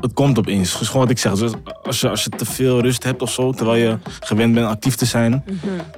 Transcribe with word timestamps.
het 0.00 0.12
komt 0.12 0.38
opeens. 0.38 0.78
Dus 0.78 0.86
gewoon 0.86 1.02
wat 1.02 1.10
ik 1.10 1.18
zeg. 1.18 1.32
Dus 1.34 1.52
als, 1.82 2.00
je, 2.00 2.08
als 2.08 2.24
je 2.24 2.30
te 2.30 2.44
veel 2.44 2.80
rust 2.80 3.04
hebt 3.04 3.22
of 3.22 3.30
zo, 3.30 3.52
terwijl 3.52 3.78
je 3.88 3.98
gewend 4.20 4.54
bent 4.54 4.66
actief 4.66 4.94
te 4.94 5.04
zijn, 5.04 5.44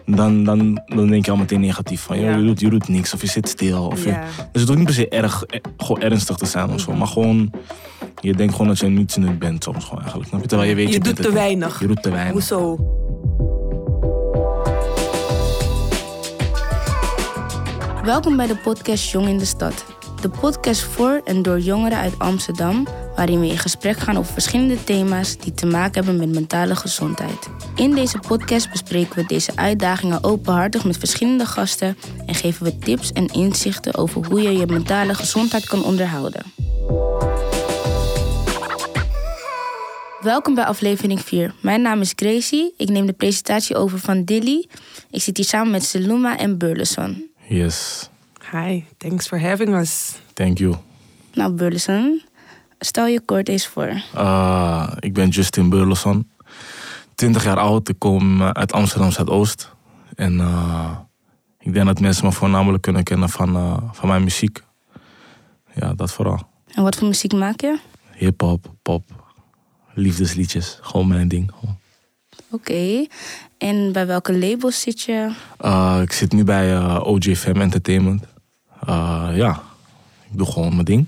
dan, 0.07 0.45
dan, 0.45 0.81
dan 0.87 1.07
denk 1.09 1.25
je 1.25 1.31
al 1.31 1.37
meteen 1.37 1.61
negatief. 1.61 2.01
Van, 2.01 2.17
joh, 2.21 2.31
Ja. 2.31 2.37
je, 2.37 2.45
doet, 2.45 2.61
je 2.61 2.71
doet 2.71 2.89
niks 2.89 3.15
of 3.15 3.21
je 3.21 3.27
zit 3.27 3.49
stil. 3.49 3.87
Of 3.87 4.05
je- 4.05 4.19
dus 4.53 4.61
het 4.61 4.65
hoeft 4.71 4.77
niet 4.79 4.85
per 4.85 4.95
se 4.95 5.09
erg, 5.09 5.45
eh, 5.45 5.61
gewoon 5.77 6.03
ernstig 6.03 6.37
te 6.37 6.47
zijn 6.47 6.71
of 6.71 6.81
zo. 6.81 6.93
Maar 6.93 7.07
gewoon, 7.07 7.53
je 8.21 8.35
denkt 8.35 8.53
gewoon 8.53 8.67
dat 8.69 8.79
je 8.79 8.87
niets 8.87 9.17
nut 9.17 9.39
bent 9.39 9.63
soms 9.65 9.85
gewoon 9.85 10.01
eigenlijk. 10.03 10.47
Terwijl 10.47 10.69
je 10.69 10.75
weet, 10.75 10.87
Je 10.89 10.93
je, 10.93 11.01
doet 11.01 11.17
te 11.17 11.23
het- 11.23 11.33
weinig. 11.33 11.81
Je 11.81 11.87
doet 11.87 12.03
te 12.03 12.11
weinig. 12.11 12.33
Hoezo? 12.33 12.79
Welkom 18.05 18.37
bij 18.37 18.47
de 18.47 18.57
podcast 18.57 19.11
Jong 19.11 19.29
in 19.29 19.39
de 19.39 19.45
Stad. 19.45 19.85
De 20.21 20.29
podcast 20.29 20.81
voor 20.83 21.21
en 21.25 21.43
door 21.43 21.59
jongeren 21.61 21.99
uit 21.99 22.19
Amsterdam, 22.19 22.87
waarin 23.17 23.41
we 23.41 23.47
in 23.47 23.59
gesprek 23.59 23.99
gaan 23.99 24.17
over 24.17 24.33
verschillende 24.33 24.85
thema's 24.85 25.37
die 25.37 25.55
te 25.55 25.67
maken 25.67 26.05
hebben 26.05 26.17
met 26.17 26.35
mentale 26.35 26.77
gezondheid. 26.77 27.49
In 27.75 27.95
deze 27.95 28.19
podcast 28.19 28.71
bespreken 28.71 29.15
we 29.17 29.25
deze 29.27 29.53
uitdagingen 29.57 30.25
openhartig 30.25 30.85
met 30.85 30.97
verschillende 30.99 31.47
gasten 31.47 31.97
en 32.27 32.35
geven 32.35 32.65
we 32.65 32.79
tips 32.79 33.13
en 33.13 33.27
inzichten 33.27 33.95
over 33.95 34.27
hoe 34.27 34.41
je 34.43 34.53
je 34.53 34.67
mentale 34.67 35.15
gezondheid 35.15 35.67
kan 35.67 35.85
onderhouden. 35.85 36.43
Welkom 40.21 40.55
bij 40.55 40.65
aflevering 40.65 41.21
4. 41.21 41.55
Mijn 41.63 41.83
naam 41.83 42.01
is 42.01 42.13
Gracie. 42.17 42.75
Ik 42.77 42.89
neem 42.89 43.07
de 43.07 43.13
presentatie 43.13 43.77
over 43.77 43.99
van 43.99 44.25
Dilly. 44.25 44.69
Ik 45.11 45.23
zit 45.23 45.37
hier 45.37 45.47
samen 45.47 45.71
met 45.71 45.85
Seluma 45.85 46.39
en 46.39 46.59
Burleson. 46.59 47.31
Yes, 47.49 48.09
Hi, 48.53 48.83
thanks 48.99 49.27
for 49.29 49.41
having 49.41 49.75
us. 49.75 50.13
thank 50.33 50.59
you. 50.59 50.75
Nou, 51.35 51.53
Burleson, 51.53 52.23
stel 52.85 53.07
je 53.07 53.21
kort 53.21 53.49
eens 53.49 53.67
voor. 53.67 54.03
Uh, 54.15 54.93
ik 54.99 55.13
ben 55.15 55.29
Justin 55.29 55.69
Burleson. 55.69 56.31
20 57.15 57.45
jaar 57.45 57.59
oud. 57.59 57.89
Ik 57.89 57.99
kom 57.99 58.41
uh, 58.41 58.51
uit 58.51 58.73
Amsterdam 58.73 59.11
Zuidoost. 59.11 59.71
En 60.15 60.33
uh, 60.33 60.91
ik 61.59 61.73
denk 61.73 61.87
dat 61.87 62.01
mensen 62.01 62.25
me 62.25 62.33
voornamelijk 62.33 62.83
kunnen 62.83 63.03
kennen 63.03 63.29
van, 63.29 63.57
uh, 63.57 63.77
van 63.93 64.09
mijn 64.09 64.25
muziek. 64.25 64.63
Ja, 65.75 65.95
dat 65.95 66.13
vooral. 66.13 66.49
En 66.75 66.83
wat 66.83 66.97
voor 66.97 67.09
muziek 67.09 67.33
maak 67.33 67.61
je? 67.61 67.79
Hip-hop, 68.17 68.73
pop, 68.83 69.05
liefdesliedjes. 69.95 70.79
Gewoon 70.81 71.09
mijn 71.09 71.29
ding. 71.29 71.51
Oké. 72.51 73.07
En 73.59 73.93
bij 73.93 74.07
welke 74.07 74.39
labels 74.39 74.81
zit 74.81 75.01
je? 75.01 75.33
Uh, 75.61 75.99
ik 76.03 76.13
zit 76.13 76.33
nu 76.33 76.45
bij 76.45 76.99
OJ 76.99 77.37
Fam 77.37 77.61
Entertainment. 77.61 78.25
Uh, 78.89 79.29
ja, 79.35 79.63
ik 80.31 80.39
doe 80.39 80.47
gewoon 80.47 80.73
mijn 80.73 80.85
ding. 80.85 81.07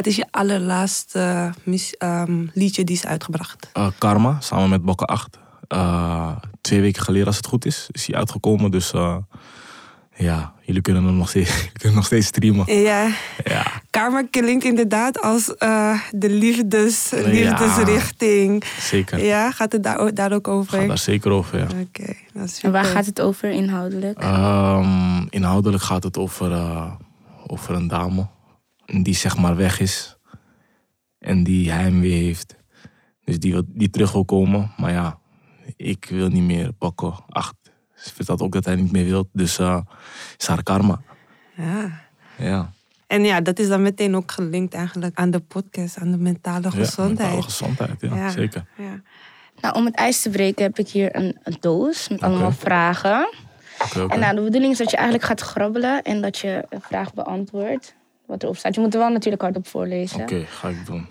Wat 0.00 0.08
is 0.08 0.16
je 0.16 0.26
allerlaatste 0.30 1.52
ehm, 1.98 2.46
liedje 2.54 2.84
die 2.84 2.96
is 2.96 3.06
uitgebracht? 3.06 3.70
Uh, 3.76 3.86
Karma, 3.98 4.36
samen 4.40 4.68
met 4.68 4.82
Bokke 4.82 5.04
8. 5.04 5.38
Uh, 5.68 6.36
twee 6.60 6.80
weken 6.80 7.02
geleden, 7.02 7.26
als 7.26 7.36
het 7.36 7.46
goed 7.46 7.64
is, 7.64 7.88
is 7.92 8.06
hij 8.06 8.16
uitgekomen. 8.16 8.70
Dus 8.70 8.92
uh, 8.92 9.16
ja, 10.16 10.52
jullie 10.62 10.82
kunnen 10.82 11.04
hem 11.04 11.16
nog 11.16 11.28
steeds, 11.28 11.50
kunnen 11.78 11.96
nog 11.96 12.06
steeds 12.06 12.26
streamen. 12.26 12.80
Ja, 12.80 13.08
Ja, 13.44 13.66
Karma 13.90 14.22
klinkt 14.30 14.64
inderdaad 14.64 15.22
als 15.22 15.56
eh, 15.56 16.00
de 16.10 16.30
liefdes, 16.30 17.10
liefdesrichting. 17.10 18.64
zeker. 18.80 19.24
Ja, 19.24 19.50
gaat 19.50 19.72
het 19.72 19.82
daar, 19.82 20.14
daar 20.14 20.32
ook 20.32 20.48
over? 20.48 20.78
Gaat 20.78 20.88
daar 20.88 20.98
zeker 20.98 21.30
over, 21.30 21.58
ja. 21.58 21.64
Oké, 21.64 22.14
dat 22.32 22.44
is 22.44 22.60
En 22.62 22.72
waar 22.72 22.84
gaat 22.84 23.06
het 23.06 23.20
over 23.20 23.50
inhoudelijk? 23.50 24.18
Ehm, 24.18 25.26
inhoudelijk 25.28 25.82
gaat 25.82 26.02
het 26.02 26.18
over, 26.18 26.52
eh, 26.52 26.92
over 27.46 27.74
een 27.74 27.88
dame 27.88 28.26
die 28.92 29.14
zeg 29.14 29.36
maar 29.36 29.56
weg 29.56 29.80
is. 29.80 30.16
En 31.18 31.42
die 31.44 31.70
heimwee 31.70 32.22
heeft. 32.22 32.56
Dus 33.24 33.38
die, 33.38 33.52
wil- 33.52 33.64
die 33.66 33.90
terug 33.90 34.12
wil 34.12 34.24
komen. 34.24 34.72
Maar 34.76 34.92
ja, 34.92 35.18
ik 35.76 36.06
wil 36.10 36.28
niet 36.28 36.42
meer 36.42 36.72
pakken. 36.72 37.14
Acht. 37.28 37.54
Ze 37.94 38.14
vertelt 38.14 38.40
ook 38.42 38.52
dat 38.52 38.64
hij 38.64 38.74
niet 38.76 38.92
meer 38.92 39.04
wil. 39.04 39.28
Dus 39.32 39.58
eh 39.58 39.80
is 40.38 40.46
haar 40.46 40.62
karma. 40.62 41.00
Ja. 41.56 42.00
Ja. 42.38 42.72
En 43.06 43.24
ja, 43.24 43.40
dat 43.40 43.58
is 43.58 43.68
dan 43.68 43.82
meteen 43.82 44.14
ook 44.16 44.32
gelinkt 44.32 44.74
eigenlijk 44.74 45.18
aan 45.18 45.30
de 45.30 45.40
podcast, 45.40 45.98
aan 45.98 46.10
de 46.10 46.16
mentale 46.18 46.62
Ja, 46.62 46.70
gezondheid. 46.70 47.18
mentale 47.18 47.42
gezondheid, 47.42 48.00
ja, 48.00 48.14
Ja. 48.16 48.28
zeker. 48.30 48.64
Ja. 48.76 49.00
Nou, 49.60 49.74
om 49.74 49.84
het 49.84 49.94
ijs 49.94 50.22
te 50.22 50.30
breken 50.30 50.62
heb 50.64 50.78
ik 50.78 50.88
hier 50.88 51.16
een, 51.16 51.38
een 51.42 51.56
doos 51.60 52.08
met 52.08 52.20
allemaal 52.22 52.52
vragen. 52.52 53.28
Oké, 53.84 54.00
oké. 54.02 54.14
En 54.14 54.20
nou, 54.20 54.34
de 54.34 54.42
bedoeling 54.42 54.72
is 54.72 54.78
dat 54.78 54.90
je 54.90 54.96
eigenlijk 54.96 55.26
gaat 55.26 55.40
grabbelen 55.40 56.02
en 56.02 56.20
dat 56.20 56.38
je 56.38 56.64
een 56.68 56.80
vraag 56.80 57.14
beantwoordt. 57.14 57.94
Wat 58.30 58.42
erop 58.42 58.56
staat. 58.56 58.74
Je 58.74 58.80
moet 58.80 58.94
er 58.94 59.00
wel 59.00 59.10
natuurlijk 59.10 59.42
hardop 59.42 59.66
voorlezen. 59.66 60.20
Oké, 60.20 60.44
ga 60.44 60.68
ik 60.68 60.86
doen. 60.86 61.06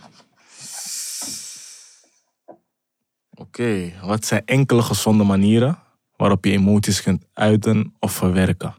Oké, 3.33 3.91
wat 4.03 4.25
zijn 4.25 4.41
enkele 4.45 4.81
gezonde 4.81 5.23
manieren 5.23 5.79
waarop 6.15 6.45
je 6.45 6.51
emoties 6.51 7.01
kunt 7.01 7.25
uiten 7.33 7.93
of 7.99 8.11
verwerken? 8.11 8.75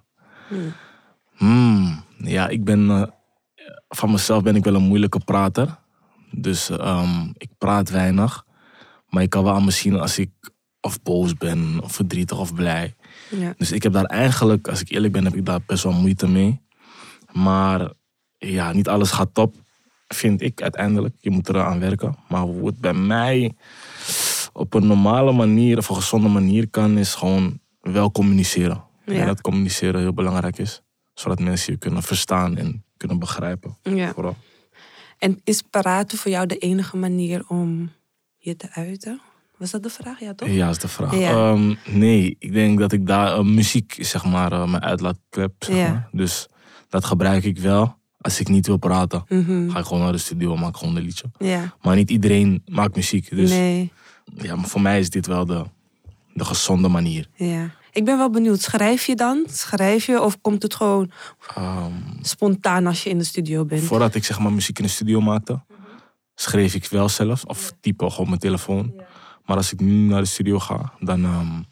Hmm, 1.36 2.04
ja, 2.16 2.48
ik 2.48 2.64
ben 2.64 2.90
eh, 2.90 3.02
van 3.88 4.10
mezelf 4.10 4.42
ben 4.42 4.56
ik 4.56 4.64
wel 4.64 4.74
een 4.74 4.82
moeilijke 4.82 5.20
prater. 5.24 5.78
Dus 6.30 6.70
ehm, 6.70 7.28
ik 7.36 7.50
praat 7.58 7.90
weinig. 7.90 8.44
Maar 9.08 9.22
ik 9.22 9.30
kan 9.30 9.44
wel 9.44 9.54
aan 9.54 9.64
me 9.64 9.70
zien 9.70 10.00
als 10.00 10.18
ik 10.18 10.30
of 10.80 11.02
boos 11.02 11.34
ben, 11.34 11.80
of 11.82 11.92
verdrietig 11.92 12.38
of 12.38 12.54
blij. 12.54 12.94
Ja. 13.30 13.54
Dus 13.56 13.72
ik 13.72 13.82
heb 13.82 13.92
daar 13.92 14.04
eigenlijk, 14.04 14.68
als 14.68 14.80
ik 14.80 14.90
eerlijk 14.90 15.12
ben, 15.12 15.24
heb 15.24 15.34
ik 15.34 15.46
daar 15.46 15.60
best 15.66 15.82
wel 15.82 15.92
moeite 15.92 16.28
mee. 16.28 16.60
Maar 17.32 17.98
ja, 18.48 18.72
niet 18.72 18.88
alles 18.88 19.10
gaat 19.10 19.34
top, 19.34 19.54
vind 20.08 20.40
ik 20.42 20.62
uiteindelijk. 20.62 21.14
Je 21.20 21.30
moet 21.30 21.48
eraan 21.48 21.80
werken. 21.80 22.16
Maar 22.28 22.40
hoe 22.42 22.66
het 22.66 22.78
bij 22.78 22.94
mij 22.94 23.52
op 24.52 24.74
een 24.74 24.86
normale 24.86 25.32
manier 25.32 25.78
of 25.78 25.88
een 25.88 25.94
gezonde 25.96 26.28
manier 26.28 26.68
kan, 26.68 26.98
is 26.98 27.14
gewoon 27.14 27.58
wel 27.80 28.10
communiceren. 28.10 28.84
Ja. 29.06 29.14
En 29.14 29.26
dat 29.26 29.40
communiceren 29.40 30.00
heel 30.00 30.14
belangrijk 30.14 30.58
is. 30.58 30.82
Zodat 31.14 31.40
mensen 31.40 31.72
je 31.72 31.78
kunnen 31.78 32.02
verstaan 32.02 32.56
en 32.56 32.84
kunnen 32.96 33.18
begrijpen. 33.18 33.76
Ja. 33.82 34.12
Vooral. 34.12 34.36
En 35.18 35.40
is 35.44 35.62
praten 35.70 36.18
voor 36.18 36.30
jou 36.30 36.46
de 36.46 36.58
enige 36.58 36.96
manier 36.96 37.44
om 37.48 37.90
je 38.36 38.56
te 38.56 38.68
uiten? 38.70 39.20
Was 39.56 39.70
dat 39.70 39.82
de 39.82 39.90
vraag? 39.90 40.20
Ja, 40.20 40.34
toch? 40.34 40.48
Ja, 40.48 40.68
is 40.68 40.78
de 40.78 40.88
vraag. 40.88 41.16
Ja. 41.18 41.30
Ehm, 41.30 41.74
nee, 41.86 42.36
ik 42.38 42.52
denk 42.52 42.78
dat 42.78 42.92
ik 42.92 43.06
daar 43.06 43.32
eh, 43.32 43.42
muziek, 43.44 43.96
zeg 43.98 44.24
maar, 44.24 44.52
eh, 44.52 44.70
mijn 44.70 44.82
uitlaatklep, 44.82 45.52
zeg 45.58 45.76
Ja. 45.76 45.88
maar. 45.90 46.08
Dus 46.12 46.48
dat 46.88 47.04
gebruik 47.04 47.44
ik 47.44 47.58
wel. 47.58 47.98
Als 48.20 48.40
ik 48.40 48.48
niet 48.48 48.66
wil 48.66 48.76
praten, 48.76 49.24
Mhm. 49.28 49.70
ga 49.70 49.78
ik 49.78 49.84
gewoon 49.84 50.02
naar 50.02 50.12
de 50.12 50.18
studio 50.18 50.54
en 50.54 50.60
maak 50.60 50.76
gewoon 50.76 50.96
een 50.96 51.02
liedje. 51.02 51.24
Maar 51.82 51.96
niet 51.96 52.10
iedereen 52.10 52.62
maakt 52.66 52.96
muziek. 52.96 53.30
Dus 53.36 53.50
Nee. 53.50 53.92
ja, 54.34 54.56
maar 54.56 54.68
voor 54.68 54.80
mij 54.80 54.98
is 54.98 55.10
dit 55.10 55.26
wel 55.26 55.44
de, 55.46 55.64
de 56.34 56.44
gezonde 56.44 56.88
manier. 56.88 57.28
Ja. 57.34 57.70
Ik 57.92 58.04
ben 58.04 58.16
wel 58.18 58.30
benieuwd. 58.30 58.60
Schrijf 58.60 59.06
je 59.06 59.14
dan? 59.16 59.44
Schrijf 59.48 60.06
je 60.06 60.20
of 60.22 60.40
komt 60.40 60.62
het 60.62 60.74
gewoon 60.74 61.10
Ehm, 61.56 61.92
spontaan 62.22 62.86
als 62.86 63.02
je 63.02 63.10
in 63.10 63.18
de 63.18 63.24
studio 63.24 63.64
bent? 63.64 63.82
voordat 63.82 64.14
ik 64.14 64.24
zeg 64.24 64.38
maar 64.38 64.52
muziek 64.52 64.78
in 64.78 64.84
de 64.84 64.90
studio 64.90 65.20
maakte, 65.20 65.62
schreef 66.34 66.74
ik 66.74 66.86
wel 66.86 67.08
zelf. 67.08 67.44
Of 67.44 67.72
type 67.80 68.04
gewoon 68.04 68.18
op 68.20 68.26
mijn 68.26 68.40
telefoon. 68.40 68.94
Maar 69.44 69.56
als 69.56 69.72
ik 69.72 69.80
nu 69.80 69.92
naar 69.92 70.20
de 70.20 70.26
studio 70.28 70.58
ga, 70.58 70.92
dan, 71.00 71.24
ehm, 71.24 71.62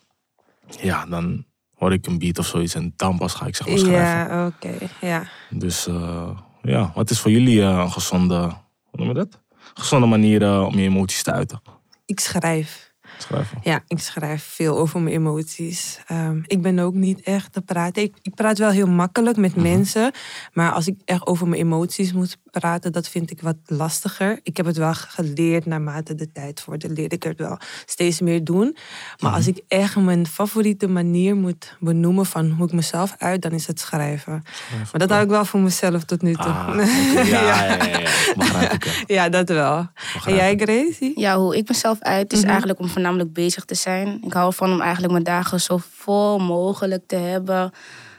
ja, 0.87 1.07
dan 1.07 1.45
hoor 1.79 1.93
ik 1.93 2.07
een 2.07 2.19
beat 2.19 2.39
of 2.39 2.47
zoiets. 2.47 2.75
En 2.75 2.93
dan 2.97 3.19
pas 3.19 3.35
ga 3.35 3.47
ik 3.47 3.57
zeg 3.57 3.69
maar 3.69 3.79
schrijven. 3.79 4.37
Ja, 4.37 4.47
oké. 4.47 4.71
Ja. 5.01 5.25
Dus 5.51 5.87
eh, 5.87 6.31
ja, 6.63 6.93
wat 6.95 7.11
is 7.11 7.21
voor 7.21 7.31
jullie 7.31 7.63
eh, 7.63 7.69
een 7.69 7.93
gezonde, 7.93 8.37
hoe 8.85 9.01
noem 9.01 9.09
je 9.09 9.15
dat? 9.15 9.41
Gezonde 9.75 10.07
manier 10.07 10.65
om 10.65 10.79
je 10.79 10.83
emoties 10.83 11.23
te 11.23 11.33
uiten? 11.33 11.61
Ik 12.07 12.21
schrijf. 12.21 12.88
Schrijven. 13.19 13.59
Ja, 13.63 13.83
ik 13.87 13.99
schrijf 13.99 14.43
veel 14.45 14.79
over 14.79 15.01
mijn 15.01 15.15
emoties. 15.15 16.01
Ehm, 16.07 16.41
ik 16.47 16.63
ben 16.63 16.79
ook 16.79 16.95
niet 16.95 17.21
echt 17.21 17.53
te 17.53 17.61
praten. 17.61 18.03
Ik, 18.03 18.15
ik 18.23 18.35
praat 18.35 18.59
wel 18.59 18.71
heel 18.71 18.87
makkelijk 18.87 19.37
met 19.37 19.55
Mhm. 19.55 19.63
mensen. 19.63 20.13
Maar 20.53 20.73
als 20.73 20.87
ik 20.87 20.97
echt 21.05 21.27
over 21.27 21.49
mijn 21.49 21.61
emoties 21.63 22.13
moet 22.13 22.37
praten, 22.51 22.93
dat 22.93 23.09
vind 23.09 23.31
ik 23.31 23.41
wat 23.43 23.57
lastiger. 23.67 24.41
Ik 24.43 24.57
heb 24.57 24.67
het 24.67 24.77
wel 24.77 24.95
geleerd 24.95 25.67
naarmate 25.67 26.15
de 26.15 26.33
tijd 26.33 26.61
vordert. 26.61 26.97
Leer 26.99 27.13
ik 27.13 27.23
het 27.23 27.39
wel 27.39 27.59
steeds 27.87 28.21
meer 28.21 28.45
doen. 28.45 28.77
Maar 29.19 29.33
als 29.33 29.47
Mhm. 29.47 29.57
ik 29.57 29.65
echt 29.69 29.97
mijn 29.97 30.27
favoriete 30.27 30.89
manier 30.89 31.37
moet 31.37 31.77
benoemen 31.81 32.27
van 32.27 32.51
hoe 32.51 32.67
ik 32.67 32.73
mezelf 32.73 33.15
uit, 33.19 33.43
dan 33.43 33.53
is 33.53 33.67
het 33.67 33.81
schrijven. 33.81 34.43
Maar 34.71 34.99
dat 35.01 35.11
hou 35.11 35.23
ik 35.23 35.29
wel 35.29 35.45
voor 35.45 35.61
mezelf 35.61 36.05
tot 36.05 36.23
nu 36.23 36.35
toe. 36.35 36.45
Ah, 36.45 36.75
ja, 37.31 37.65
ja, 37.65 37.85
ja, 37.85 38.79
ja, 39.07 39.29
dat 39.29 39.49
wel. 39.49 39.87
En 40.25 40.35
jij, 40.35 40.53
ik. 40.53 40.63
Gracie? 40.63 41.13
Ja, 41.21 41.37
hoe 41.39 41.57
ik 41.57 41.69
mezelf 41.69 41.99
uit 42.01 42.33
is 42.33 42.43
eigenlijk 42.43 42.79
om 42.81 42.89
voornamelijk 43.09 43.33
bezig 43.33 43.65
te 43.65 43.75
zijn. 43.75 44.21
Ik 44.25 44.33
hou 44.33 44.47
ervan 44.47 44.73
om 44.73 44.81
eigenlijk 44.81 45.13
mijn 45.13 45.25
dagen 45.25 45.61
zo 45.61 45.79
vol 45.95 46.39
mogelijk 46.39 47.03
te 47.07 47.17
hebben. 47.17 47.73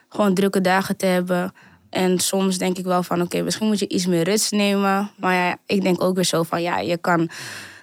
Gewoon 0.10 0.34
drukke 0.34 0.62
dagen 0.62 0.98
te 0.98 1.06
hebben. 1.06 1.54
En 1.90 2.20
soms 2.20 2.58
denk 2.58 2.78
ik 2.78 2.86
wel 2.86 3.04
van, 3.04 3.22
oké, 3.22 3.42
misschien 3.42 3.68
moet 3.68 3.80
je 3.80 3.88
iets 3.88 4.06
meer 4.06 4.24
rust 4.24 4.52
nemen. 4.52 5.12
Maar 5.18 5.34
ja, 5.34 5.58
ik 5.66 5.82
denk 5.82 6.04
ook 6.04 6.16
weer 6.16 6.24
zo 6.24 6.44
van, 6.44 6.62
ja, 6.62 6.80
je 6.80 6.98
kan 6.98 7.30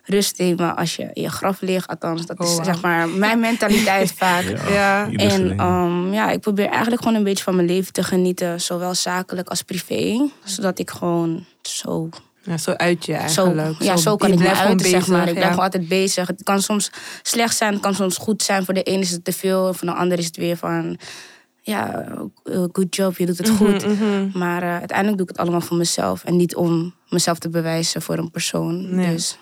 rust 0.05 0.39
nemen 0.39 0.77
als 0.77 0.97
je 0.97 1.11
in 1.13 1.23
je 1.23 1.31
graf 1.31 1.61
ligt. 1.61 1.89
Althans, 1.89 2.27
dat 2.27 2.41
is 2.41 2.57
Oh, 2.57 2.65
zeg 2.65 2.83
maar 2.83 3.09
mijn 3.09 3.41
mentaliteit 3.41 4.13
vaak. 4.23 4.45
Ja, 4.69 5.11
En 5.11 5.59
ehm, 5.59 6.13
ja, 6.13 6.31
ik 6.31 6.41
probeer 6.41 6.69
eigenlijk 6.69 7.03
gewoon 7.03 7.17
een 7.17 7.25
beetje 7.25 7.45
van 7.45 7.55
mijn 7.55 7.69
leven 7.69 7.93
te 7.93 8.03
genieten. 8.03 8.61
Zowel 8.61 8.95
zakelijk 8.95 9.49
als 9.49 9.63
privé. 9.63 10.31
Zodat 10.45 10.79
ik 10.79 10.91
gewoon 10.91 11.45
zo 11.63 12.09
Ja, 12.47 12.59
zo 12.59 12.71
uit 12.71 13.07
je 13.07 13.13
Zo, 13.13 13.19
eigenlijk. 13.19 13.83
ja, 13.83 13.97
zo 13.97 14.17
kan 14.17 14.33
ik 14.33 14.39
me 14.39 14.55
uiten, 14.55 14.89
zeg 14.89 15.07
maar. 15.07 15.29
Ik 15.29 15.37
ja. 15.37 15.49
gewoon 15.49 15.65
altijd 15.65 15.89
bezig. 15.89 16.27
Het 16.27 16.43
kan 16.43 16.63
soms 16.63 16.91
slecht 17.23 17.57
zijn, 17.57 17.73
het 17.73 17.83
kan 17.83 17.95
soms 17.95 18.17
goed 18.17 18.43
zijn. 18.43 18.65
Voor 18.65 18.75
de 18.75 18.83
ene 18.83 19.01
is 19.01 19.11
het 19.11 19.25
te 19.25 19.33
veel, 19.33 19.75
voor 19.75 19.89
de 19.89 19.95
ander 19.95 20.19
is 20.19 20.27
het 20.27 20.37
weer 20.37 20.57
van... 20.57 20.99
Ja, 21.61 22.05
eh, 22.45 22.65
good 22.73 22.95
job, 22.97 23.17
je 23.17 23.27
doet 23.27 23.39
het 23.39 23.49
goed. 23.49 23.87
Mhm. 23.87 24.39
Maar 24.39 24.63
eh, 24.63 24.79
uiteindelijk 24.79 25.17
doe 25.17 25.27
ik 25.27 25.33
het 25.33 25.39
allemaal 25.39 25.61
voor 25.61 25.77
mezelf. 25.77 26.25
En 26.25 26.37
niet 26.37 26.57
om 26.57 26.95
mezelf 27.09 27.39
te 27.39 27.49
bewijzen 27.49 28.03
voor 28.03 28.19
een 28.19 28.31
persoon. 28.31 28.95
Nee. 28.95 29.13
Dus 29.13 29.39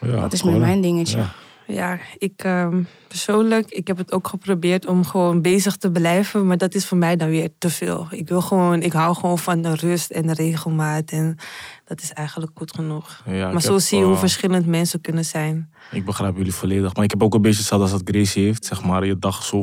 Ja, 0.00 0.20
dat 0.20 0.32
is 0.32 0.42
meer 0.42 0.58
mijn 0.58 0.80
dingetje. 0.80 1.24
Ja. 1.66 1.98
Ik 2.18 2.32
ehm, 2.36 2.82
persoonlijk, 3.08 3.70
ik 3.70 3.86
heb 3.86 3.96
het 3.96 4.12
ook 4.12 4.28
geprobeerd 4.28 4.86
om 4.86 5.04
gewoon 5.04 5.42
bezig 5.42 5.76
te 5.76 5.90
blijven, 5.90 6.46
maar 6.46 6.56
dat 6.56 6.74
is 6.74 6.86
voor 6.86 6.98
mij 6.98 7.16
dan 7.16 7.28
weer 7.28 7.50
te 7.58 7.70
veel. 7.70 8.06
Ik 8.10 8.28
wil 8.28 8.40
gewoon, 8.40 8.82
ik 8.82 8.92
hou 8.92 9.14
gewoon 9.14 9.38
van 9.38 9.62
de 9.62 9.74
rust 9.74 10.10
en 10.10 10.26
de 10.26 10.34
regelmaat 10.34 11.10
en 11.10 11.36
dat 11.84 12.02
is 12.02 12.12
eigenlijk 12.12 12.52
goed 12.54 12.74
genoeg. 12.74 13.22
Ja, 13.26 13.50
maar 13.50 13.62
zo 13.62 13.72
heb, 13.72 13.82
zie 13.82 13.98
je 13.98 14.04
hoe 14.04 14.14
eh, 14.14 14.20
verschillend 14.20 14.66
mensen 14.66 15.00
kunnen 15.00 15.24
zijn. 15.24 15.70
Ik 15.90 16.04
begrijp 16.04 16.36
jullie 16.36 16.54
volledig. 16.54 16.94
Maar 16.94 17.04
ik 17.04 17.10
heb 17.10 17.22
ook 17.22 17.34
een 17.34 17.42
beetje 17.42 17.58
hetzelfde 17.58 17.92
als 17.92 18.02
dat 18.02 18.14
Gracie 18.14 18.44
heeft. 18.44 18.64
Zeg 18.64 18.84
maar, 18.84 19.06
je 19.06 19.18
dag 19.18 19.44
zo, 19.44 19.62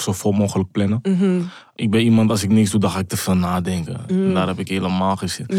zo 0.00 0.12
vol 0.12 0.32
mogelijk 0.32 0.70
plannen. 0.70 0.98
Mhm. 1.02 1.40
Ik 1.74 1.90
ben 1.90 2.00
iemand, 2.00 2.30
als 2.30 2.42
ik 2.42 2.50
niks 2.50 2.70
doe, 2.70 2.80
dan 2.80 2.90
ga 2.90 2.98
ik 2.98 3.08
te 3.08 3.16
veel 3.16 3.36
nadenken. 3.36 4.00
Mm. 4.12 4.26
En 4.26 4.34
daar 4.34 4.46
heb 4.46 4.58
ik 4.58 4.68
helemaal 4.68 5.16
geen 5.16 5.28
zin. 5.30 5.46
Ja, 5.48 5.56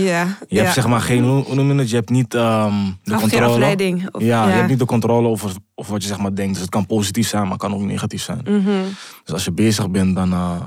Je 0.47 0.55
ja. 0.55 0.61
hebt 0.61 0.73
zeg 0.73 0.87
maar 0.87 1.01
geen, 1.01 1.23
hoe 1.23 1.55
noem 1.55 1.71
je 1.71 1.77
het? 1.77 1.89
Je 1.89 1.95
hebt 1.95 2.09
niet 2.09 2.33
ehm, 2.33 2.73
de 3.03 3.15
controle. 3.15 3.45
afleiding. 3.45 4.09
Of- 4.11 4.21
ja, 4.21 4.47
je 4.47 4.51
hebt 4.53 4.69
niet 4.69 4.79
de 4.79 4.85
controle 4.85 5.27
over, 5.27 5.51
over 5.75 5.91
wat 5.91 6.01
je 6.01 6.07
zeg 6.07 6.19
maar 6.19 6.35
denkt. 6.35 6.51
Dus 6.53 6.61
het 6.61 6.69
kan 6.69 6.85
positief 6.85 7.27
zijn, 7.27 7.41
maar 7.41 7.51
het 7.51 7.61
kan 7.61 7.73
ook 7.73 7.81
negatief 7.81 8.21
zijn. 8.21 8.41
Mhm. 8.43 8.71
Dus 9.23 9.33
als 9.33 9.43
je 9.43 9.51
bezig 9.51 9.89
bent, 9.89 10.15
dan, 10.15 10.31
eh, 10.31 10.61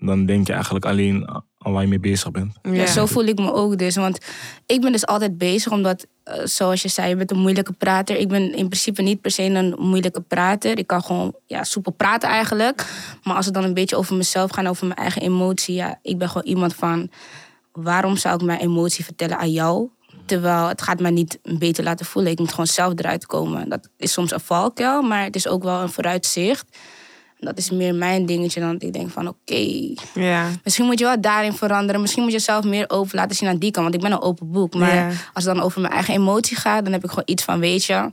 dan 0.00 0.26
denk 0.26 0.46
je 0.46 0.52
eigenlijk 0.52 0.84
alleen 0.84 1.28
aan 1.58 1.72
waar 1.72 1.82
je 1.82 1.88
mee 1.88 2.00
bezig 2.00 2.30
bent. 2.30 2.52
Ja, 2.62 2.86
zo 2.86 3.06
voel 3.06 3.24
ik 3.24 3.38
me 3.38 3.52
ook 3.52 3.78
dus. 3.78 3.96
Want 3.96 4.18
ik 4.66 4.80
ben 4.80 4.92
dus 4.92 5.06
altijd 5.06 5.38
bezig, 5.38 5.72
omdat, 5.72 6.06
eh, 6.24 6.34
zoals 6.44 6.82
je 6.82 6.88
zei, 6.88 7.08
je 7.08 7.16
bent 7.16 7.30
een 7.30 7.38
moeilijke 7.38 7.72
prater. 7.72 8.16
Ik 8.16 8.28
ben 8.28 8.42
in 8.42 8.68
principe 8.68 9.02
niet 9.02 9.20
per 9.20 9.30
se 9.30 9.42
een 9.42 9.74
moeilijke 9.78 10.20
prater. 10.20 10.78
Ik 10.78 10.86
kan 10.86 11.02
gewoon 11.02 11.34
ja, 11.46 11.64
soepel 11.64 11.92
praten 11.92 12.28
eigenlijk. 12.28 12.86
Maar 13.22 13.36
als 13.36 13.44
het 13.44 13.54
dan 13.54 13.64
een 13.64 13.74
beetje 13.74 13.96
over 13.96 14.16
mezelf 14.16 14.50
gaat, 14.50 14.66
over 14.66 14.86
mijn 14.86 14.98
eigen 14.98 15.22
emotie, 15.22 15.74
ja, 15.74 15.98
ik 16.02 16.18
ben 16.18 16.28
gewoon 16.28 16.46
iemand 16.46 16.74
van, 16.74 17.10
waarom 17.72 18.16
zou 18.16 18.34
ik 18.34 18.42
mijn 18.42 18.60
emotie 18.60 19.04
vertellen 19.04 19.38
aan 19.38 19.52
jou? 19.52 19.88
Terwijl 20.24 20.68
het 20.68 20.82
gaat 20.82 21.00
mij 21.00 21.10
niet 21.10 21.38
beter 21.58 21.84
laten 21.84 22.06
voelen. 22.06 22.32
Ik 22.32 22.38
moet 22.38 22.50
gewoon 22.50 22.66
zelf 22.66 22.92
eruit 22.96 23.26
komen. 23.26 23.68
Dat 23.68 23.88
is 23.96 24.12
soms 24.12 24.32
een 24.32 24.40
valkuil, 24.40 25.02
maar 25.02 25.24
het 25.24 25.36
is 25.36 25.48
ook 25.48 25.62
wel 25.62 25.80
een 25.80 25.88
vooruitzicht. 25.88 26.76
Dat 27.40 27.58
is 27.58 27.70
meer 27.70 27.94
mijn 27.94 28.26
dingetje 28.26 28.60
dan 28.60 28.72
dat 28.72 28.82
ik 28.82 28.92
denk 28.92 29.10
van 29.10 29.28
oké, 29.28 29.94
Ja. 30.14 30.46
Misschien 30.64 30.86
moet 30.86 30.98
je 30.98 31.04
wel 31.04 31.20
daarin 31.20 31.52
veranderen. 31.52 32.00
Misschien 32.00 32.22
moet 32.22 32.32
je 32.32 32.38
zelf 32.38 32.64
meer 32.64 32.84
open 32.90 33.16
laten 33.16 33.36
zien 33.36 33.48
aan 33.48 33.58
die 33.58 33.70
kant. 33.70 33.84
Want 33.84 33.94
ik 33.96 34.02
ben 34.02 34.12
een 34.12 34.22
open 34.22 34.50
boek. 34.50 34.74
Maar 34.74 34.94
Ja. 34.94 35.06
als 35.32 35.44
het 35.44 35.54
dan 35.54 35.62
over 35.64 35.80
mijn 35.80 35.92
eigen 35.92 36.14
emotie 36.14 36.56
gaat, 36.56 36.84
dan 36.84 36.92
heb 36.92 37.04
ik 37.04 37.08
gewoon 37.08 37.24
iets 37.26 37.44
van: 37.44 37.60
weet 37.60 37.84
je, 37.84 38.10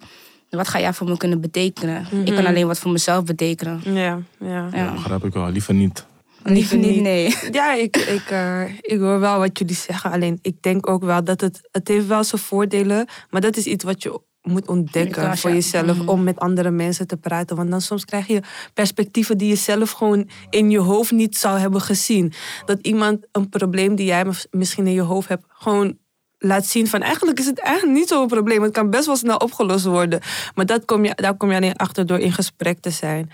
wat 0.50 0.68
ga 0.68 0.79
jij 0.79 0.94
voor 0.94 1.07
me 1.09 1.18
kunnen 1.18 1.41
betekenen? 1.41 2.06
Ik 2.25 2.35
kan 2.35 2.45
alleen 2.45 2.68
wat 2.68 2.79
voor 2.79 2.91
mezelf 2.91 3.24
betekenen. 3.24 3.81
Ja, 3.83 4.19
ja. 4.39 4.69
Ja. 4.74 4.91
Begrijp 4.94 5.25
ik 5.25 5.33
wel. 5.33 5.50
Liever 5.50 5.73
niet. 5.73 6.06
Liever 6.44 6.77
niet, 6.77 7.01
nee. 7.01 7.35
Ja, 7.51 7.73
ik, 7.73 7.97
ik, 7.97 8.30
eh, 8.30 8.62
ik 8.81 9.00
hoor 9.00 9.19
wel 9.19 9.39
wat 9.39 9.57
jullie 9.59 9.75
zeggen. 9.75 10.12
Alleen 10.12 10.39
ik 10.41 10.62
denk 10.62 10.89
ook 10.89 11.03
wel 11.03 11.23
dat 11.23 11.41
het, 11.41 11.68
het 11.71 11.88
heeft 11.88 12.07
wel 12.07 12.23
zijn 12.23 12.41
voordelen. 12.41 13.07
Maar 13.30 13.41
dat 13.41 13.57
is 13.57 13.65
iets 13.65 13.83
wat 13.83 14.03
je 14.03 14.21
moet 14.47 14.67
ontdekken 14.67 15.38
voor 15.38 15.51
jezelf. 15.51 16.07
Om 16.07 16.23
met 16.23 16.39
andere 16.39 16.71
mensen 16.71 17.07
te 17.07 17.17
praten. 17.17 17.55
Want 17.55 17.71
dan 17.71 17.81
soms 17.81 18.05
krijg 18.05 18.27
je 18.27 18.41
perspectieven 18.73 19.38
die 19.38 19.47
je 19.47 19.55
zelf 19.55 19.91
gewoon 19.91 20.29
in 20.49 20.69
je 20.69 20.79
hoofd 20.79 21.11
niet 21.11 21.38
zou 21.38 21.59
hebben 21.59 21.81
gezien. 21.81 22.33
Dat 22.65 22.79
iemand 22.81 23.25
een 23.31 23.49
probleem 23.49 23.95
die 23.95 24.05
jij 24.05 24.25
mis- 24.25 24.47
misschien 24.51 24.88
in 24.88 24.94
je 24.94 25.01
hoofd 25.01 25.27
hebt, 25.27 25.45
gewoon 25.47 25.97
laat 26.39 26.65
zien 26.65 26.88
van 26.88 27.01
eigenlijk 27.01 27.39
is 27.39 27.45
het 27.45 27.59
eigenlijk 27.59 27.97
niet 27.97 28.07
zo'n 28.07 28.27
probleem. 28.27 28.61
Het 28.61 28.71
kan 28.71 28.89
best 28.89 29.05
wel 29.05 29.15
snel 29.15 29.38
opgelost 29.38 29.85
worden. 29.85 30.21
Maar 30.55 30.65
dat 30.65 30.85
kom 30.85 31.05
je, 31.05 31.11
daar 31.15 31.38
kom 31.38 31.49
je 31.49 31.55
alleen 31.55 31.75
achter 31.75 32.05
door 32.05 32.19
in 32.19 32.31
gesprek 32.31 32.79
te 32.79 32.89
zijn. 32.89 33.31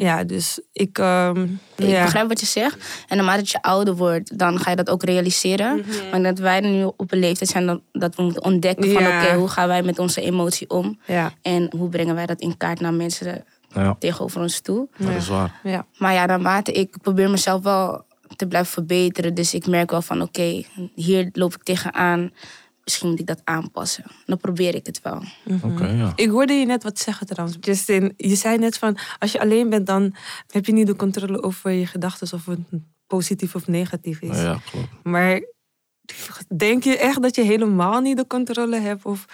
Ja, 0.00 0.24
dus 0.24 0.60
ik... 0.72 0.98
ehm, 0.98 1.42
Ik 1.76 1.86
ja. 1.88 2.02
begrijp 2.04 2.28
wat 2.28 2.40
je 2.40 2.46
zegt. 2.46 3.04
En 3.08 3.16
naarmate 3.16 3.42
je 3.44 3.62
ouder 3.62 3.96
wordt, 3.96 4.38
dan 4.38 4.58
ga 4.58 4.70
je 4.70 4.76
dat 4.76 4.90
ook 4.90 5.02
realiseren. 5.02 5.76
Mhm. 5.76 6.10
Maar 6.10 6.22
dat 6.22 6.38
wij 6.38 6.60
nu 6.60 6.84
op 6.96 7.12
een 7.12 7.18
leeftijd 7.18 7.50
zijn 7.50 7.66
dat, 7.66 7.80
dat 7.92 8.14
we 8.14 8.22
moeten 8.22 8.44
ontdekken 8.44 8.92
van 8.92 9.02
Ja. 9.02 9.22
oké, 9.24 9.34
hoe 9.34 9.48
gaan 9.48 9.68
wij 9.68 9.82
met 9.82 9.98
onze 9.98 10.20
emotie 10.20 10.70
om? 10.70 10.98
Ja, 11.06 11.32
En 11.42 11.72
hoe 11.76 11.88
brengen 11.88 12.14
wij 12.14 12.26
dat 12.26 12.40
in 12.40 12.56
kaart 12.56 12.80
naar 12.80 12.94
mensen 12.94 13.44
Ja, 13.74 13.96
tegenover 13.98 14.40
ons 14.40 14.60
toe? 14.60 14.88
dat 14.98 15.14
is 15.14 15.28
waar. 15.28 15.60
ja. 15.62 15.86
Maar 15.96 16.12
ja, 16.12 16.26
naarmate 16.26 16.72
ik 16.72 16.96
probeer 17.02 17.30
mezelf 17.30 17.62
wel 17.62 18.04
te 18.36 18.46
blijven 18.46 18.72
verbeteren. 18.72 19.34
Dus 19.34 19.54
ik 19.54 19.66
merk 19.66 19.90
wel 19.90 20.02
van 20.02 20.22
oké, 20.22 20.62
hier 20.94 21.28
loop 21.32 21.54
ik 21.54 21.62
tegenaan. 21.62 22.32
Misschien 22.88 23.08
moet 23.10 23.20
ik 23.20 23.26
dat 23.26 23.40
aanpassen. 23.44 24.04
Dan 24.26 24.38
probeer 24.38 24.74
ik 24.74 24.86
het 24.86 25.00
wel. 25.02 25.22
Oké, 25.62 25.86
ja. 25.86 26.12
Ik 26.16 26.28
hoorde 26.28 26.52
je 26.52 26.66
net 26.66 26.82
wat 26.82 26.98
zeggen 26.98 27.26
trouwens. 27.26 27.56
Justin, 27.60 28.12
je 28.16 28.34
zei 28.34 28.58
net 28.58 28.78
van 28.78 28.98
als 29.18 29.32
je 29.32 29.40
alleen 29.40 29.68
bent, 29.70 29.86
dan 29.86 30.14
heb 30.50 30.66
je 30.66 30.72
niet 30.72 30.86
de 30.86 30.96
controle 30.96 31.42
over 31.42 31.70
je 31.70 31.86
gedachten 31.86 32.32
of 32.32 32.46
het 32.46 32.58
positief 33.06 33.54
of 33.54 33.66
negatief 33.66 34.20
is. 34.20 34.36
Ja, 34.40 34.58
klopt. 34.70 34.88
Maar 35.02 35.40
denk 36.56 36.84
je 36.84 36.96
echt 36.98 37.22
dat 37.22 37.34
je 37.34 37.42
helemaal 37.42 38.00
niet 38.00 38.16
de 38.16 38.26
controle 38.26 38.78
hebt? 38.80 39.04
Of 39.04 39.24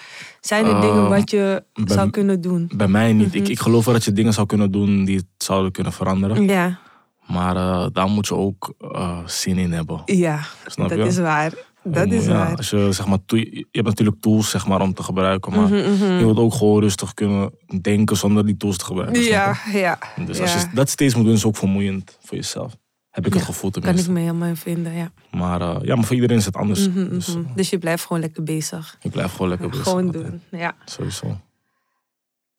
zijn 0.41 0.65
er 0.65 0.75
Eh, 0.75 0.81
dingen 0.81 1.09
wat 1.09 1.31
je 1.31 1.65
bij- 1.73 1.95
zou 1.97 2.11
kunnen 2.11 2.41
doen? 2.41 2.71
Bij 2.77 2.89
mij 2.89 3.13
niet. 3.13 3.27
Mhm. 3.29 3.37
ik, 3.37 3.49
ik 3.49 3.59
geloof 3.59 3.85
wel 3.85 3.95
dat 3.95 4.05
je 4.05 4.13
dingen 4.13 4.33
zou 4.33 4.47
kunnen 4.47 4.71
doen 4.71 5.05
die 5.05 5.17
het 5.17 5.27
zouden 5.37 5.73
kunnen 5.73 5.93
veranderen. 5.93 6.45
Ja, 6.49 6.79
Maar 7.27 7.57
eh, 7.57 7.87
daar 7.93 8.09
moet 8.09 8.27
je 8.27 8.35
ook 8.35 8.75
eh, 8.79 9.27
zin 9.27 9.59
in 9.59 9.73
hebben. 9.73 10.03
ja 10.05 10.41
Snap 10.67 10.89
dat 10.89 10.99
je? 10.99 11.05
is 11.07 11.19
waar. 11.19 11.53
Dat 11.85 12.05
Om, 12.07 12.13
is 12.13 12.25
ja, 12.25 12.33
waar. 12.33 12.57
Als 12.57 12.71
je, 12.71 12.93
zeg 12.93 13.07
maar, 13.07 13.19
je 13.27 13.67
hebt 13.71 13.87
natuurlijk 13.87 14.21
tools 14.21 14.51
zeg 14.51 14.67
maar, 14.67 14.81
om 14.81 14.95
te 14.95 15.03
gebruiken. 15.03 15.53
Maar 15.53 15.69
Mhm, 15.69 15.75
mhm. 15.93 16.13
je 16.19 16.25
wilt 16.25 16.39
ook 16.39 16.55
gewoon 16.55 16.81
rustig 16.81 17.15
kunnen 17.15 17.51
denken 17.81 18.17
zonder 18.17 18.47
die 18.47 18.57
tools 18.57 18.77
te 18.77 18.85
gebruiken. 18.85 19.23
Ja, 19.23 19.57
ja. 19.73 19.99
Dus 20.27 20.37
ja. 20.37 20.43
als 20.43 20.53
je 20.53 20.69
dat 20.75 20.89
steeds 20.91 21.15
moet 21.15 21.25
doen, 21.25 21.35
is 21.35 21.45
ook 21.45 21.57
vermoeiend 21.57 22.19
voor 22.21 22.37
jezelf. 22.37 22.77
Heb 23.11 23.27
ik 23.27 23.33
het 23.35 23.43
gevoel 23.43 23.71
Kan 23.71 23.99
ik 23.99 24.07
me 24.09 24.21
helemaal 24.21 24.49
in 24.49 24.57
vinden, 24.57 24.93
ja. 24.93 25.13
Maar, 25.31 25.61
eh, 25.61 25.77
ja, 25.83 25.95
maar 25.95 26.05
voor 26.05 26.15
iedereen 26.15 26.37
is 26.37 26.45
het 26.45 26.57
anders. 26.57 26.89
Mhm, 26.89 27.09
Dus 27.09 27.29
eh, 27.35 27.41
Dus 27.55 27.71
je 27.71 27.79
blijft 27.79 28.03
gewoon 28.07 28.21
lekker 28.23 28.43
bezig. 28.43 28.97
ik 29.03 29.11
blijf 29.11 29.33
gewoon 29.33 29.49
lekker 29.49 29.69
bezig. 29.69 29.85
Gewoon 29.85 30.07
altijd. 30.07 30.25
doen, 30.25 30.61
ja. 30.61 30.75
Sowieso. 30.85 31.41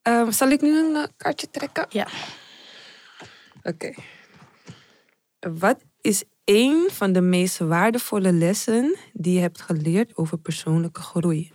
Ehm, 0.02 0.32
zal 0.32 0.50
ik 0.50 0.62
nu 0.62 0.78
een 0.80 0.96
eh, 0.96 1.04
kaartje 1.18 1.48
trekken? 1.52 1.86
Ja. 1.90 2.08
Oké. 3.64 3.94
Wat 5.40 5.78
is 6.02 6.24
één 6.46 6.90
van 6.92 7.12
de 7.12 7.22
meest 7.22 7.58
waardevolle 7.58 8.34
lessen 8.34 8.98
die 9.14 9.34
je 9.34 9.40
hebt 9.40 9.62
geleerd 9.62 10.18
over 10.18 10.38
persoonlijke 10.38 11.02
groei? 11.02 11.52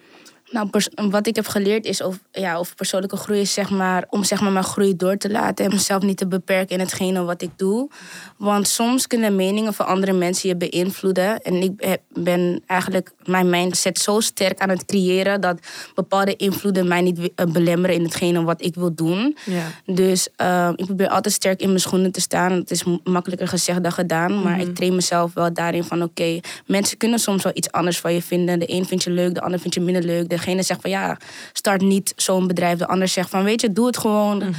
Nou, 0.50 0.68
wat 1.10 1.26
ik 1.26 1.36
heb 1.36 1.46
geleerd 1.46 1.84
is 1.84 2.02
over, 2.02 2.20
ja, 2.32 2.54
over 2.54 2.74
persoonlijke 2.74 3.16
groei, 3.16 3.40
is 3.40 3.52
zeg 3.52 3.70
maar, 3.70 4.04
om 4.08 4.24
zeg 4.24 4.40
maar, 4.40 4.52
mijn 4.52 4.64
groei 4.64 4.96
door 4.96 5.16
te 5.16 5.30
laten 5.30 5.64
en 5.64 5.70
mezelf 5.70 6.02
niet 6.02 6.16
te 6.16 6.26
beperken 6.26 6.74
in 6.74 6.80
hetgene 6.80 7.22
wat 7.24 7.42
ik 7.42 7.50
doe. 7.56 7.88
Want 8.36 8.68
soms 8.68 9.06
kunnen 9.06 9.36
meningen 9.36 9.74
van 9.74 9.86
andere 9.86 10.12
mensen 10.12 10.48
je 10.48 10.56
beïnvloeden. 10.56 11.42
En 11.42 11.54
ik 11.54 11.98
ben 12.12 12.62
eigenlijk 12.66 13.12
mijn 13.24 13.50
mindset 13.50 13.98
zo 13.98 14.20
sterk 14.20 14.58
aan 14.58 14.68
het 14.68 14.84
creëren 14.84 15.40
dat 15.40 15.58
bepaalde 15.94 16.36
invloeden 16.36 16.88
mij 16.88 17.00
niet 17.00 17.30
eh, 17.34 17.46
belemmeren 17.46 17.96
in 17.96 18.02
hetgene 18.02 18.42
wat 18.42 18.64
ik 18.64 18.74
wil 18.74 18.94
doen. 18.94 19.36
Ja. 19.44 19.94
Dus 19.94 20.28
eh, 20.36 20.70
ik 20.76 20.84
probeer 20.84 21.08
altijd 21.08 21.34
sterk 21.34 21.60
in 21.60 21.68
mijn 21.68 21.80
schoenen 21.80 22.12
te 22.12 22.20
staan. 22.20 22.52
Het 22.52 22.70
is 22.70 22.84
makkelijker 23.04 23.48
gezegd 23.48 23.82
dan 23.82 23.92
gedaan. 23.92 24.42
Maar 24.42 24.60
ik 24.60 24.74
train 24.74 24.94
mezelf 24.94 25.34
wel 25.34 25.52
daarin 25.52 25.84
van... 25.84 26.02
oké, 26.02 26.40
mensen 26.66 26.96
kunnen 26.96 27.18
soms 27.18 27.42
wel 27.42 27.52
iets 27.56 27.72
anders 27.72 27.98
van 27.98 28.14
je 28.14 28.22
vinden. 28.22 28.58
De 28.58 28.72
een 28.72 28.86
vindt 28.86 29.04
je 29.04 29.10
leuk, 29.10 29.34
de 29.34 29.40
ander 29.40 29.60
vindt 29.60 29.74
je 29.74 29.80
minder 29.80 30.02
leuk. 30.02 30.28
Degene 30.44 30.62
zegt 30.62 30.80
van 30.80 30.90
ja, 30.90 31.16
start 31.52 31.80
niet 31.80 32.12
zo'n 32.16 32.46
bedrijf. 32.46 32.78
De 32.78 32.86
ander 32.86 33.08
zegt 33.08 33.30
van 33.30 33.44
weet 33.44 33.60
je, 33.60 33.72
doe 33.72 33.86
het 33.86 33.98
gewoon. 33.98 34.54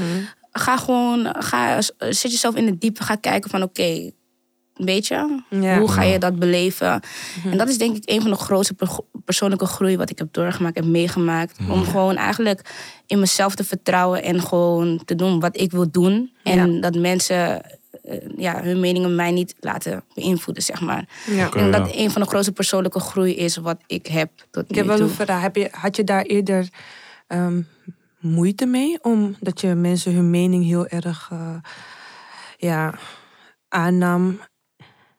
Ga 0.51 0.77
gewoon, 0.77 1.35
ga, 1.39 1.81
zet 1.97 2.21
jezelf 2.21 2.55
in 2.55 2.65
het 2.65 2.81
diepe. 2.81 3.03
Ga 3.03 3.15
kijken 3.15 3.49
van 3.49 3.63
oké, 3.63 4.11
weet 4.73 5.07
je, 5.07 5.39
Ja. 5.49 5.79
hoe 5.79 5.91
ga 5.91 6.03
je 6.03 6.19
dat 6.19 6.39
beleven? 6.39 7.01
En 7.51 7.57
dat 7.57 7.69
is 7.69 7.77
denk 7.77 7.95
ik 7.95 8.03
een 8.05 8.21
van 8.21 8.31
de 8.31 8.37
grootste 8.37 8.73
per- 8.73 8.99
persoonlijke 9.25 9.65
groei 9.65 9.97
wat 9.97 10.09
ik 10.09 10.17
heb 10.17 10.27
doorgemaakt, 10.31 10.75
heb 10.75 10.85
meegemaakt. 10.85 11.57
Om 11.69 11.83
gewoon 11.83 12.15
eigenlijk 12.15 12.73
in 13.07 13.19
mezelf 13.19 13.55
te 13.55 13.63
vertrouwen 13.63 14.23
en 14.23 14.41
gewoon 14.41 15.01
te 15.05 15.15
doen 15.15 15.39
wat 15.39 15.59
ik 15.59 15.71
wil 15.71 15.91
doen. 15.91 16.31
En 16.43 16.81
dat 16.81 16.95
mensen 16.95 17.61
ja, 18.37 18.61
hun 18.63 18.79
meningen 18.79 19.15
mij 19.15 19.31
niet 19.31 19.55
laten 19.59 20.03
beïnvloeden, 20.13 20.63
zeg 20.63 20.81
maar. 20.81 21.07
Ja. 21.25 21.51
En 21.51 21.65
ja. 21.65 21.79
dat 21.79 21.95
een 21.95 22.11
van 22.11 22.21
de 22.21 22.27
grootste 22.27 22.51
persoonlijke 22.51 22.99
groei 22.99 23.35
is 23.35 23.57
wat 23.57 23.77
ik 23.87 24.07
heb 24.07 24.31
tot 24.51 24.63
Ik 24.63 24.69
nu 24.69 24.77
heb 24.77 24.85
wel 24.85 24.95
toe. 24.97 25.05
een 25.05 25.11
vraag. 25.13 25.41
Heb 25.41 25.55
je, 25.55 25.67
had 25.71 25.95
je 25.95 26.03
daar 26.03 26.21
eerder 26.21 26.69
ehm, 27.27 27.61
moeite 28.19 28.65
mee? 28.65 29.03
Omdat 29.03 29.61
je 29.61 29.75
mensen 29.75 30.13
hun 30.13 30.29
mening 30.29 30.65
heel 30.65 30.87
erg 30.87 31.29
eh, 31.31 31.55
ja, 32.57 32.93
aannam. 33.67 34.39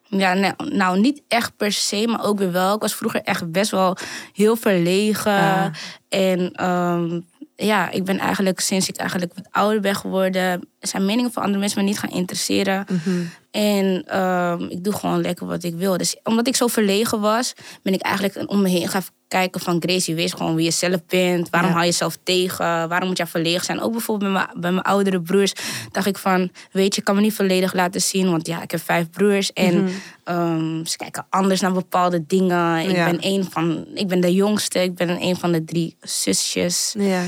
Ja, 0.09 0.35
nou, 0.35 0.55
nou, 0.75 1.01
niet 1.01 1.23
echt 1.29 1.57
per 1.57 1.73
se, 1.73 2.07
maar 2.07 2.25
ook 2.25 2.39
weer 2.39 2.53
wel. 2.53 2.75
Ik 2.75 2.81
was 2.81 2.95
vroeger 2.95 3.23
echt 3.23 3.51
best 3.51 3.71
wel 3.71 3.97
heel 4.33 4.57
verlegen. 4.57 5.73
En 6.09 6.53
ehm, 6.53 7.21
ja, 7.57 7.91
ik 7.91 8.05
ben 8.05 8.19
eigenlijk 8.19 8.61
sinds 8.61 8.89
ik 8.89 8.97
eigenlijk 8.97 9.35
wat 9.35 9.47
ouder 9.51 9.81
ben 9.81 9.95
geworden, 9.95 10.69
zijn 10.81 11.05
meningen 11.05 11.33
van 11.33 11.43
andere 11.43 11.61
mensen 11.61 11.83
me 11.83 11.89
niet 11.89 11.99
gaan 11.99 12.11
interesseren. 12.11 12.87
En 13.51 14.05
ehm, 14.07 14.63
ik 14.63 14.85
doe 14.85 14.93
gewoon 14.93 15.21
lekker 15.21 15.47
wat 15.47 15.63
ik 15.63 15.75
wil. 15.75 15.97
Dus 15.97 16.17
omdat 16.23 16.47
ik 16.47 16.57
zo 16.57 16.67
verlegen 16.67 17.21
was, 17.21 17.53
ben 17.83 17.93
ik 17.93 18.01
eigenlijk 18.01 18.51
om 18.51 18.63
me 18.63 18.69
heen 18.69 18.89
gaan 18.89 19.03
kijken 19.33 19.61
van 19.61 19.77
Gracie, 19.83 20.15
wees 20.15 20.33
gewoon 20.33 20.55
wie 20.55 20.65
je 20.65 20.71
zelf 20.71 21.07
bent. 21.07 21.51
Waarom 21.51 21.71
Ja. 21.71 21.75
hou 21.77 21.87
je 21.87 21.91
jezelf 21.93 22.17
tegen? 22.23 22.89
Waarom 22.89 23.09
moet 23.09 23.17
je 23.19 23.27
verlegen 23.27 23.65
zijn? 23.65 23.81
Ook 23.81 23.93
bijvoorbeeld 23.93 24.33
bij 24.33 24.43
mijn, 24.43 24.61
bij 24.61 24.73
mijn 24.73 24.85
oudere 24.85 25.21
broers 25.21 25.53
dacht 25.91 26.07
ik 26.07 26.19
van, 26.19 26.51
weet 26.73 26.95
je, 26.95 27.01
ik 27.01 27.07
kan 27.07 27.15
me 27.15 27.21
niet 27.21 27.35
volledig 27.35 27.73
laten 27.73 28.01
zien. 28.01 28.31
Want 28.31 28.47
ja, 28.47 28.63
ik 28.63 28.71
heb 28.71 28.81
vijf 28.81 29.11
broers 29.11 29.53
en 29.53 29.89
ehm, 30.25 30.85
ze 30.85 30.97
kijken 30.97 31.27
anders 31.31 31.61
naar 31.61 31.73
bepaalde 31.73 32.25
dingen. 32.27 32.89
Ik, 32.89 32.97
Ja. 32.97 33.11
ben 33.11 33.19
een 33.21 33.45
van, 33.51 33.87
ik 33.95 34.09
ben 34.09 34.21
de 34.21 34.33
jongste, 34.33 34.83
ik 34.83 34.95
ben 34.95 35.23
een 35.23 35.37
van 35.37 35.53
de 35.53 35.65
drie 35.65 35.97
zusjes. 36.01 36.95
Ja. 36.99 37.23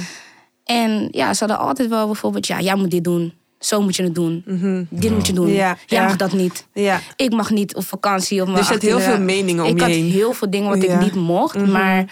En 0.64 1.08
ja, 1.10 1.34
ze 1.34 1.38
hadden 1.44 1.66
altijd 1.66 1.88
wel 1.88 2.06
bijvoorbeeld, 2.06 2.46
ja, 2.46 2.60
jij 2.60 2.74
moet 2.74 2.90
dit 2.90 3.04
doen. 3.04 3.32
Zo 3.64 3.82
moet 3.82 3.96
je 3.96 4.02
het 4.02 4.14
doen. 4.14 4.42
Dit 4.90 5.10
moet 5.10 5.26
je 5.26 5.32
doen. 5.32 5.46
Mhm. 5.46 5.54
Ja, 5.54 5.76
Jij 5.86 5.98
ja. 6.00 6.04
mag 6.06 6.16
dat 6.16 6.32
niet. 6.32 6.66
Ja. 6.72 7.00
Ik 7.16 7.32
mag 7.32 7.50
niet 7.50 7.74
op 7.74 7.84
vakantie. 7.86 8.42
Of 8.42 8.48
Dus 8.48 8.66
je 8.66 8.72
had 8.72 8.82
heel 8.82 9.00
veel 9.00 9.20
meningen 9.20 9.64
om 9.64 9.70
ik 9.70 9.76
je 9.76 9.82
had 9.82 9.90
heen. 9.92 10.10
heel 10.10 10.32
veel 10.32 10.50
dingen 10.50 10.68
wat. 10.68 10.78
Mhm. 10.78 10.90
ik 10.92 11.00
niet 11.00 11.14
mocht. 11.14 11.66
Maar 11.66 12.04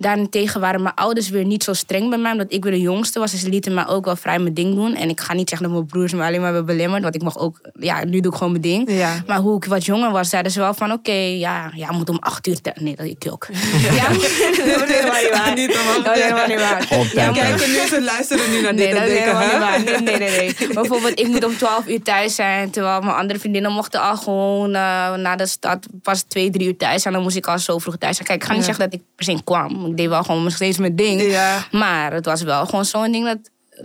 daarentegen 0.00 0.60
waren 0.60 0.82
mijn 0.82 0.94
ouders 0.94 1.28
weer 1.28 1.44
niet 1.44 1.64
zo 1.64 1.72
streng 1.72 2.08
bij 2.08 2.18
mij. 2.18 2.32
Omdat 2.32 2.52
ik 2.52 2.62
weer 2.64 2.72
de 2.72 2.80
jongste 2.80 3.18
was. 3.18 3.30
Dus 3.30 3.40
ze 3.40 3.48
lieten 3.48 3.74
mij 3.74 3.86
ook 3.86 4.04
wel 4.04 4.16
vrij 4.16 4.38
mijn 4.38 4.54
ding 4.54 4.74
doen. 4.74 4.94
En 4.94 5.08
ik 5.08 5.20
ga 5.20 5.32
niet 5.34 5.48
zeggen 5.48 5.66
dat 5.68 5.76
mijn 5.76 5.88
broers 5.90 6.12
me 6.12 6.22
alleen 6.24 6.40
maar 6.40 6.52
hebben 6.54 6.76
belemmerd. 6.76 7.02
Want 7.02 7.14
ik 7.14 7.22
mag 7.22 7.38
ook... 7.38 7.60
Ja, 7.78 8.04
nu 8.04 8.20
doe 8.20 8.32
ik 8.32 8.36
gewoon 8.38 8.50
mijn 8.52 8.62
ding. 8.62 8.90
Ja. 8.92 9.22
Maar 9.26 9.38
hoe 9.38 9.56
ik 9.56 9.64
wat 9.64 9.84
jonger 9.84 10.10
was, 10.10 10.28
zeiden 10.28 10.52
ze 10.52 10.60
wel 10.60 10.74
van... 10.74 10.92
Oké, 10.92 11.12
ja, 11.12 11.70
ja, 11.74 11.92
moet 11.92 12.08
om 12.08 12.16
acht 12.20 12.46
uur... 12.46 12.60
te- 12.60 12.72
Nee, 12.74 12.96
dat 12.96 13.06
ik 13.06 13.26
ook. 13.30 13.46
Ja, 14.00 14.08
dat 14.08 14.22
is 14.22 14.38
helemaal 14.38 14.86
niet 14.86 15.30
waar. 15.32 15.54
Niet 15.60 15.70
om 15.70 15.88
acht 15.88 16.04
Dat 16.04 16.16
is 16.16 16.22
helemaal 16.22 16.46
niet 16.46 16.60
waar. 16.60 16.80
Ja, 16.80 16.86
tijd. 16.88 17.14
maar- 17.14 17.32
Kijk, 17.34 17.66
nu 17.66 17.86
ze 17.88 18.02
luisteren 18.02 18.50
nu 18.50 18.60
naar 18.60 18.74
Nee, 18.74 18.86
dit 18.86 18.94
dat 18.96 19.02
en 19.02 19.08
is 19.08 19.14
denken, 19.24 19.38
helemaal 19.38 19.78
niet 19.78 19.90
waar. 19.90 20.02
Nee, 20.02 20.18
nee, 20.18 20.28
nee, 20.30 20.54
nee. 20.58 20.74
Bijvoorbeeld, 20.80 21.20
ik 21.20 21.26
moet 21.28 21.44
om 21.44 21.56
12 21.56 21.88
uur 21.88 22.02
thuis 22.02 22.34
zijn. 22.34 22.70
Terwijl 22.70 23.00
mijn 23.00 23.16
andere 23.16 23.38
vriendinnen 23.38 23.72
mochten 23.72 24.00
al 24.00 24.16
gewoon 24.16 24.68
uh, 24.68 25.14
na 25.14 25.36
de 25.36 25.46
stad 25.46 25.86
pas 26.02 26.22
twee, 26.22 26.50
drie 26.50 26.66
uur 26.66 26.76
thuis 26.76 27.02
zijn. 27.02 27.14
Dan 27.14 27.22
moest 27.22 27.36
ik 27.36 27.46
al 27.46 27.58
zo 27.58 27.78
vroeg 27.78 27.96
thuis 27.96 28.14
zijn. 28.16 28.28
Kijk, 28.28 28.40
ik 28.40 28.46
ga 28.48 28.52
niet 28.54 28.60
Ja. 28.60 28.66
zeggen 28.72 28.90
dat 28.90 29.00
ik 29.00 29.06
per 29.16 29.24
se 29.24 29.42
kwam. 29.44 29.89
Ik 29.90 29.96
deed 29.96 30.08
wel 30.08 30.22
gewoon 30.22 30.42
nog 30.42 30.52
steeds 30.52 30.78
mijn 30.78 30.96
ding. 30.96 31.22
Ja. 31.22 31.66
Maar 31.70 32.12
het 32.12 32.24
was 32.24 32.42
wel 32.42 32.66
gewoon 32.66 32.84
zo'n 32.84 33.12
ding 33.12 33.24
dat 33.24 33.38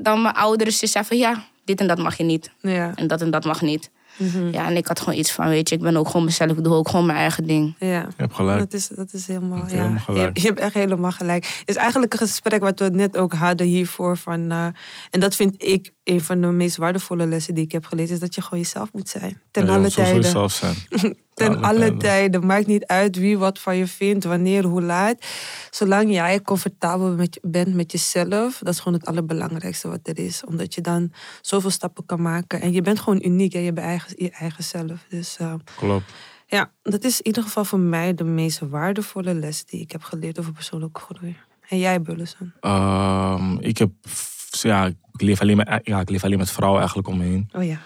dan 0.04 0.22
mijn 0.22 0.36
ouders 0.36 0.78
ze 0.78 0.88
zeiden 0.88 1.18
van 1.18 1.28
ja, 1.30 1.44
dit 1.66 1.80
en 1.80 1.88
dat 1.88 1.98
mag 1.98 2.18
je 2.18 2.24
niet. 2.24 2.52
Ja. 2.62 2.92
En 2.96 3.08
dat 3.08 3.22
en 3.22 3.32
dat 3.32 3.46
mag 3.46 3.62
niet. 3.62 3.92
Mhm. 4.18 4.50
Ja, 4.52 4.66
en 4.66 4.78
ik 4.78 4.88
had 4.88 5.00
gewoon 5.00 5.20
iets 5.20 5.32
van, 5.32 5.48
weet 5.48 5.70
je, 5.70 5.76
ik 5.76 5.82
ben 5.82 5.98
ook 5.98 6.08
gewoon 6.08 6.26
mezelf. 6.26 6.52
Ik 6.52 6.64
doe 6.64 6.74
ook 6.74 6.90
gewoon 6.90 7.06
mijn 7.06 7.18
eigen 7.18 7.44
ding. 7.48 7.76
Ja. 7.80 7.88
Je 7.88 8.08
hebt 8.18 8.34
gelijk. 8.36 8.60
Dat 8.60 8.74
is, 8.74 8.88
dat 8.88 9.14
is 9.14 9.28
helemaal, 9.28 9.58
ja. 9.58 9.66
helemaal 9.66 10.00
gelijk. 10.00 10.36
Je, 10.38 10.42
je 10.42 10.48
hebt 10.48 10.60
echt 10.60 10.74
helemaal 10.74 11.12
gelijk. 11.12 11.46
Het 11.46 11.70
is 11.70 11.76
eigenlijk 11.76 12.14
een 12.14 12.20
gesprek 12.20 12.62
wat 12.62 12.80
we 12.80 12.90
net 12.90 13.18
ook 13.18 13.34
hadden 13.34 13.68
hiervoor. 13.68 14.18
Van, 14.18 14.52
eh, 14.52 14.66
en 15.10 15.20
dat 15.20 15.36
vind 15.36 15.64
ik 15.64 15.92
een 16.04 16.22
van 16.22 16.42
de 16.42 16.48
meest 16.48 16.76
waardevolle 16.78 17.26
lessen 17.28 17.54
die 17.56 17.64
ik 17.64 17.72
heb 17.72 17.86
geleerd. 17.86 18.10
Is 18.10 18.20
dat 18.20 18.36
je 18.36 18.42
gewoon 18.42 18.60
jezelf 18.60 18.90
moet 18.94 19.10
zijn. 19.10 19.42
Ten 19.52 19.66
Ja, 19.66 19.74
alle 19.76 19.90
zo 19.90 19.90
zul 19.90 20.04
je 20.04 20.10
tijden. 20.12 20.32
zelf 20.32 20.52
zijn. 20.52 20.76
Ten 21.36 21.56
alle 21.56 21.66
alle 21.66 21.78
tijden. 21.80 22.00
tijden. 22.00 22.46
Maakt 22.46 22.68
niet 22.68 22.86
uit 22.86 23.16
wie 23.16 23.38
wat 23.38 23.60
van 23.60 23.78
je 23.78 23.88
vindt, 23.88 24.24
wanneer, 24.24 24.64
hoe 24.64 24.82
laat. 24.82 25.26
Zolang 25.70 26.12
jij 26.12 26.42
comfortabel 26.42 27.16
met, 27.16 27.40
bent 27.42 27.74
met 27.74 27.92
jezelf, 27.92 28.60
dat 28.64 28.74
is 28.74 28.80
gewoon 28.80 28.98
het 28.98 29.08
allerbelangrijkste 29.08 29.88
wat 29.88 30.00
er 30.04 30.20
is. 30.20 30.44
Omdat 30.46 30.74
je 30.74 30.82
dan 30.82 31.12
zoveel 31.42 31.70
stappen 31.70 32.06
kan 32.06 32.22
maken. 32.22 32.62
En 32.62 32.72
je 32.74 32.82
bent 32.82 33.00
gewoon 33.00 33.22
uniek 33.26 33.54
en 33.54 33.62
je 33.62 33.74
bent 33.74 33.88
eigen, 33.88 34.14
je 34.18 34.30
eigen 34.32 34.64
zelf. 34.64 35.06
Dus 35.10 35.38
eh, 35.38 35.54
Klopt. 35.78 36.12
ja, 36.48 36.72
dat 36.84 37.04
is 37.04 37.18
in 37.18 37.26
ieder 37.26 37.44
geval 37.44 37.66
voor 37.66 37.80
mij 37.80 38.14
de 38.14 38.24
meest 38.24 38.60
waardevolle 38.60 39.34
les 39.34 39.66
die 39.66 39.82
ik 39.82 39.92
heb 39.92 40.04
geleerd 40.04 40.40
over 40.40 40.52
persoonlijke 40.52 41.00
groei. 41.00 41.38
En 41.70 41.78
jij, 41.80 42.02
Bullison? 42.02 42.54
Ehm, 42.60 43.58
ik 43.60 43.78
heb, 43.78 43.90
ja, 44.50 44.86
ik 44.86 45.22
leef 45.22 45.42
alleen 45.42 45.58
met, 45.58 45.80
ja, 45.84 46.00
ik 46.00 46.10
leef 46.10 46.24
alleen 46.24 46.38
met 46.38 46.52
vrouwen 46.52 46.80
eigenlijk 46.80 47.08
om 47.08 47.18
me 47.18 47.24
heen. 47.24 47.50
Oh 47.54 47.64
ja. 47.64 47.78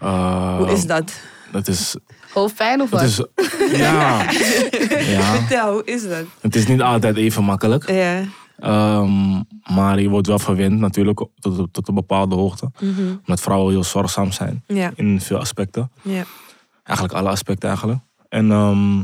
Ehm, 0.00 0.56
Hoe 0.56 0.70
is 0.72 0.86
dat? 0.86 1.20
Dat 1.52 1.68
is, 1.68 1.96
Hoofdpijn 2.32 2.80
of 2.80 2.90
dat 2.90 3.00
wat? 3.16 3.28
is, 3.36 3.78
ja, 3.78 4.22
ja. 5.16 5.22
Vertel, 5.36 5.72
hoe 5.72 5.84
is 5.84 6.08
dat? 6.08 6.24
Het 6.40 6.56
is 6.56 6.66
niet 6.66 6.80
altijd 6.82 7.16
even 7.16 7.44
makkelijk. 7.44 7.90
Ja. 7.90 8.22
Ehm, 8.58 9.40
maar 9.74 10.00
je 10.00 10.08
wordt 10.08 10.26
wel 10.26 10.38
verwend 10.38 10.78
natuurlijk 10.78 11.26
tot, 11.38 11.72
tot 11.72 11.88
een 11.88 11.94
bepaalde 11.94 12.34
hoogte. 12.34 12.70
Mhm. 12.80 13.00
Omdat 13.18 13.40
vrouwen 13.40 13.72
heel 13.72 13.84
zorgzaam 13.84 14.32
zijn 14.32 14.62
Ja. 14.66 14.90
in 14.94 15.20
veel 15.20 15.38
aspecten. 15.38 15.90
Ja. 16.02 16.24
Eigenlijk 16.84 17.18
alle 17.18 17.28
aspecten 17.28 17.68
eigenlijk. 17.68 18.00
En 18.28 18.50
ehm, 18.50 19.02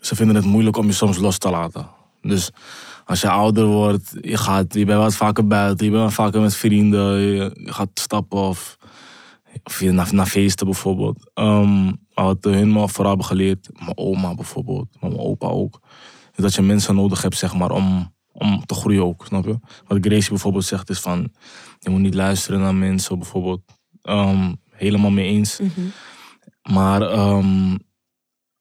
ze 0.00 0.14
vinden 0.16 0.36
het 0.36 0.44
moeilijk 0.44 0.76
om 0.76 0.86
je 0.86 0.92
soms 0.92 1.16
los 1.16 1.38
te 1.38 1.50
laten. 1.50 1.88
Dus 2.22 2.50
als 3.04 3.20
je 3.20 3.28
ouder 3.30 3.64
wordt, 3.66 4.12
je, 4.20 4.36
gaat, 4.36 4.74
je 4.74 4.84
bent 4.84 4.98
wat 4.98 5.14
vaker 5.14 5.46
buiten, 5.46 5.84
je 5.86 5.92
bent 5.92 6.04
wat 6.04 6.12
vaker 6.12 6.40
met 6.40 6.54
vrienden, 6.56 7.18
je, 7.20 7.50
je 7.54 7.72
gaat 7.72 7.88
stappen 7.94 8.38
of, 8.38 8.76
of 9.62 9.80
je 9.80 9.90
naar, 9.90 10.14
naar 10.14 10.26
feesten 10.26 10.66
bijvoorbeeld. 10.66 11.30
Ehm, 11.34 11.92
wat 12.14 12.36
hun 12.40 12.72
me 12.72 12.88
vooral 12.88 13.08
hebben 13.08 13.26
geleerd, 13.26 13.68
mijn 13.78 13.96
oma 13.98 14.34
bijvoorbeeld, 14.34 14.96
maar 15.00 15.10
mijn 15.10 15.22
opa 15.22 15.46
ook, 15.46 15.80
is 16.34 16.42
dat 16.42 16.54
je 16.54 16.62
mensen 16.62 16.94
nodig 16.94 17.22
hebt 17.22 17.36
zeg 17.36 17.54
maar, 17.54 17.70
om, 17.70 18.14
om 18.32 18.66
te 18.66 18.74
groeien 18.74 19.04
ook, 19.04 19.26
snap 19.26 19.44
je? 19.44 19.58
Wat 19.86 19.98
Gracie 20.00 20.28
bijvoorbeeld 20.28 20.64
zegt 20.64 20.90
is 20.90 21.00
van, 21.00 21.32
je 21.78 21.90
moet 21.90 22.00
niet 22.00 22.14
luisteren 22.14 22.60
naar 22.60 22.74
mensen 22.74 23.18
bijvoorbeeld. 23.18 23.62
Ehm, 24.02 24.52
helemaal 24.70 25.10
mee 25.10 25.28
eens. 25.28 25.58
Mhm. 25.58 25.80
Maar 26.62 27.02
ehm, 27.02 27.76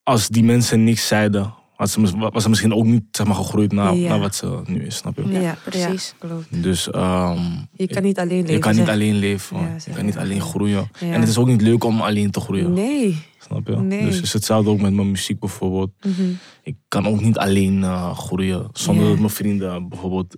als 0.03 0.27
die 0.27 0.43
mensen 0.43 0.83
niks 0.83 1.07
zeiden, 1.07 1.53
was 1.81 1.91
ze, 1.91 2.17
was 2.31 2.43
ze 2.43 2.49
misschien 2.49 2.73
ook 2.73 2.85
niet 2.85 3.03
zeg 3.11 3.25
maar, 3.27 3.35
gegroeid 3.35 3.71
naar, 3.71 3.95
Ja. 3.95 4.09
naar 4.09 4.19
wat 4.19 4.35
ze 4.35 4.61
nu 4.65 4.85
is, 4.85 4.95
snap 4.95 5.17
je? 5.17 5.39
Ja, 5.41 5.57
precies. 5.65 6.13
Ja, 6.21 6.27
klopt. 6.27 6.63
Dus 6.63 6.89
ehm, 6.89 7.39
Je 7.73 7.87
kan 7.87 8.03
niet 8.03 8.19
alleen 8.19 8.39
leven. 8.39 8.53
je 8.53 8.59
kan 8.59 8.71
niet 8.75 8.85
zeg. 8.85 8.93
alleen 8.93 9.15
leven, 9.15 9.57
Ja, 9.57 9.75
je 9.85 9.91
kan 9.93 10.05
niet 10.05 10.17
alleen 10.17 10.41
groeien. 10.41 10.89
Ja. 10.99 11.11
En 11.11 11.19
het 11.19 11.29
is 11.29 11.37
ook 11.37 11.47
niet 11.47 11.61
leuk 11.61 11.83
om 11.83 12.01
alleen 12.01 12.31
te 12.31 12.39
groeien, 12.39 12.73
Nee. 12.73 13.17
snap 13.39 13.67
je? 13.67 13.75
Nee. 13.75 14.05
Dus 14.05 14.15
het 14.15 14.23
is 14.25 14.33
hetzelfde 14.33 14.69
ook 14.69 14.81
met 14.81 14.93
mijn 14.93 15.11
muziek 15.11 15.39
bijvoorbeeld. 15.39 15.91
Mhm. 16.01 16.21
Ik 16.63 16.75
kan 16.87 17.07
ook 17.07 17.21
niet 17.21 17.37
alleen 17.37 17.83
eh, 17.83 18.17
groeien 18.17 18.67
zonder 18.73 19.03
Ja. 19.03 19.09
dat 19.09 19.19
mijn 19.19 19.29
vrienden 19.31 19.89
bijvoorbeeld 19.89 20.35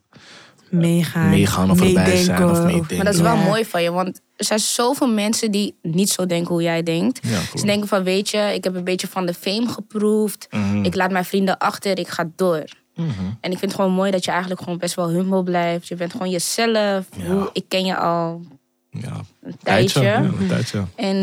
Meegaan. 0.69 1.29
meegaan 1.29 1.71
of 1.71 1.81
erbij 1.81 2.15
zijn 2.17 2.43
of 2.43 2.49
meedenken. 2.49 2.65
meedenken. 2.65 2.95
Maar 2.95 3.05
dat 3.05 3.13
is 3.13 3.21
wel 3.21 3.35
Ja. 3.35 3.43
mooi 3.43 3.65
van 3.65 3.83
je, 3.83 3.91
want 3.91 4.21
er 4.43 4.59
zijn 4.59 4.59
zoveel 4.59 5.07
mensen 5.07 5.51
die 5.51 5.75
niet 5.81 6.09
zo 6.09 6.25
denken 6.25 6.51
hoe 6.53 6.61
jij 6.63 6.83
denkt. 6.83 7.19
Ja, 7.27 7.39
Ze 7.55 7.65
denken 7.65 7.87
van, 7.87 8.03
weet 8.03 8.29
je, 8.29 8.51
ik 8.53 8.63
heb 8.63 8.75
een 8.75 8.83
beetje 8.83 9.07
van 9.07 9.25
de 9.25 9.33
fame 9.33 9.67
geproefd. 9.67 10.47
Mhm. 10.51 10.83
Ik 10.83 10.95
laat 10.95 11.11
mijn 11.11 11.25
vrienden 11.25 11.57
achter, 11.57 11.99
ik 11.99 12.07
ga 12.07 12.29
door. 12.35 12.63
Mhm. 12.95 13.09
En 13.41 13.51
ik 13.51 13.57
vind 13.57 13.61
het 13.61 13.73
gewoon 13.75 13.91
mooi 13.91 14.11
dat 14.11 14.25
je 14.25 14.31
eigenlijk 14.31 14.61
gewoon 14.61 14.77
best 14.77 14.95
wel 14.95 15.09
humble 15.09 15.43
blijft. 15.43 15.87
Je 15.87 15.95
bent 15.95 16.11
gewoon 16.11 16.29
jezelf. 16.29 17.05
Ja. 17.17 17.25
Hoe, 17.25 17.49
ik 17.53 17.63
ken 17.67 17.85
je 17.85 17.95
al 17.97 18.41
Ja, 18.89 19.21
een 19.41 19.57
tijdje. 19.63 19.99
tijdje. 19.99 20.01
Ja, 20.01 20.17
een 20.39 20.47
tijdje. 20.47 20.83
En 20.95 21.15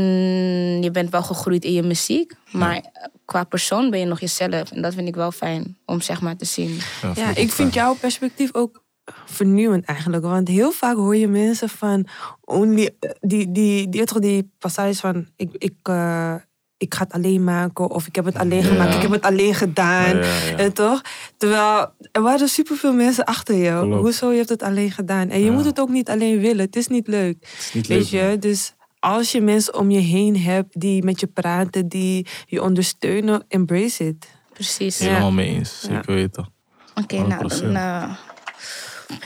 je 0.83 0.91
bent 0.93 1.11
wel 1.11 1.23
gegroeid 1.23 1.65
in 1.65 1.73
je 1.73 1.83
muziek. 1.83 2.33
Maar 2.51 2.81
qua 3.25 3.45
persoon 3.45 3.91
ben 3.91 4.01
je 4.01 4.07
nog 4.07 4.21
jezelf. 4.21 4.71
En 4.71 4.83
dat 4.83 4.95
vind 4.95 5.09
ik 5.09 5.15
wel 5.15 5.31
fijn 5.33 5.77
om 5.87 6.01
zeg 6.01 6.21
maar 6.21 6.37
te 6.37 6.45
zien. 6.45 6.79
Ja, 7.15 7.29
ik 7.29 7.35
vind 7.37 7.53
fijn. 7.53 7.69
jouw 7.69 7.95
perspectief 7.95 8.55
ook 8.55 8.80
vernieuwend 9.25 9.85
eigenlijk. 9.85 10.23
Want 10.23 10.49
heel 10.49 10.71
vaak 10.73 10.97
hoor 10.97 11.17
je 11.17 11.29
mensen 11.29 11.69
van 11.69 12.07
only, 12.45 12.91
die, 13.21 13.51
die, 13.53 13.89
die, 13.89 14.05
toch 14.05 14.19
die 14.19 14.51
passages 14.59 15.01
van 15.01 15.27
ik, 15.37 15.51
ik, 15.59 15.75
eh, 15.83 16.35
ik 16.77 16.95
ga 16.95 17.03
het 17.03 17.13
alleen 17.13 17.45
maken 17.45 17.91
of 17.91 18.07
ik 18.07 18.15
heb 18.15 18.25
het 18.25 18.37
alleen 18.37 18.63
Ja. 18.63 18.69
gemaakt, 18.69 18.95
ik 18.95 19.03
heb 19.03 19.11
het 19.11 19.23
alleen 19.23 19.55
gedaan. 19.55 20.17
Ja, 20.17 20.23
ja, 20.25 20.47
ja. 20.51 20.57
Eh, 20.57 20.67
toch? 20.71 21.01
Terwijl 21.37 21.87
er 22.13 22.23
waren 22.23 22.49
superveel 22.49 22.93
mensen 22.93 23.25
achter 23.25 23.55
je. 23.55 23.79
Klopt. 23.81 24.01
Hoezo 24.03 24.31
je 24.31 24.37
hebt 24.37 24.49
het 24.49 24.63
alleen 24.63 24.91
gedaan? 24.91 25.29
En 25.29 25.39
je 25.39 25.45
Ja. 25.45 25.53
moet 25.53 25.65
het 25.65 25.81
ook 25.81 25.89
niet 25.89 26.09
alleen 26.09 26.39
willen. 26.41 26.65
Het 26.65 26.77
is 26.77 26.87
niet 26.87 27.07
leuk. 27.07 27.37
Het 27.41 27.59
is 27.59 27.73
niet 27.73 27.87
Weet 27.87 27.99
leuk, 27.99 28.07
je, 28.23 28.29
man. 28.29 28.39
dus 28.39 28.75
als 28.99 29.33
je 29.33 29.41
mensen 29.41 29.75
om 29.79 29.91
je 29.91 29.99
heen 30.01 30.37
hebt 30.41 30.81
die 30.81 31.03
met 31.05 31.21
je 31.21 31.27
praten, 31.27 31.89
die 31.89 32.27
je 32.47 32.63
ondersteunen, 32.63 33.45
embrace 33.49 34.07
it. 34.07 34.29
Precies. 34.53 34.99
Helemaal 34.99 35.31
mee 35.33 35.49
eens, 35.49 35.79
Ja. 35.83 35.89
zeker 35.95 36.15
weten. 36.15 36.49
Oké, 36.95 37.17
nou 37.17 37.29
100%. 37.33 37.73
dan 37.73 37.75
eh, 37.83 38.11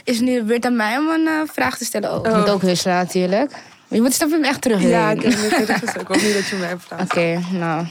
is 0.03 0.15
het 0.15 0.25
nu 0.25 0.43
weer 0.43 0.61
aan 0.63 0.75
mij 0.75 0.97
om 0.97 1.07
een 1.07 1.27
eh, 1.27 1.41
vraag 1.45 1.77
te 1.77 1.85
stellen. 1.85 2.19
Ik 2.19 2.25
Oh. 2.27 2.37
moet 2.37 2.49
ook 2.49 2.61
wisselen 2.61 2.95
natuurlijk. 2.95 3.63
Je 3.87 4.01
moet 4.01 4.13
stap 4.13 4.29
hem 4.31 4.43
echt 4.43 4.61
terug. 4.61 4.81
Ja, 4.81 5.11
ik, 5.11 5.21
heb 5.21 5.33
het 5.37 5.49
teruggezet. 5.49 6.01
ik 6.01 6.07
hoop 6.07 6.21
niet 6.21 6.33
dat 6.33 6.47
je 6.47 6.55
mij 6.55 6.77
vraagt. 6.77 7.03
Oké, 7.03 7.41
nou. 7.51 7.85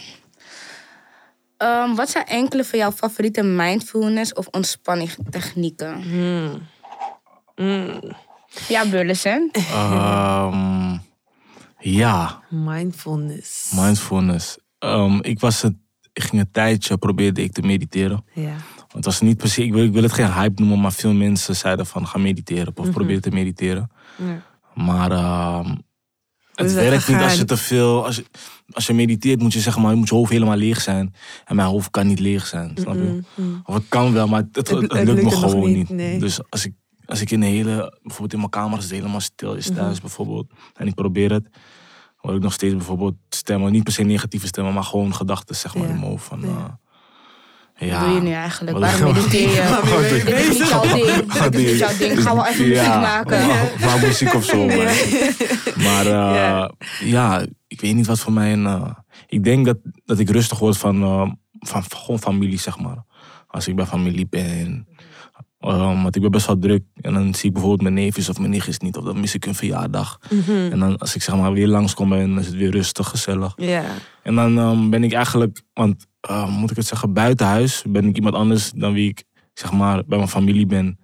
Ehm, 1.56 1.94
wat 1.94 2.10
zijn 2.10 2.24
enkele 2.26 2.64
van 2.64 2.78
jouw 2.78 2.92
favoriete 2.92 3.42
mindfulness 3.42 4.32
of 4.32 4.46
ontspanningstechnieken? 4.50 6.02
Ja, 8.68 8.86
Burleson. 8.90 9.50
Ehm, 9.52 10.96
ja, 11.78 12.40
Mindfulness. 12.50 13.70
mindfulness. 13.72 14.56
Ehm, 14.78 15.18
ik, 15.20 15.40
was 15.40 15.62
het, 15.62 15.74
ik 16.12 16.22
ging 16.22 16.42
een 16.42 16.50
tijdje, 16.50 16.96
probeerde 16.96 17.42
ik 17.42 17.52
te 17.52 17.62
mediteren. 17.62 18.24
ja. 18.32 18.54
Het 18.94 19.04
was 19.04 19.20
niet 19.20 19.42
se, 19.44 19.64
ik 19.64 19.72
wil, 19.72 19.84
ik 19.84 19.92
wil 19.92 20.02
het 20.02 20.12
geen 20.12 20.32
hype 20.32 20.60
noemen, 20.60 20.80
maar 20.80 20.92
veel 20.92 21.12
mensen 21.12 21.56
zeiden 21.56 21.86
van 21.86 22.06
ga 22.06 22.18
mediteren 22.18 22.72
of 22.76 22.90
probeer 22.90 23.20
te 23.20 23.30
mediteren. 23.30 23.90
Maar 24.74 25.10
ehm, 25.10 25.74
het 26.54 26.72
werkt 26.74 27.08
niet 27.08 27.16
als 27.22 27.36
je 27.36 27.44
te 27.44 27.56
veel, 27.56 28.04
als 28.06 28.16
je, 28.16 28.24
als 28.72 28.86
je 28.86 28.92
mediteert 28.92 29.40
moet 29.42 29.52
je 29.52 29.60
zeggen 29.60 29.82
maar, 29.82 29.96
moet 29.96 30.08
je 30.08 30.14
hoofd 30.14 30.30
helemaal 30.32 30.56
leeg 30.56 30.80
zijn. 30.80 31.14
En 31.44 31.56
mijn 31.56 31.68
hoofd 31.68 31.90
kan 31.90 32.06
niet 32.06 32.18
leeg 32.20 32.46
zijn, 32.46 32.70
snap 32.80 32.94
je? 32.94 33.22
Of 33.64 33.74
het 33.74 33.84
kan 33.88 34.12
wel, 34.12 34.28
maar 34.28 34.40
het, 34.40 34.56
het, 34.56 34.68
Het- 34.68 34.80
het 34.80 34.92
het 34.92 35.04
lukt 35.08 35.22
me 35.22 35.30
gewoon 35.30 35.72
niet, 35.72 35.88
nee. 35.88 36.18
Dus 36.18 36.50
als 36.50 36.64
ik, 36.64 36.74
als 37.06 37.20
ik 37.20 37.30
in 37.30 37.42
een 37.42 37.48
hele, 37.48 37.98
bijvoorbeeld 38.02 38.32
in 38.32 38.38
mijn 38.38 38.50
kamer 38.50 38.78
is 38.78 38.84
het 38.84 38.92
helemaal 38.92 39.20
stil, 39.20 39.54
is 39.54 39.68
Mhm. 39.70 39.78
thuis 39.78 40.00
bijvoorbeeld, 40.00 40.52
en 40.74 40.86
ik 40.86 40.94
probeer 40.94 41.32
het, 41.32 41.48
hoor 42.16 42.34
ik 42.34 42.42
nog 42.42 42.52
steeds 42.52 42.74
bijvoorbeeld 42.74 43.14
stemmen, 43.28 43.72
niet 43.72 43.82
per 43.84 43.92
se 43.92 44.02
negatieve 44.02 44.46
stemmen, 44.46 44.74
maar 44.74 44.84
gewoon 44.84 45.14
gedachten 45.14 45.56
zeg 45.56 45.74
maar 45.74 45.82
Ja, 45.84 45.88
in 45.88 45.98
mijn 45.98 46.10
hoofd. 46.10 46.24
Van, 46.24 46.40
ja. 46.40 46.78
Eh, 47.74 47.90
Wat 47.90 48.00
doe 48.06 48.14
je 48.14 48.20
nu 48.20 48.30
eigenlijk? 48.32 48.78
Waarom 48.78 49.12
mediteer 49.12 49.48
je? 49.50 50.22
Dit 50.24 50.34
is 50.38 50.58
niet 50.58 50.68
jouw 50.68 50.80
ding. 50.82 51.04
Dit 51.50 51.54
is 51.60 51.70
niet 51.70 51.78
jouw 51.78 51.96
ding. 51.98 52.22
Ga 52.22 52.34
wel 52.34 52.46
even 52.46 52.68
muziek 52.68 52.82
Ja, 52.84 53.00
maken. 53.00 53.46
Maar, 53.80 53.98
muziek 54.00 54.34
of 54.34 54.44
zo. 54.44 54.66
Maar, 54.66 54.76
maar, 55.76 56.06
eh, 56.06 56.34
Ja. 56.34 56.70
ja, 57.00 57.46
ik 57.66 57.80
weet 57.80 57.94
niet 57.94 58.06
wat 58.06 58.20
voor 58.20 58.32
mij 58.32 58.52
een... 58.52 58.66
eh, 58.66 58.90
ik 59.26 59.44
denk 59.44 59.66
dat, 59.66 59.76
dat 60.04 60.18
ik 60.18 60.30
rustig 60.30 60.58
word 60.58 60.76
van, 60.78 61.02
eh, 61.02 61.30
van, 61.58 61.82
gewoon 61.88 62.18
familie, 62.20 62.58
zeg 62.58 62.78
maar. 62.78 63.04
Als 63.46 63.68
ik 63.68 63.76
bij 63.76 63.86
familie 63.86 64.26
ben. 64.30 64.86
Eh, 65.58 66.02
want 66.02 66.16
ik 66.16 66.22
ben 66.22 66.30
best 66.30 66.46
wel 66.46 66.58
druk. 66.58 66.82
En 67.00 67.14
dan 67.14 67.34
zie 67.34 67.44
ik 67.46 67.52
bijvoorbeeld 67.52 67.82
mijn 67.82 67.94
neefjes 67.94 68.28
of 68.28 68.38
mijn 68.38 68.50
nichtjes 68.50 68.78
niet. 68.78 68.96
Of 68.96 69.04
dan 69.04 69.20
mis 69.20 69.34
ik 69.34 69.44
hun 69.44 69.54
verjaardag. 69.54 70.18
Mhm. 70.30 70.50
En 70.72 70.78
dan 70.78 70.98
als 70.98 71.14
ik 71.14 71.22
zeg 71.22 71.36
maar 71.36 71.52
weer 71.52 71.68
langskom 71.68 72.08
ben, 72.08 72.28
dan 72.28 72.38
is 72.38 72.46
het 72.46 72.54
weer 72.54 72.70
rustig, 72.70 73.08
gezellig. 73.08 73.52
Ja. 73.56 73.82
En 74.22 74.34
dan 74.34 74.58
ehm, 74.58 74.90
ben 74.90 75.04
ik 75.04 75.12
eigenlijk, 75.12 75.62
want 75.72 76.06
eh, 76.28 76.48
moet 76.56 76.70
ik 76.70 76.76
het 76.76 76.86
zeggen, 76.86 77.12
buiten 77.12 77.46
huis 77.46 77.84
ben 77.88 78.04
ik 78.08 78.16
iemand 78.16 78.34
anders 78.34 78.70
dan 78.70 78.92
wie 78.92 79.08
ik 79.08 79.24
zeg 79.54 79.72
maar 79.72 80.02
bij 80.06 80.16
mijn 80.18 80.30
familie 80.30 80.66
ben. 80.66 80.98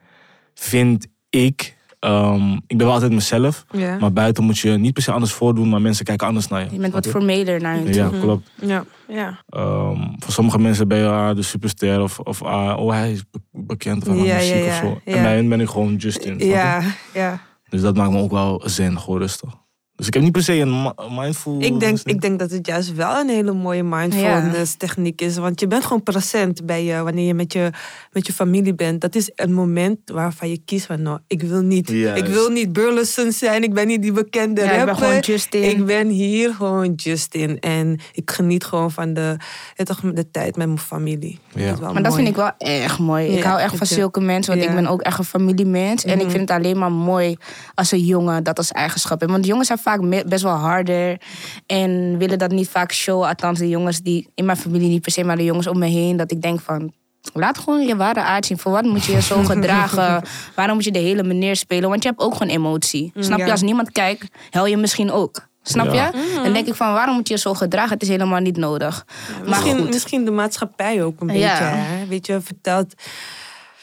Vind 0.55 1.07
ik. 1.31 1.79
Ehm, 1.99 2.53
ik 2.67 2.77
ben 2.77 2.87
wel 2.87 2.93
altijd 2.93 3.13
mezelf, 3.13 3.65
Ja. 3.71 3.99
maar 3.99 4.13
buiten 4.13 4.45
moet 4.45 4.59
je 4.59 4.71
niet 4.71 4.93
per 4.93 5.03
se 5.03 5.13
anders 5.13 5.33
voordoen, 5.33 5.69
maar 5.69 5.81
mensen 5.81 6.05
kijken 6.05 6.27
anders 6.27 6.49
naar 6.49 6.61
je. 6.65 6.71
Je 6.71 6.79
bent 6.79 6.93
wat 6.93 7.07
formeler 7.07 7.61
naar 7.61 7.75
hun. 7.77 7.93
Ja, 7.93 8.09
klopt. 8.21 8.51
Ja. 8.61 8.85
Ja. 9.09 9.43
Ehm, 9.49 9.99
voor 10.19 10.33
sommige 10.33 10.59
mensen 10.59 10.89
ben 10.89 10.99
je 10.99 11.09
ah, 11.09 11.37
de 11.37 11.43
superster 11.43 12.01
of, 12.03 12.19
of 12.19 12.43
ah, 12.43 12.79
oh 12.79 12.91
hij 12.91 13.13
is 13.13 13.23
be- 13.31 13.41
bekend 13.53 14.05
van 14.05 14.17
Ja, 14.23 14.35
muziek 14.37 14.55
ja, 14.55 14.67
of 14.67 14.75
zo. 14.75 15.01
En 15.05 15.23
bij 15.23 15.35
hen 15.35 15.49
ben 15.49 15.61
ik 15.61 15.69
gewoon 15.69 15.97
Justin. 15.97 16.39
Ja. 16.39 16.83
ja. 17.15 17.41
Dus 17.69 17.81
dat 17.81 17.97
maakt 17.97 18.11
me 18.13 18.19
ook 18.19 18.31
wel 18.31 18.63
zen, 18.65 18.99
gewoon 19.01 19.21
rustig. 19.21 19.51
Dus 20.01 20.09
ik 20.09 20.15
heb 20.15 20.23
niet 20.23 20.33
per 20.33 20.43
se 20.43 20.53
een 20.55 20.93
mindful. 21.11 21.57
Ik 21.63 21.81
denk, 21.81 21.99
ik 22.05 22.21
denk 22.21 22.39
dat 22.39 22.51
het 22.51 22.67
juist 22.67 22.95
wel 22.95 23.17
een 23.21 23.29
hele 23.29 23.53
mooie 23.53 23.83
mindfulness 23.83 24.75
techniek 24.77 25.21
is. 25.21 25.37
Want 25.37 25.61
je 25.61 25.67
bent 25.67 25.85
gewoon 25.85 26.03
present 26.03 26.67
bij 26.67 26.85
je, 26.85 27.03
wanneer 27.03 27.27
je 27.27 27.35
met, 27.35 27.53
je 27.53 27.71
met 28.13 28.27
je 28.27 28.33
familie 28.33 28.75
bent. 28.75 29.01
Dat 29.01 29.15
is 29.15 29.31
een 29.35 29.53
moment 29.53 29.99
waarvan 30.05 30.49
je 30.51 30.61
kiest 30.65 30.87
van, 30.87 31.03
nou, 31.03 31.19
ik 31.27 31.43
wil 31.43 31.61
niet, 31.63 31.89
Juist. 31.89 32.23
ik 32.23 32.29
wil 32.29 32.49
niet 32.51 32.73
Burleson 32.73 33.33
zijn. 33.33 33.63
Ik 33.63 33.75
ben 33.75 33.87
niet 33.87 34.03
die 34.03 34.13
bekende 34.13 34.61
Ja, 34.61 34.67
ik 34.71 34.77
ben 34.77 34.87
rapper. 34.87 35.05
gewoon 35.05 35.21
Justin. 35.21 35.63
Ik 35.71 35.85
ben 35.87 36.09
hier 36.09 36.55
gewoon 36.55 36.93
Justin. 36.95 37.59
En 37.59 37.99
ik 38.13 38.31
geniet 38.31 38.65
gewoon 38.65 38.91
van 38.91 39.15
de, 39.15 39.37
toch, 39.77 40.01
de 40.01 40.31
tijd 40.31 40.57
met 40.57 40.67
mijn 40.67 40.79
familie. 40.79 41.39
Ja. 41.55 41.65
Dat 41.65 41.75
is 41.75 41.81
wel 41.81 41.93
Maar 41.93 42.03
dat 42.03 42.15
vind 42.15 42.29
ik 42.29 42.37
wel 42.37 42.51
echt 42.59 42.99
mooi. 42.99 43.27
ik 43.27 43.43
hou 43.43 43.61
echt 43.61 43.77
van 43.77 43.87
zulke 43.87 44.21
mensen, 44.21 44.53
want 44.53 44.65
ja. 44.65 44.71
ik 44.71 44.77
ben 44.83 44.87
ook 44.87 45.01
echt 45.03 45.19
een 45.19 45.25
familiemens. 45.25 46.05
En 46.05 46.13
ik 46.19 46.19
Mhm. 46.23 46.31
vind 46.31 46.49
het 46.49 46.59
alleen 46.59 46.79
maar 46.79 46.93
mooi 46.93 47.37
als 47.75 47.93
een 47.93 48.05
jongen 48.05 48.43
dat 48.45 48.59
als 48.59 48.73
eigenschap 48.73 49.21
heeft. 49.21 49.33
Want 49.33 49.47
jongens 49.47 49.67
zijn 49.67 49.79
vaak 49.79 49.89
me- 49.99 50.25
best 50.27 50.43
wel 50.43 50.53
harder 50.55 51.21
en 51.67 52.19
willen 52.19 52.39
dat 52.39 52.51
niet 52.51 52.69
vaak 52.69 52.93
showen. 52.93 53.29
Althans, 53.29 53.59
de 53.59 53.69
jongens 53.69 54.01
die 54.01 54.29
in 54.35 54.45
mijn 54.45 54.59
familie 54.59 54.89
niet 54.89 55.03
per 55.03 55.13
se, 55.13 55.25
maar 55.25 55.37
de 55.37 55.45
jongens 55.45 55.67
om 55.67 55.79
me 55.79 55.87
heen. 55.87 56.17
Dat 56.17 56.31
ik 56.31 56.43
denk 56.43 56.61
van, 56.61 56.93
laat 57.33 57.59
gewoon 57.59 57.87
je 57.87 57.97
ware 57.97 58.21
aard 58.23 58.47
zien. 58.47 58.59
Voor 58.59 58.73
wat 58.73 58.85
moet 58.85 59.05
je 59.05 59.13
je 59.13 59.23
zo 59.23 59.43
gedragen? 59.53 60.23
Waarom 60.55 60.75
moet 60.75 60.85
je 60.85 60.91
de 60.93 60.99
hele 60.99 61.23
meneer 61.23 61.57
spelen? 61.57 61.89
Want 61.89 62.03
je 62.03 62.09
hebt 62.09 62.21
ook 62.21 62.33
gewoon 62.35 62.53
emotie. 62.53 63.13
Snap 63.15 63.39
je? 63.39 63.45
ja. 63.45 63.51
Als 63.51 63.63
niemand 63.63 63.91
kijkt, 63.93 64.27
hel 64.51 64.67
je 64.67 64.77
misschien 64.77 65.11
ook. 65.13 65.49
Snap 65.63 65.93
Ja. 65.93 66.07
je? 66.15 66.41
Dan 66.43 66.53
denk 66.53 66.67
ik 66.67 66.75
van, 66.75 66.93
waarom 66.93 67.15
moet 67.15 67.29
je 67.29 67.35
je 67.35 67.41
zo 67.41 67.55
gedragen? 67.55 67.91
Het 67.93 68.03
is 68.03 68.09
helemaal 68.09 68.41
niet 68.41 68.57
nodig. 68.57 69.05
maar 69.39 69.49
Misschien, 69.49 69.79
goed. 69.79 69.89
misschien 69.93 70.25
de 70.25 70.31
maatschappij 70.31 71.03
ook 71.05 71.21
een 71.21 71.27
beetje. 71.27 71.47
Hè? 71.47 72.07
Weet 72.07 72.27
je, 72.27 72.41
vertelt 72.41 72.95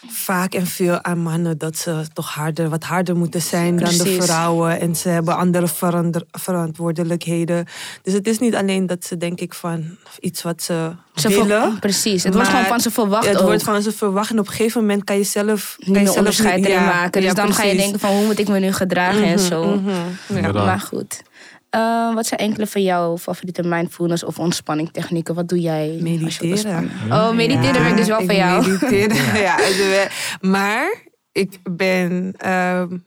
vaak 0.08 0.54
en 0.54 0.66
veel 0.68 1.04
aan 1.04 1.20
mannen 1.20 1.58
dat 1.58 1.78
ze 1.78 2.02
toch 2.14 2.34
harder, 2.34 2.70
wat 2.70 2.84
harder 2.84 3.16
moeten 3.16 3.42
zijn 3.42 3.78
dan 3.78 3.98
de 3.98 4.22
vrouwen. 4.22 4.80
En 4.80 4.96
ze 4.96 5.10
hebben 5.10 5.36
andere 5.38 5.68
verander- 5.68 6.24
verantwoordelijkheden. 6.32 7.66
Dus 8.02 8.14
het 8.14 8.28
is 8.28 8.40
niet 8.40 8.56
alleen 8.56 8.86
dat 8.88 9.06
ze, 9.06 9.18
denk 9.18 9.40
ik, 9.40 9.54
van 9.54 9.98
iets 10.20 10.42
wat 10.42 10.62
ze, 10.64 10.92
Ze 11.16 11.28
willen. 11.30 11.80
precies. 11.80 12.24
Het 12.24 12.34
wordt 12.34 12.50
gewoon 12.50 12.66
van 12.66 12.80
ze 12.80 12.92
verwacht 12.92 13.28
Het 13.28 13.38
ook. 13.38 13.46
wordt 13.46 13.64
van 13.64 13.82
ze 13.82 13.92
verwacht. 13.92 14.30
En 14.32 14.40
op 14.40 14.48
een 14.48 14.52
gegeven 14.54 14.82
moment 14.82 15.04
kan 15.04 15.18
je 15.18 15.24
zelf... 15.24 15.76
Kan 15.80 15.94
je 15.94 16.04
zelf 16.06 16.18
onderscheid 16.18 16.56
niet- 16.56 16.66
erin 16.66 16.80
ja, 16.80 16.86
maken. 16.86 17.22
Dus 17.22 17.30
ja, 17.30 17.34
dan 17.36 17.54
ga 17.54 17.64
je 17.64 17.76
denken 17.78 18.00
van 18.00 18.10
hoe 18.12 18.26
moet 18.26 18.40
ik 18.40 18.48
me 18.48 18.60
nu 18.60 18.72
gedragen 18.74 19.24
en 19.24 19.40
zo. 19.40 19.76
Mhm, 19.76 20.42
ja. 20.42 20.52
Maar 20.52 20.80
goed. 20.80 21.22
Eh, 21.70 22.14
wat 22.14 22.26
zijn 22.26 22.40
enkele 22.40 22.68
van 22.68 22.84
jouw 22.84 23.18
favoriete 23.18 23.64
mindfulness 23.64 24.24
of 24.24 24.40
ontspanningtechnieken? 24.40 25.36
Wat 25.36 25.50
doe 25.50 25.60
jij? 25.60 25.98
Mediteren. 26.02 26.92
Oh, 27.10 27.32
mediteren 27.32 27.74
Ja, 27.74 27.82
werkt 27.82 27.98
dus 27.98 28.08
wel 28.08 28.20
ik 28.20 28.26
voor 28.26 28.36
jou. 28.36 28.68
Mediteren, 28.68 29.40
ja. 29.42 29.56
het 29.60 30.12
Maar 30.42 31.04
ik 31.32 31.60
ben 31.64 32.34
ehm, 32.38 32.98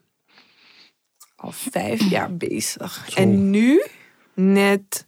al 1.36 1.52
vijf 1.52 2.10
jaar 2.10 2.36
bezig. 2.36 3.06
Zo. 3.08 3.20
En 3.20 3.50
nu, 3.50 3.84
net 4.34 5.06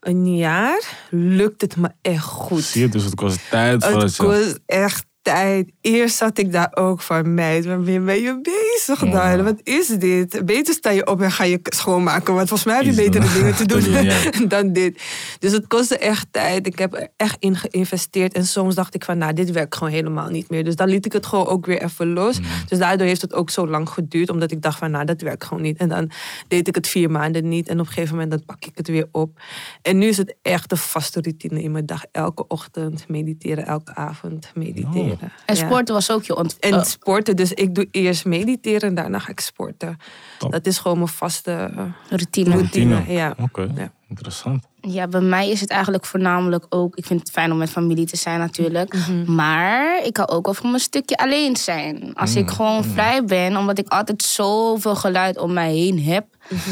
een 0.00 0.36
jaar, 0.36 1.08
lukt 1.10 1.60
het 1.60 1.76
me 1.76 1.90
echt 2.02 2.24
goed. 2.24 2.62
Zie 2.62 2.80
je, 2.80 2.88
dus 2.88 3.04
het 3.04 3.14
kost 3.14 3.40
tijd 3.50 3.84
voordat 3.84 4.02
Het 4.02 4.16
je... 4.16 4.22
kost 4.22 4.60
echt 4.66 5.06
tijd. 5.28 5.70
Eerst 5.80 6.16
zat 6.16 6.38
ik 6.38 6.52
daar 6.52 6.70
ook 6.74 7.00
van, 7.00 7.34
meid, 7.34 7.66
waarmee 7.66 8.00
ben 8.00 8.20
je 8.20 8.40
bezig 8.42 8.98
dan? 8.98 9.10
Ja. 9.10 9.42
Wat 9.42 9.60
is 9.62 9.86
dit? 9.86 10.44
Beter 10.44 10.74
sta 10.74 10.90
je 10.90 11.06
op 11.06 11.20
en 11.20 11.30
ga 11.30 11.44
je 11.44 11.60
schoonmaken. 11.62 12.34
Want 12.34 12.48
volgens 12.48 12.68
mij 12.68 12.76
heb 12.76 12.94
je 12.94 13.02
betere 13.02 13.32
dingen 13.32 13.54
te 13.54 13.66
Te 13.66 13.80
doen 13.90 14.02
ja. 14.02 14.30
dan 14.56 14.72
dit. 14.72 15.02
Dus 15.38 15.52
het 15.52 15.66
kostte 15.66 15.98
echt 15.98 16.26
tijd. 16.30 16.66
Ik 16.66 16.78
heb 16.78 16.94
er 16.94 17.08
echt 17.16 17.36
in 17.38 17.56
geïnvesteerd. 17.56 18.34
En 18.34 18.46
soms 18.46 18.74
dacht 18.74 18.94
ik 18.94 19.04
van, 19.04 19.18
nou, 19.18 19.32
dit 19.32 19.50
werkt 19.50 19.76
gewoon 19.76 19.92
helemaal 19.92 20.28
niet 20.28 20.50
meer. 20.50 20.64
Dus 20.64 20.76
dan 20.76 20.88
liet 20.88 21.06
ik 21.06 21.12
het 21.12 21.26
gewoon 21.26 21.46
ook 21.46 21.66
weer 21.66 21.82
even 21.82 22.12
los. 22.12 22.38
Dus 22.68 22.78
daardoor 22.78 23.06
heeft 23.06 23.22
het 23.22 23.34
ook 23.34 23.50
zo 23.50 23.68
lang 23.68 23.88
geduurd. 23.88 24.30
Omdat 24.30 24.50
ik 24.50 24.62
dacht 24.62 24.78
van, 24.78 24.90
nou, 24.90 25.04
dat 25.04 25.20
werkt 25.20 25.44
gewoon 25.44 25.62
niet. 25.62 25.78
En 25.78 25.88
dan 25.88 26.10
deed 26.48 26.68
ik 26.68 26.74
het 26.74 26.88
vier 26.88 27.10
maanden 27.10 27.48
niet. 27.48 27.68
En 27.68 27.80
op 27.80 27.86
een 27.86 27.92
gegeven 27.92 28.14
moment 28.14 28.30
dan 28.30 28.44
pak 28.44 28.64
ik 28.64 28.72
het 28.74 28.88
weer 28.88 29.08
op. 29.12 29.40
En 29.82 29.98
nu 29.98 30.06
is 30.06 30.16
het 30.16 30.36
echt 30.42 30.72
een 30.72 30.78
vaste 30.78 31.20
routine 31.20 31.62
in 31.62 31.72
mijn 31.72 31.86
dag. 31.86 32.04
Elke 32.12 32.46
ochtend 32.46 33.08
mediteren, 33.08 33.66
elke 33.66 33.94
avond 33.94 34.50
mediteren. 34.54 35.17
En 35.17 35.17
Ja. 35.20 35.54
sporten 35.54 35.94
was 35.94 36.10
ook 36.10 36.24
je 36.24 36.36
ont... 36.36 36.56
En 36.58 36.74
oh, 36.74 36.82
sporten. 36.82 37.36
Dus 37.36 37.52
ik 37.52 37.74
doe 37.74 37.88
eerst 37.90 38.24
mediteren 38.24 38.88
en 38.88 38.94
daarna 38.94 39.18
ga 39.18 39.28
ik 39.28 39.40
sporten. 39.40 39.96
Top. 40.38 40.52
Dat 40.52 40.66
is 40.66 40.78
gewoon 40.78 40.96
mijn 40.96 41.08
vaste 41.08 41.52
eh, 41.76 41.84
routine. 42.08 42.50
routine. 42.50 43.02
Ja. 43.06 43.34
Oké, 43.40 43.68
Ja. 43.76 43.92
interessant. 44.08 44.66
Ja, 44.80 45.06
bij 45.08 45.20
mij 45.20 45.50
is 45.50 45.60
het 45.60 45.70
eigenlijk 45.70 46.04
voornamelijk 46.04 46.66
ook... 46.68 46.96
Ik 46.96 47.06
vind 47.06 47.20
het 47.20 47.30
fijn 47.30 47.52
om 47.52 47.58
met 47.58 47.70
familie 47.70 48.06
te 48.06 48.16
zijn 48.16 48.38
natuurlijk. 48.38 48.94
Mhm. 48.94 49.34
Maar 49.34 50.04
ik 50.04 50.16
hou 50.16 50.28
ook 50.28 50.44
wel 50.44 50.54
van 50.54 50.72
een 50.74 50.80
stukje 50.80 51.16
alleen 51.16 51.56
zijn. 51.56 52.10
Als 52.14 52.34
Mm, 52.34 52.40
ik 52.40 52.50
gewoon 52.50 52.84
vrij 52.84 53.24
ben, 53.24 53.56
omdat 53.56 53.78
ik 53.78 53.88
altijd 53.88 54.22
zoveel 54.22 54.96
geluid 54.96 55.38
om 55.38 55.52
mij 55.52 55.72
heen 55.72 56.02
heb. 56.02 56.26
Mhm. 56.48 56.70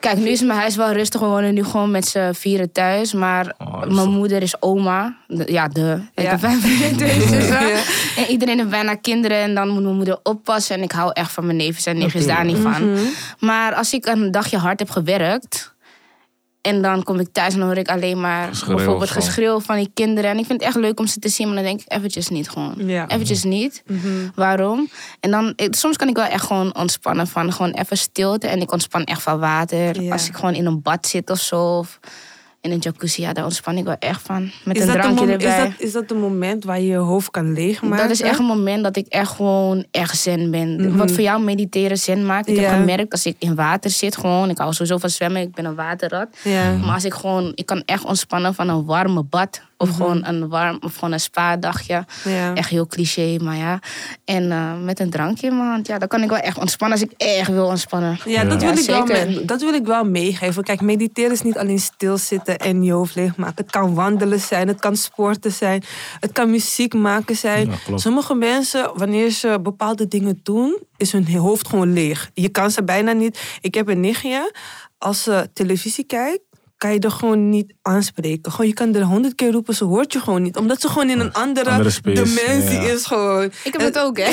Kijk, 0.00 0.16
nu 0.16 0.28
is 0.28 0.40
mijn 0.42 0.58
huis 0.58 0.76
wel 0.76 0.92
rustig. 0.92 1.20
We 1.20 1.26
wonen 1.26 1.54
nu 1.54 1.64
gewoon 1.64 1.90
met 1.90 2.06
z'n 2.06 2.32
vieren 2.32 2.72
thuis. 2.72 3.12
Maar 3.12 3.54
Oh, 3.58 3.82
mijn 3.86 4.08
moeder 4.10 4.42
is 4.42 4.62
oma. 4.62 5.16
De- 5.28 5.52
Ja, 5.52 5.68
de. 5.68 6.00
Ik 6.14 6.26
heb 6.26 6.38
vijf 6.40 6.60
zussen. 6.98 7.46
Ja. 7.48 7.82
En 8.16 8.26
iedereen 8.28 8.58
heeft 8.58 8.70
bijna 8.70 8.94
kinderen. 8.94 9.36
En 9.38 9.54
dan 9.54 9.68
moet 9.68 9.82
mijn 9.82 9.94
moeder 9.96 10.18
oppassen. 10.22 10.76
En 10.76 10.82
ik 10.82 10.92
hou 10.92 11.10
echt 11.12 11.32
van 11.32 11.44
mijn 11.46 11.56
neefjes 11.56 11.86
en 11.86 11.98
nichtjes 11.98 12.26
daar 12.26 12.44
niet 12.44 12.58
van. 12.58 12.92
Mhm. 12.92 13.02
Maar 13.38 13.74
als 13.74 13.92
ik 13.92 14.06
een 14.06 14.30
dagje 14.30 14.56
hard 14.58 14.78
heb 14.78 14.90
gewerkt. 14.90 15.72
En 16.64 16.82
dan 16.82 17.02
kom 17.02 17.20
ik 17.20 17.28
thuis 17.32 17.52
en 17.52 17.58
dan 17.58 17.68
hoor 17.68 17.76
ik 17.76 17.88
alleen 17.88 18.20
maar 18.20 18.48
Geschreeuw 18.48 18.76
bijvoorbeeld 18.76 19.10
geschreeuw 19.10 19.60
van 19.60 19.76
die 19.76 19.90
kinderen. 19.94 20.30
En 20.30 20.38
ik 20.38 20.46
vind 20.46 20.58
het 20.60 20.68
echt 20.68 20.78
leuk 20.80 20.98
om 21.00 21.06
ze 21.06 21.18
te 21.18 21.28
zien, 21.28 21.46
maar 21.46 21.54
dan 21.56 21.64
denk 21.64 21.80
ik 21.80 21.92
eventjes 21.92 22.28
niet 22.28 22.50
gewoon. 22.50 22.74
Ja. 22.76 23.08
Eventjes 23.08 23.42
niet. 23.44 23.82
Mhm. 23.86 24.06
Waarom? 24.34 24.88
En 25.20 25.30
dan, 25.30 25.52
ik- 25.56 25.74
soms 25.74 25.96
kan 25.96 26.08
ik 26.08 26.16
wel 26.16 26.24
echt 26.24 26.44
gewoon 26.46 26.76
ontspannen 26.76 27.26
van 27.26 27.52
gewoon 27.52 27.70
even 27.70 27.96
stilte. 27.96 28.46
En 28.46 28.60
ik 28.60 28.72
ontspan 28.72 29.04
echt 29.04 29.22
van 29.22 29.38
water. 29.38 30.00
Ja. 30.02 30.12
Als 30.12 30.28
ik 30.28 30.34
gewoon 30.34 30.54
in 30.54 30.66
een 30.66 30.82
bad 30.82 31.06
zit 31.06 31.30
of 31.30 31.38
zo. 31.38 31.78
Of 31.78 31.98
in 32.64 32.70
een 32.70 32.78
jacuzzi, 32.78 33.22
ja, 33.22 33.32
daar 33.32 33.44
ontspan 33.44 33.76
ik 33.76 33.84
wel 33.84 33.96
echt 33.98 34.22
van. 34.22 34.50
Met 34.64 34.76
Is 34.76 34.82
een 34.82 34.86
dat, 34.86 34.96
een 34.96 35.02
drankje 35.02 35.26
mom- 35.26 35.36
is, 35.36 35.44
erbij. 35.44 35.64
dat, 35.68 35.72
is 35.78 35.92
dat 35.92 36.10
een 36.10 36.20
moment 36.20 36.64
waar 36.64 36.80
je 36.80 36.86
je 36.86 36.96
hoofd 36.96 37.30
kan 37.30 37.52
leegmaken? 37.52 37.96
Dat 37.96 38.10
is 38.10 38.20
echt 38.20 38.38
een 38.38 38.44
moment 38.44 38.82
dat 38.82 38.96
ik 38.96 39.06
echt 39.06 39.30
gewoon 39.30 39.84
echt 39.90 40.18
zen 40.18 40.50
ben. 40.50 40.96
Wat 40.96 41.10
voor 41.10 41.22
jou 41.22 41.42
mediteren 41.42 41.98
zen 41.98 42.26
maakt. 42.26 42.48
Ik 42.48 42.54
Mhm. 42.56 42.64
Heb 42.64 42.74
gemerkt 42.74 43.12
als 43.12 43.26
ik 43.26 43.36
in 43.38 43.54
water 43.54 43.90
zit 43.90 44.16
gewoon. 44.16 44.50
Ik 44.50 44.58
hou 44.58 44.72
sowieso 44.72 44.98
van 44.98 45.10
zwemmen. 45.10 45.42
Ik 45.42 45.54
ben 45.54 45.64
een 45.64 45.74
waterrat. 45.74 46.28
Maar 46.84 46.94
als 46.94 47.04
ik 47.04 47.14
gewoon... 47.14 47.52
Ik 47.54 47.66
kan 47.66 47.82
echt 47.84 48.04
ontspannen 48.04 48.54
van 48.54 48.68
een 48.68 48.84
warme 48.84 49.22
bad. 49.22 49.60
Of 49.76 49.96
gewoon 49.96 50.24
een 50.24 50.48
warm... 50.48 50.78
Of 50.80 50.94
gewoon 50.94 51.12
een 51.12 51.20
spa-dagje. 51.20 52.04
Mhm. 52.24 52.34
Ja. 52.34 52.54
Echt 52.54 52.68
heel 52.68 52.86
cliché, 52.86 53.36
maar 53.42 53.56
ja. 53.56 53.78
En 54.24 54.52
eh, 54.52 54.72
met 54.82 55.00
een 55.00 55.10
drankje 55.10 55.46
in 55.46 55.56
mijn 55.56 55.68
hand. 55.68 55.86
Ja, 55.86 55.98
dan 55.98 56.08
kan 56.08 56.22
ik 56.22 56.28
wel 56.28 56.38
echt 56.38 56.58
ontspannen 56.58 56.98
als 57.00 57.08
ik 57.08 57.14
echt 57.16 57.50
wil 57.50 57.66
ontspannen. 57.66 58.18
Ja, 58.24 58.44
dat, 58.44 58.60
Ja, 58.60 58.74
wil 58.74 58.78
ik 58.78 59.06
wel 59.06 59.46
dat 59.46 59.60
wil 59.60 59.74
ik 59.74 59.86
wel 59.86 60.04
meegeven. 60.04 60.62
Kijk, 60.62 60.80
mediteren 60.80 61.32
is 61.32 61.42
niet 61.42 61.58
alleen 61.58 61.78
stilzitten 61.78 62.58
en 62.58 62.82
je 62.82 62.92
hoofd 62.92 63.14
leegmaken. 63.14 63.54
Het 63.56 63.70
kan 63.70 63.94
wandelen 63.94 64.40
zijn, 64.40 64.68
het 64.68 64.80
kan 64.80 64.96
sporten 64.96 65.52
zijn, 65.52 65.82
het 66.20 66.32
kan 66.32 66.50
muziek 66.50 66.94
maken 66.94 67.36
zijn. 67.36 67.72
Ja. 67.86 67.96
Sommige 67.96 68.34
mensen, 68.34 68.90
wanneer 68.94 69.30
ze 69.30 69.58
bepaalde 69.62 70.08
dingen 70.08 70.40
doen, 70.42 70.78
is 70.96 71.12
hun 71.12 71.34
hoofd 71.36 71.68
gewoon 71.68 71.92
leeg. 71.92 72.30
Je 72.34 72.48
kan 72.48 72.70
ze 72.70 72.84
bijna 72.84 73.12
niet. 73.12 73.58
Ik 73.60 73.74
heb 73.74 73.88
een 73.88 74.00
nichtje, 74.00 74.54
als 74.98 75.22
ze 75.22 75.48
televisie 75.52 76.04
kijkt, 76.04 76.42
kan 76.84 76.92
je 76.92 76.98
er 77.00 77.10
gewoon 77.10 77.48
niet 77.48 77.74
aanspreken. 77.82 78.52
Gewoon, 78.52 78.66
je 78.66 78.74
kan 78.74 78.94
er 78.94 79.02
honderd 79.02 79.34
keer 79.34 79.50
roepen, 79.52 79.74
ze 79.74 79.84
hoort 79.84 80.12
je 80.12 80.20
gewoon 80.20 80.42
niet. 80.42 80.56
Omdat 80.56 80.80
ze 80.80 80.88
gewoon 80.88 81.10
in 81.10 81.20
een 81.20 81.32
andere, 81.32 81.70
Andere 81.70 81.90
space, 81.90 82.22
dimensie 82.22 82.80
ja. 82.80 82.92
is 82.92 83.04
gewoon. 83.06 83.44
Ik 83.44 83.72
heb 83.72 83.80
het 83.80 83.98
ook, 83.98 84.16
hè? 84.18 84.30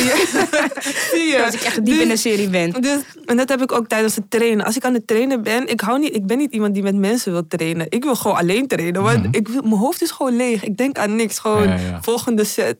Zie 1.11 1.23
je? 1.27 1.41
Als 1.45 1.53
ik 1.53 1.61
echt 1.61 1.85
diep 1.85 1.99
in 1.99 2.07
de 2.07 2.17
serie 2.17 2.49
ben. 2.49 2.71
Dus, 2.81 2.99
en 3.25 3.37
dat 3.37 3.49
heb 3.49 3.61
ik 3.61 3.71
ook 3.71 3.87
tijdens 3.87 4.15
het 4.15 4.29
trainen. 4.29 4.65
Als 4.65 4.75
ik 4.75 4.85
aan 4.85 4.93
het 4.93 5.07
trainen 5.07 5.43
ben, 5.43 5.67
ik, 5.67 5.81
hou 5.81 5.99
niet, 5.99 6.15
ik 6.15 6.25
ben 6.25 6.37
niet 6.37 6.53
iemand 6.53 6.73
die 6.73 6.83
met 6.83 6.95
mensen 6.95 7.31
wil 7.31 7.47
trainen. 7.47 7.85
Ik 7.89 8.03
wil 8.03 8.15
gewoon 8.15 8.37
alleen 8.37 8.67
trainen. 8.67 9.01
Want 9.01 9.35
ik, 9.35 9.47
wil- 9.47 9.61
mijn 9.61 9.75
hoofd 9.75 10.01
is 10.01 10.11
gewoon 10.11 10.35
leeg. 10.35 10.63
Ik 10.63 10.77
denk 10.77 10.97
aan 10.97 11.15
niks. 11.15 11.39
Gewoon 11.39 11.67
Ja, 11.67 11.75
ja. 11.75 12.01
volgende 12.01 12.43
set. 12.43 12.77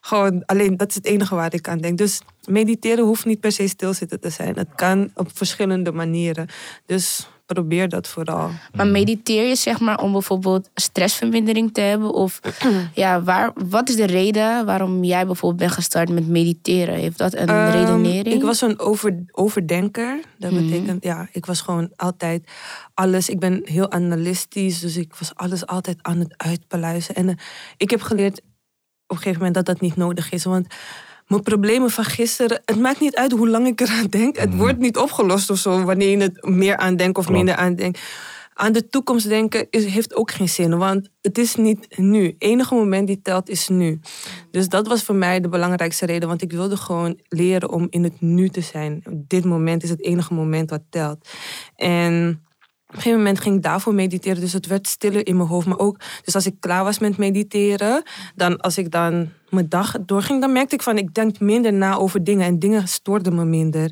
Gewoon 0.00 0.42
alleen, 0.46 0.76
dat 0.76 0.88
is 0.88 0.94
het 0.94 1.06
enige 1.06 1.34
waar 1.34 1.54
ik 1.54 1.68
aan 1.68 1.78
denk. 1.78 1.98
Dus 1.98 2.20
mediteren 2.44 3.04
hoeft 3.04 3.24
niet 3.24 3.40
per 3.40 3.52
se 3.52 3.68
stilzitten 3.68 4.20
te 4.20 4.30
zijn. 4.30 4.56
Het 4.56 4.68
kan 4.74 5.10
op 5.14 5.30
verschillende 5.34 5.92
manieren. 5.92 6.48
Dus 6.86 7.28
probeer 7.46 7.88
dat 7.88 8.08
vooral. 8.08 8.50
Maar 8.74 8.86
mediteer 8.86 9.48
je 9.48 9.54
zeg 9.56 9.80
maar 9.80 10.00
om 10.02 10.12
bijvoorbeeld 10.12 10.70
stressvermindering 10.74 11.72
te 11.74 11.80
hebben? 11.80 12.12
Of 12.14 12.40
ja, 12.94 13.22
waar, 13.22 13.52
wat 13.68 13.88
is 13.88 13.96
de 13.96 14.04
reden 14.06 14.66
waarom 14.66 15.04
jij 15.04 15.26
bijvoorbeeld 15.26 15.60
bent 15.60 15.72
gestart 15.72 16.08
met 16.08 16.28
mediteren? 16.28 16.94
Heeft 16.94 17.18
dat 17.18 17.34
een 17.34 17.48
Ehm, 17.48 17.70
redenering? 17.70 18.34
Ik 18.36 18.42
was 18.42 18.60
een 18.60 18.78
over, 18.78 19.24
overdenker. 19.30 20.20
Dat 20.38 20.50
Mhm. 20.50 20.62
betekent, 20.66 21.04
ja, 21.04 21.28
ik 21.32 21.46
was 21.46 21.60
gewoon 21.60 21.90
altijd 21.96 22.50
alles. 22.94 23.28
Ik 23.28 23.38
ben 23.38 23.60
heel 23.64 23.90
analistisch, 23.90 24.80
dus 24.80 24.96
ik 24.96 25.14
was 25.14 25.34
alles 25.34 25.66
altijd 25.66 25.98
aan 26.02 26.18
het 26.18 26.34
uitpluizen. 26.36 27.14
En 27.14 27.28
eh, 27.28 27.34
ik 27.76 27.90
heb 27.90 28.00
geleerd 28.02 28.38
op 28.38 29.16
een 29.16 29.16
gegeven 29.16 29.38
moment 29.38 29.54
dat 29.54 29.66
dat 29.66 29.80
niet 29.80 29.96
nodig 29.96 30.30
is. 30.30 30.44
Want 30.44 30.66
mijn 31.26 31.42
problemen 31.42 31.90
van 31.90 32.04
gisteren, 32.04 32.62
het 32.64 32.78
maakt 32.78 33.00
niet 33.00 33.16
uit 33.16 33.32
hoe 33.32 33.48
lang 33.48 33.66
ik 33.66 33.80
eraan 33.80 34.06
denk. 34.06 34.36
Het 34.36 34.56
wordt 34.56 34.78
niet 34.78 34.96
opgelost 34.96 35.50
of 35.50 35.58
zo 35.58 35.84
wanneer 35.84 36.10
je 36.10 36.16
het 36.16 36.44
meer 36.48 36.76
aan 36.76 36.96
denkt 36.96 37.18
of 37.18 37.24
Klopt. 37.24 37.38
minder 37.38 37.56
aan 37.56 37.74
denkt. 37.74 38.00
Aan 38.58 38.72
de 38.72 38.88
toekomst 38.88 39.28
denken 39.28 39.66
is, 39.70 39.84
heeft 39.84 40.14
ook 40.14 40.30
geen 40.30 40.48
zin, 40.48 40.78
want 40.78 41.08
het 41.22 41.38
is 41.38 41.54
niet 41.54 41.98
nu. 41.98 42.24
Het 42.24 42.34
enige 42.38 42.74
moment 42.74 43.06
die 43.06 43.22
telt 43.22 43.48
is 43.48 43.68
nu. 43.68 44.00
Dus 44.50 44.68
dat 44.68 44.86
was 44.86 45.02
voor 45.02 45.14
mij 45.14 45.40
de 45.40 45.48
belangrijkste 45.48 46.06
reden, 46.06 46.28
want 46.28 46.42
ik 46.42 46.52
wilde 46.52 46.76
gewoon 46.76 47.18
leren 47.28 47.70
om 47.70 47.86
in 47.90 48.04
het 48.04 48.20
nu 48.20 48.48
te 48.48 48.60
zijn. 48.60 49.02
Dit 49.10 49.44
moment 49.44 49.82
is 49.82 49.90
het 49.90 50.02
enige 50.04 50.34
moment 50.34 50.70
wat 50.70 50.82
telt. 50.90 51.28
En 51.74 52.44
op 52.88 52.94
een 52.94 52.98
gegeven 52.98 53.18
moment 53.18 53.40
ging 53.40 53.56
ik 53.56 53.62
daarvoor 53.62 53.94
mediteren, 53.94 54.40
dus 54.40 54.52
het 54.52 54.66
werd 54.66 54.86
stiller 54.86 55.26
in 55.26 55.36
mijn 55.36 55.48
hoofd. 55.48 55.66
Maar 55.66 55.78
ook, 55.78 56.00
dus 56.24 56.34
als 56.34 56.46
ik 56.46 56.54
klaar 56.60 56.84
was 56.84 56.98
met 56.98 57.16
mediteren, 57.16 58.02
dan 58.34 58.60
als 58.60 58.78
ik 58.78 58.90
dan 58.90 59.28
mijn 59.50 59.68
dag 59.68 59.94
doorging, 60.00 60.40
dan 60.40 60.52
merkte 60.52 60.74
ik 60.74 60.82
van, 60.82 60.98
ik 60.98 61.14
denk 61.14 61.40
minder 61.40 61.72
na 61.72 61.96
over 61.96 62.24
dingen 62.24 62.46
en 62.46 62.58
dingen 62.58 62.88
stoorden 62.88 63.34
me 63.34 63.44
minder. 63.44 63.90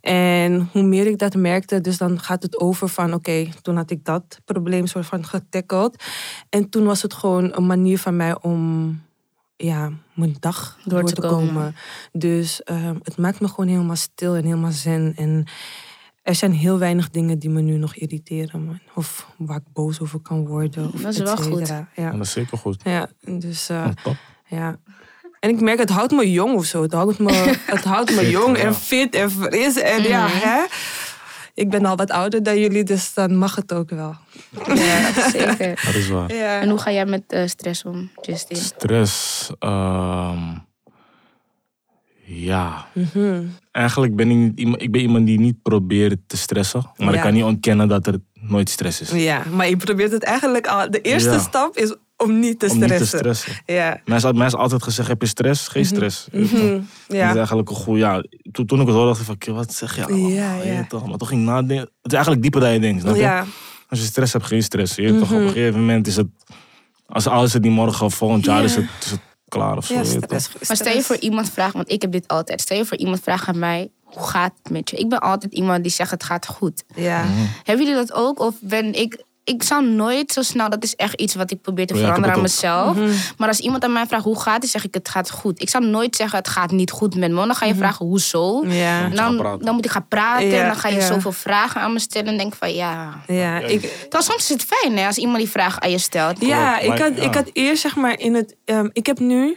En 0.00 0.68
hoe 0.72 0.82
meer 0.82 1.06
ik 1.06 1.18
dat 1.18 1.34
merkte, 1.34 1.80
dus 1.80 1.98
dan 1.98 2.20
gaat 2.20 2.42
het 2.42 2.60
over 2.60 2.88
van, 2.88 3.14
oké, 3.14 3.48
toen 3.62 3.76
had 3.76 3.90
ik 3.90 4.04
dat 4.04 4.40
probleem 4.44 4.86
soort 4.86 5.06
van 5.06 5.24
getackeld. 5.24 6.04
En 6.48 6.68
toen 6.68 6.84
was 6.84 7.02
het 7.02 7.14
gewoon 7.14 7.56
een 7.56 7.66
manier 7.66 7.98
van 7.98 8.16
mij 8.16 8.40
om, 8.40 9.00
ja, 9.56 9.92
mijn 10.14 10.36
dag 10.40 10.78
door, 10.84 11.04
te 11.04 11.14
te, 11.14 11.20
komen. 11.20 11.46
komen. 11.54 11.74
Dus 12.12 12.62
ehm, 12.62 12.96
het 13.02 13.16
maakt 13.16 13.40
me 13.40 13.48
gewoon 13.48 13.68
helemaal 13.68 13.96
stil 13.96 14.34
en 14.34 14.44
helemaal 14.44 14.72
zen. 14.72 15.12
En 15.16 15.46
er 16.26 16.34
zijn 16.34 16.52
heel 16.52 16.78
weinig 16.78 17.10
dingen 17.10 17.38
die 17.38 17.50
me 17.50 17.60
nu 17.60 17.76
nog 17.76 17.94
irriteren, 17.94 18.64
man. 18.64 18.78
Of 18.94 19.26
waar 19.36 19.56
ik 19.56 19.72
boos 19.72 20.00
over 20.00 20.20
kan 20.20 20.46
worden. 20.46 20.90
Of 20.94 21.00
Dat 21.00 21.12
is 21.12 21.18
wel 21.18 21.36
goed. 21.36 21.68
Ja, 21.68 21.88
Ja, 21.94 22.10
dat 22.10 22.20
is 22.20 22.30
zeker 22.32 22.58
goed. 22.58 22.80
ja 22.84 23.08
dus 23.24 23.68
eh, 23.68 23.88
Ja. 24.46 24.76
En 25.40 25.50
ik 25.50 25.60
merk, 25.60 25.78
het 25.78 25.90
houdt 25.90 26.12
me 26.12 26.30
jong 26.30 26.54
of 26.54 26.64
zo. 26.64 26.82
Het 26.82 26.92
houdt 26.92 27.18
me, 27.18 27.32
het 27.66 27.84
houdt 27.84 28.10
me 28.14 28.16
Fit, 28.20 28.30
jong 28.30 28.56
en 28.56 28.74
fit 28.74 29.14
en 29.14 29.30
fris. 29.30 29.76
En 29.76 30.02
ja, 30.02 30.26
Mhm. 30.26 30.36
hè. 30.36 30.64
Ik 31.54 31.70
ben 31.70 31.84
al 31.84 31.96
wat 31.96 32.10
ouder 32.10 32.42
dan 32.42 32.58
jullie, 32.60 32.84
dus 32.84 33.14
dan 33.14 33.36
mag 33.36 33.54
het 33.54 33.72
ook 33.72 33.90
wel. 33.90 34.14
Ja, 34.74 35.12
zeker. 35.30 35.80
Dat 35.84 35.94
is 35.94 36.08
waar. 36.08 36.34
Ja. 36.34 36.60
En 36.60 36.68
hoe 36.68 36.78
ga 36.78 36.90
jij 36.92 37.06
met 37.06 37.22
eh, 37.26 37.46
stress 37.46 37.84
om, 37.84 38.10
Justin? 38.22 38.56
Stress. 38.56 39.50
ehm, 39.58 40.38
ja. 42.26 42.86
Mhm. 42.92 43.42
Eigenlijk 43.70 44.16
ben 44.16 44.30
ik, 44.30 44.36
niet 44.36 44.58
iemand, 44.58 44.82
ik 44.82 44.90
ben 44.90 45.00
iemand 45.00 45.26
die 45.26 45.38
niet 45.40 45.62
probeert 45.62 46.18
te 46.26 46.36
stressen. 46.36 46.90
Maar 46.96 47.08
ik 47.08 47.14
Ja. 47.14 47.20
kan 47.22 47.32
niet 47.32 47.42
ontkennen 47.44 47.88
dat 47.88 48.06
er 48.06 48.18
nooit 48.40 48.70
stress 48.70 49.00
is. 49.00 49.10
Ja, 49.10 49.42
maar 49.52 49.68
je 49.68 49.76
probeert 49.76 50.12
het 50.12 50.22
eigenlijk 50.22 50.66
al. 50.66 50.90
De 50.90 51.00
eerste 51.00 51.30
Ja. 51.30 51.38
stap 51.38 51.76
is 51.76 51.94
om 52.16 52.38
niet 52.38 52.58
te 52.58 52.66
Om 52.70 52.78
niet 52.78 52.88
te 52.88 52.94
stressen. 52.94 53.18
stressen. 53.18 53.52
Ja. 53.66 54.00
Mensen 54.04 54.36
mensen 54.36 54.58
altijd 54.58 54.82
gezegd, 54.82 55.08
heb 55.08 55.20
je 55.20 55.26
stress? 55.28 55.68
Geen 55.68 55.84
stress. 55.84 56.28
Je 56.32 56.40
toch? 56.40 56.52
Mhm. 56.52 56.70
Dat 56.72 56.80
is 57.08 57.16
Ja. 57.16 57.34
eigenlijk 57.34 57.68
een 57.70 57.76
goed, 57.76 57.98
ja. 57.98 58.24
Toen, 58.52 58.66
toen 58.66 58.80
ik 58.80 58.86
het 58.86 58.94
hoorde, 58.94 59.08
dacht 59.08 59.20
ik 59.20 59.26
van, 59.26 59.38
"Kill, 59.38 59.54
wat 59.54 59.74
zeg 59.74 59.96
je 59.96 60.04
allemaal? 60.06 60.30
Ja, 60.30 60.54
ja. 60.54 60.84
toch? 60.88 61.06
Maar 61.08 61.16
toen 61.18 61.28
ging 61.28 61.40
ik 61.40 61.46
nadenken. 61.46 61.76
Het 61.76 61.90
is 62.02 62.12
eigenlijk 62.12 62.42
dieper 62.42 62.60
dan 62.60 62.72
je 62.72 62.80
denkt, 62.80 63.00
snap 63.02 63.14
je? 63.14 63.20
Ja. 63.20 63.44
Als 63.88 63.98
je 63.98 64.04
stress 64.04 64.32
hebt, 64.32 64.44
geen 64.46 64.62
stress. 64.62 64.94
Je 64.94 65.02
weet 65.02 65.18
toch? 65.18 65.28
Mhm. 65.30 65.38
Op 65.40 65.46
een 65.46 65.52
gegeven 65.52 65.80
moment 65.80 66.06
is 66.06 66.16
het, 66.16 66.26
als 67.06 67.26
alles 67.26 67.52
het 67.52 67.62
niet 67.62 67.72
morgen 67.72 68.06
of 68.06 68.14
volgend 68.14 68.44
jaar 68.44 68.58
Ja. 68.58 68.64
is, 68.64 68.74
het, 68.76 68.84
is 69.04 69.10
het 69.10 69.20
klaar 69.56 69.76
of 69.76 69.86
zo. 69.86 69.94
Ja, 69.94 70.04
stress. 70.04 70.48
Maar 70.68 70.76
stel 70.76 70.94
je 70.94 71.02
voor 71.02 71.16
iemand 71.16 71.50
vraagt, 71.50 71.74
want 71.74 71.90
ik 71.90 72.02
heb 72.02 72.12
dit 72.12 72.28
altijd. 72.28 72.60
Stel 72.60 72.76
je 72.76 72.84
voor 72.84 72.96
iemand 72.96 73.20
vraagt 73.20 73.48
aan 73.48 73.58
mij, 73.58 73.90
hoe 74.04 74.26
gaat 74.26 74.52
het 74.62 74.72
met 74.72 74.90
je? 74.90 74.96
Ik 74.96 75.08
ben 75.08 75.20
altijd 75.20 75.52
iemand 75.52 75.82
die 75.82 75.92
zegt, 75.92 76.10
het 76.10 76.24
gaat 76.24 76.46
goed. 76.46 76.84
Ja. 76.94 77.22
Mhm. 77.22 77.32
Hebben 77.64 77.86
jullie 77.86 78.00
dat 78.06 78.12
ook? 78.12 78.40
Of 78.40 78.54
ben 78.60 78.94
ik... 78.94 79.24
Ik 79.46 79.62
zou 79.62 79.86
nooit 79.86 80.32
zo 80.32 80.42
snel, 80.42 80.70
dat 80.70 80.84
is 80.84 80.94
echt 80.94 81.20
iets 81.20 81.34
wat 81.34 81.50
ik 81.50 81.60
probeer 81.60 81.86
te 81.86 81.94
Oh 81.94 81.98
ja, 82.00 82.04
veranderen 82.06 82.36
aan 82.36 82.42
mezelf. 82.42 82.96
Maar 83.38 83.48
als 83.48 83.58
iemand 83.60 83.84
aan 83.84 83.92
mij 83.92 84.06
vraagt 84.06 84.24
hoe 84.24 84.40
gaat 84.40 84.62
het, 84.62 84.70
zeg 84.70 84.84
ik 84.84 84.94
het 84.94 85.08
gaat 85.08 85.30
goed. 85.30 85.60
Ik 85.62 85.68
zou 85.68 85.84
nooit 85.86 86.16
zeggen 86.16 86.38
het 86.38 86.48
gaat 86.48 86.70
niet 86.70 86.90
goed 86.90 87.14
met 87.14 87.30
me. 87.30 87.36
Dan 87.46 87.54
ga 87.54 87.66
je 87.66 87.74
vragen 87.74 88.06
hoezo. 88.06 88.64
Ja. 88.66 89.08
Dan, 89.08 89.58
dan 89.60 89.74
moet 89.74 89.84
ik 89.84 89.90
gaan 89.90 90.08
praten 90.08 90.46
Ja, 90.46 90.60
en 90.60 90.66
dan 90.66 90.76
ga 90.76 90.88
je 90.88 90.96
ja. 90.96 91.06
zoveel 91.06 91.32
vragen 91.32 91.80
aan 91.80 91.92
me 91.92 91.98
stellen. 91.98 92.28
En 92.28 92.36
denk 92.38 92.54
van 92.54 92.74
ja. 92.74 93.20
Ja, 93.26 93.58
ik, 93.58 93.80
Terwijl 93.80 94.22
soms 94.22 94.42
is 94.42 94.48
het 94.48 94.64
fijn 94.64 94.96
hè, 94.98 95.06
als 95.06 95.16
iemand 95.18 95.38
die 95.38 95.48
vraag 95.48 95.80
aan 95.80 95.90
je 95.90 95.98
stelt. 95.98 96.40
ja, 96.40 96.78
ik, 96.78 96.88
maar- 96.88 97.00
had, 97.00 97.16
ja. 97.16 97.22
ik 97.22 97.34
had 97.34 97.50
eerst 97.52 97.82
zeg 97.82 97.96
maar 97.96 98.18
in 98.18 98.34
het... 98.34 98.54
ehm, 98.64 98.88
ik 98.92 99.06
heb 99.06 99.18
nu... 99.18 99.56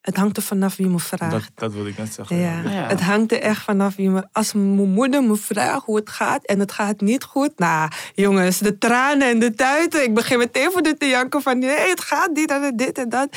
Het 0.00 0.16
hangt 0.16 0.36
er 0.36 0.42
vanaf 0.42 0.76
wie 0.76 0.88
me 0.88 0.98
vraagt. 0.98 1.32
Dat, 1.32 1.50
dat 1.54 1.72
wilde 1.72 1.88
ik 1.88 1.98
net 1.98 2.12
zeggen. 2.12 2.36
Ja. 2.36 2.60
ja. 2.64 2.70
Ja. 2.70 2.86
het 2.86 3.00
hangt 3.00 3.32
er 3.32 3.40
echt 3.40 3.62
vanaf 3.62 3.96
wie 3.96 4.10
me. 4.10 4.28
Als 4.32 4.52
mijn 4.52 4.90
moeder 4.90 5.22
me 5.22 5.36
vraagt 5.36 5.84
hoe 5.84 5.96
het 5.96 6.10
gaat 6.10 6.44
en 6.44 6.58
het 6.58 6.72
gaat 6.72 7.00
niet 7.00 7.24
goed, 7.24 7.58
nou 7.58 7.90
jongens, 8.14 8.58
de 8.58 8.78
tranen 8.78 9.28
en 9.28 9.38
de 9.38 9.54
tuiten. 9.54 10.02
Ik 10.02 10.14
begin 10.14 10.38
meteen 10.38 10.70
voor 10.72 10.82
dit 10.82 11.00
te 11.00 11.06
janken 11.06 11.42
van 11.42 11.58
nee, 11.58 11.88
het 11.90 12.00
gaat 12.00 12.30
niet 12.32 12.50
en 12.50 12.76
dit 12.76 12.98
en 12.98 13.08
dat. 13.08 13.28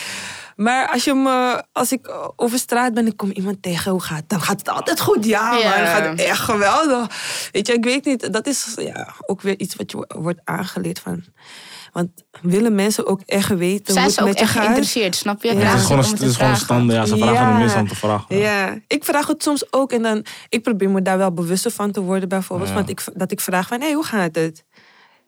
Maar 0.62 0.90
als, 0.90 1.04
je 1.04 1.14
me, 1.14 1.64
als 1.72 1.92
ik 1.92 2.12
over 2.36 2.58
straat 2.58 2.94
ben 2.94 3.04
en 3.06 3.12
ik 3.12 3.18
kom 3.18 3.32
iemand 3.32 3.62
tegen, 3.62 3.92
hoe 3.92 4.02
gaat 4.02 4.18
het? 4.18 4.30
Dan 4.30 4.42
gaat 4.42 4.58
het 4.60 4.70
altijd 4.70 5.00
goed. 5.00 5.26
Ja, 5.26 5.58
Ja. 5.58 5.70
maar 5.70 5.78
dan 5.78 5.88
gaat 5.88 6.06
het 6.06 6.20
echt 6.20 6.40
geweldig. 6.40 7.08
Weet 7.52 7.68
je, 7.68 7.74
ik 7.74 7.84
weet 7.84 8.06
niet, 8.06 8.34
dat 8.34 8.48
is 8.48 8.74
ja, 8.76 9.14
ook 9.26 9.42
weer 9.42 9.60
iets 9.60 9.76
wat 9.76 9.92
je 9.92 9.98
wo- 9.98 10.22
wordt 10.22 10.40
aangeleerd 10.44 11.00
van. 11.00 11.24
Want 11.92 12.10
willen 12.42 12.76
mensen 12.76 13.08
ook 13.08 13.22
echt 13.26 13.50
weten 13.50 13.94
Zijn 13.94 14.06
hoe 14.06 14.14
ze 14.14 14.20
het 14.20 14.30
ook 14.30 14.34
met 14.34 14.38
je 14.38 14.44
echt 14.44 14.52
gaat? 14.54 14.62
geïnteresseerd, 14.62 15.16
snap 15.16 15.44
je? 15.44 15.54
Ja. 15.54 15.60
Het 15.60 15.80
is 15.80 15.86
gewoon, 15.86 16.04
om 16.04 16.12
het 16.12 16.14
is 16.14 16.18
gewoon 16.20 16.30
een 16.30 16.36
vragen. 16.36 16.58
stand. 16.58 16.92
Ja, 16.92 17.06
ze 17.06 17.18
vragen 17.18 17.34
Ja. 17.34 17.52
er 17.54 17.58
meestal 17.60 17.82
om 17.82 17.88
te 17.88 17.96
vragen. 17.96 18.38
Ja, 18.38 18.78
ik 18.88 19.04
vraag 19.04 19.28
het 19.28 19.44
soms 19.44 19.74
ook 19.74 19.92
en 19.92 20.02
dan, 20.02 20.26
ik 20.50 20.64
probeer 20.64 20.90
me 20.90 21.02
daar 21.02 21.18
wel 21.18 21.32
bewuster 21.34 21.72
van 21.72 21.92
te 21.92 22.02
worden 22.02 22.30
bijvoorbeeld. 22.30 22.70
Ja. 22.70 22.76
Want 22.76 22.90
ik, 22.90 23.04
dat 23.14 23.32
ik 23.32 23.40
vraag 23.42 23.68
van, 23.68 23.80
hé, 23.80 23.86
hey, 23.86 23.94
hoe 23.96 24.06
gaat 24.06 24.36
het? 24.36 24.64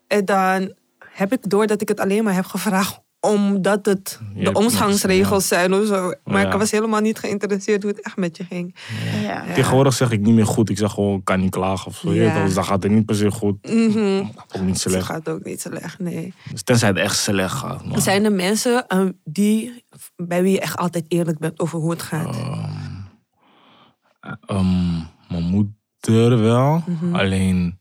En 0.08 0.24
dan 0.24 0.74
heb 1.12 1.32
ik 1.32 1.50
door 1.50 1.66
dat 1.66 1.80
ik 1.80 1.88
het 1.88 2.00
alleen 2.00 2.24
maar 2.24 2.34
heb 2.34 2.46
gevraagd 2.46 3.00
omdat 3.24 3.86
het 3.86 4.20
Je 4.34 4.44
de 4.44 4.52
omgangsregels 4.52 5.48
zijn 5.48 5.74
of 5.74 5.86
zo. 5.86 6.12
Maar 6.24 6.40
Ja. 6.40 6.52
ik 6.52 6.58
was 6.58 6.70
helemaal 6.70 7.00
niet 7.00 7.18
geïnteresseerd 7.18 7.82
hoe 7.82 7.90
het 7.92 8.00
echt 8.02 8.16
met 8.16 8.36
je 8.36 8.44
ging. 8.44 8.74
Ja. 9.22 9.44
Tegenwoordig 9.54 9.92
zeg 9.94 10.10
ik 10.10 10.20
niet 10.20 10.34
meer 10.34 10.46
goed. 10.46 10.70
Ik 10.70 10.78
zeg 10.78 10.92
gewoon, 10.92 11.18
ik 11.18 11.24
kan 11.24 11.40
niet 11.40 11.50
klagen 11.50 11.86
of 11.86 11.96
zo. 11.96 12.12
Dus 12.12 12.54
dan 12.54 12.64
gaat 12.64 12.82
het 12.82 12.92
niet 12.92 13.06
per 13.06 13.14
se 13.16 13.30
goed. 13.30 13.68
Mhm. 13.68 14.24
Ook 14.56 14.62
niet 14.62 14.80
slecht. 14.80 15.04
gaat 15.04 15.28
ook 15.28 15.44
niet 15.44 15.60
slecht, 15.60 15.98
nee. 15.98 16.34
Dus 16.50 16.62
tenzij 16.62 16.88
het 16.88 16.98
echt 16.98 17.16
slecht 17.16 17.54
gaat. 17.54 17.82
Zijn 17.94 18.24
er 18.24 18.32
mensen 18.32 18.86
eh, 18.86 19.06
die, 19.24 19.84
bij 20.16 20.42
wie 20.42 20.52
je 20.52 20.60
echt 20.60 20.76
altijd 20.76 21.04
eerlijk 21.08 21.38
bent 21.38 21.60
over 21.60 21.78
hoe 21.78 21.90
het 21.90 22.02
gaat? 22.02 22.36
Ehm, 24.46 24.92
mijn 25.28 25.42
moeder 25.50 26.42
wel. 26.42 26.82
Mhm. 26.86 27.14
Alleen 27.14 27.78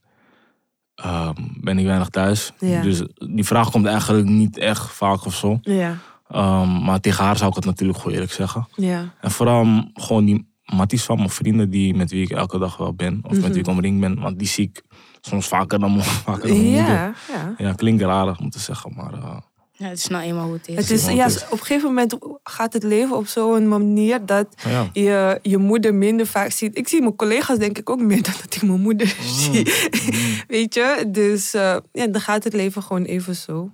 ehm, 1.03 1.33
ben 1.61 1.77
ik 1.77 1.85
weinig 1.85 2.09
thuis. 2.09 2.51
Ja. 2.59 2.81
Dus 2.81 3.01
die 3.15 3.43
vraag 3.43 3.71
komt 3.71 3.85
eigenlijk 3.85 4.27
niet 4.27 4.57
echt 4.57 4.91
vaak 4.91 5.25
of 5.25 5.35
zo. 5.35 5.59
Ja, 5.61 5.97
Ehm, 6.29 6.83
maar 6.83 6.99
tegen 6.99 7.23
haar 7.23 7.37
zou 7.37 7.49
ik 7.49 7.55
het 7.55 7.65
natuurlijk 7.65 7.97
gewoon 7.99 8.13
eerlijk 8.13 8.31
zeggen. 8.33 8.67
ja. 8.75 9.13
En 9.21 9.31
vooral 9.31 9.83
gewoon 9.93 10.25
die 10.25 10.47
matties 10.65 11.03
van 11.03 11.17
mijn 11.17 11.29
vrienden 11.29 11.69
die, 11.69 11.95
met 11.95 12.11
wie 12.11 12.23
ik 12.23 12.29
elke 12.29 12.59
dag 12.59 12.77
wel 12.77 12.93
ben. 12.93 13.19
Of 13.23 13.41
met 13.41 13.51
wie 13.51 13.59
ik 13.59 13.67
omringd 13.67 13.99
ben. 13.99 14.19
Want 14.19 14.39
die 14.39 14.47
zie 14.47 14.63
ik 14.69 14.83
soms 15.21 15.47
vaker 15.47 15.79
dan, 15.79 16.01
vaker 16.03 16.47
dan 16.47 16.57
mijn 16.57 16.63
moeder. 16.71 16.93
Ja, 16.93 17.13
ja. 17.29 17.53
Ja, 17.57 17.73
klinkt 17.73 18.01
raar 18.01 18.37
om 18.39 18.49
te 18.49 18.59
zeggen, 18.59 18.93
maar... 18.95 19.13
eh, 19.13 19.37
Ja, 19.83 19.89
het 19.89 19.97
is 19.97 20.07
nou 20.07 20.23
eenmaal 20.23 20.45
hoe 20.45 20.53
het 20.53 20.67
is. 20.67 20.75
Het 20.75 20.89
is, 20.89 21.07
ja, 21.07 21.25
op 21.25 21.51
een 21.51 21.57
gegeven 21.57 21.87
moment 21.87 22.17
gaat 22.43 22.73
het 22.73 22.83
leven 22.83 23.15
op 23.17 23.27
zo'n 23.27 23.67
manier 23.67 24.25
dat 24.25 24.47
ja. 24.67 24.89
je 24.93 25.39
je 25.41 25.57
moeder 25.57 25.93
minder 25.93 26.27
vaak 26.27 26.51
ziet. 26.51 26.77
Ik 26.77 26.87
zie 26.87 27.01
mijn 27.01 27.15
collega's 27.15 27.57
denk 27.57 27.77
ik 27.77 27.89
ook 27.89 28.01
meer 28.01 28.23
dan 28.23 28.33
dat 28.41 28.55
ik 28.55 28.61
mijn 28.61 28.81
moeder 28.81 29.15
Mm. 29.21 29.37
zie. 29.37 29.73
Weet 30.47 30.73
je? 30.73 31.05
Dus 31.07 31.53
eh, 31.53 31.77
ja, 31.91 32.07
dan 32.07 32.21
gaat 32.21 32.43
het 32.43 32.53
leven 32.53 32.83
gewoon 32.83 33.03
even 33.03 33.35
zo. 33.35 33.71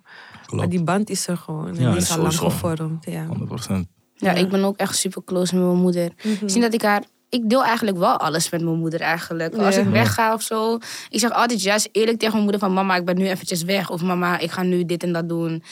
Maar 0.50 0.70
die 0.70 0.84
band 0.84 1.10
is 1.10 1.28
er 1.28 1.38
gewoon. 1.38 1.68
En 1.68 1.82
Ja, 1.82 1.92
die 1.92 2.02
is 2.02 2.12
al 2.12 2.22
lang 2.22 2.34
gevormd. 2.38 3.06
Ja. 3.06 3.28
100%. 3.28 3.72
Ja, 4.16 4.32
ik 4.32 4.50
ben 4.50 4.64
ook 4.64 4.78
echt 4.78 4.96
super 4.96 5.24
close 5.26 5.56
met 5.56 5.66
mijn 5.66 5.78
moeder. 5.78 6.12
Mhm. 6.24 6.36
Sinds 6.38 6.60
dat 6.60 6.74
ik 6.74 6.82
haar 6.82 7.04
ik 7.30 7.50
deel 7.50 7.64
eigenlijk 7.64 7.98
wel 7.98 8.18
alles 8.18 8.50
met 8.50 8.62
mijn 8.62 8.78
moeder 8.78 9.02
eigenlijk. 9.02 9.56
Als 9.56 9.78
ik 9.78 9.88
wegga 9.88 10.34
of 10.34 10.42
zo. 10.42 10.78
Ik 11.10 11.20
zeg 11.20 11.32
altijd 11.32 11.62
juist 11.62 11.90
eerlijk 11.92 12.18
tegen 12.18 12.32
mijn 12.34 12.44
moeder 12.44 12.60
van... 12.62 12.74
Mama, 12.74 12.96
ik 12.96 13.06
ben 13.06 13.18
nu 13.18 13.28
eventjes 13.28 13.64
weg. 13.64 13.90
Of 13.90 14.02
mama, 14.02 14.40
ik 14.40 14.52
ga 14.52 14.64
nu 14.64 14.86
dit 14.86 15.04
en 15.04 15.14
dat 15.14 15.30
doen. 15.30 15.64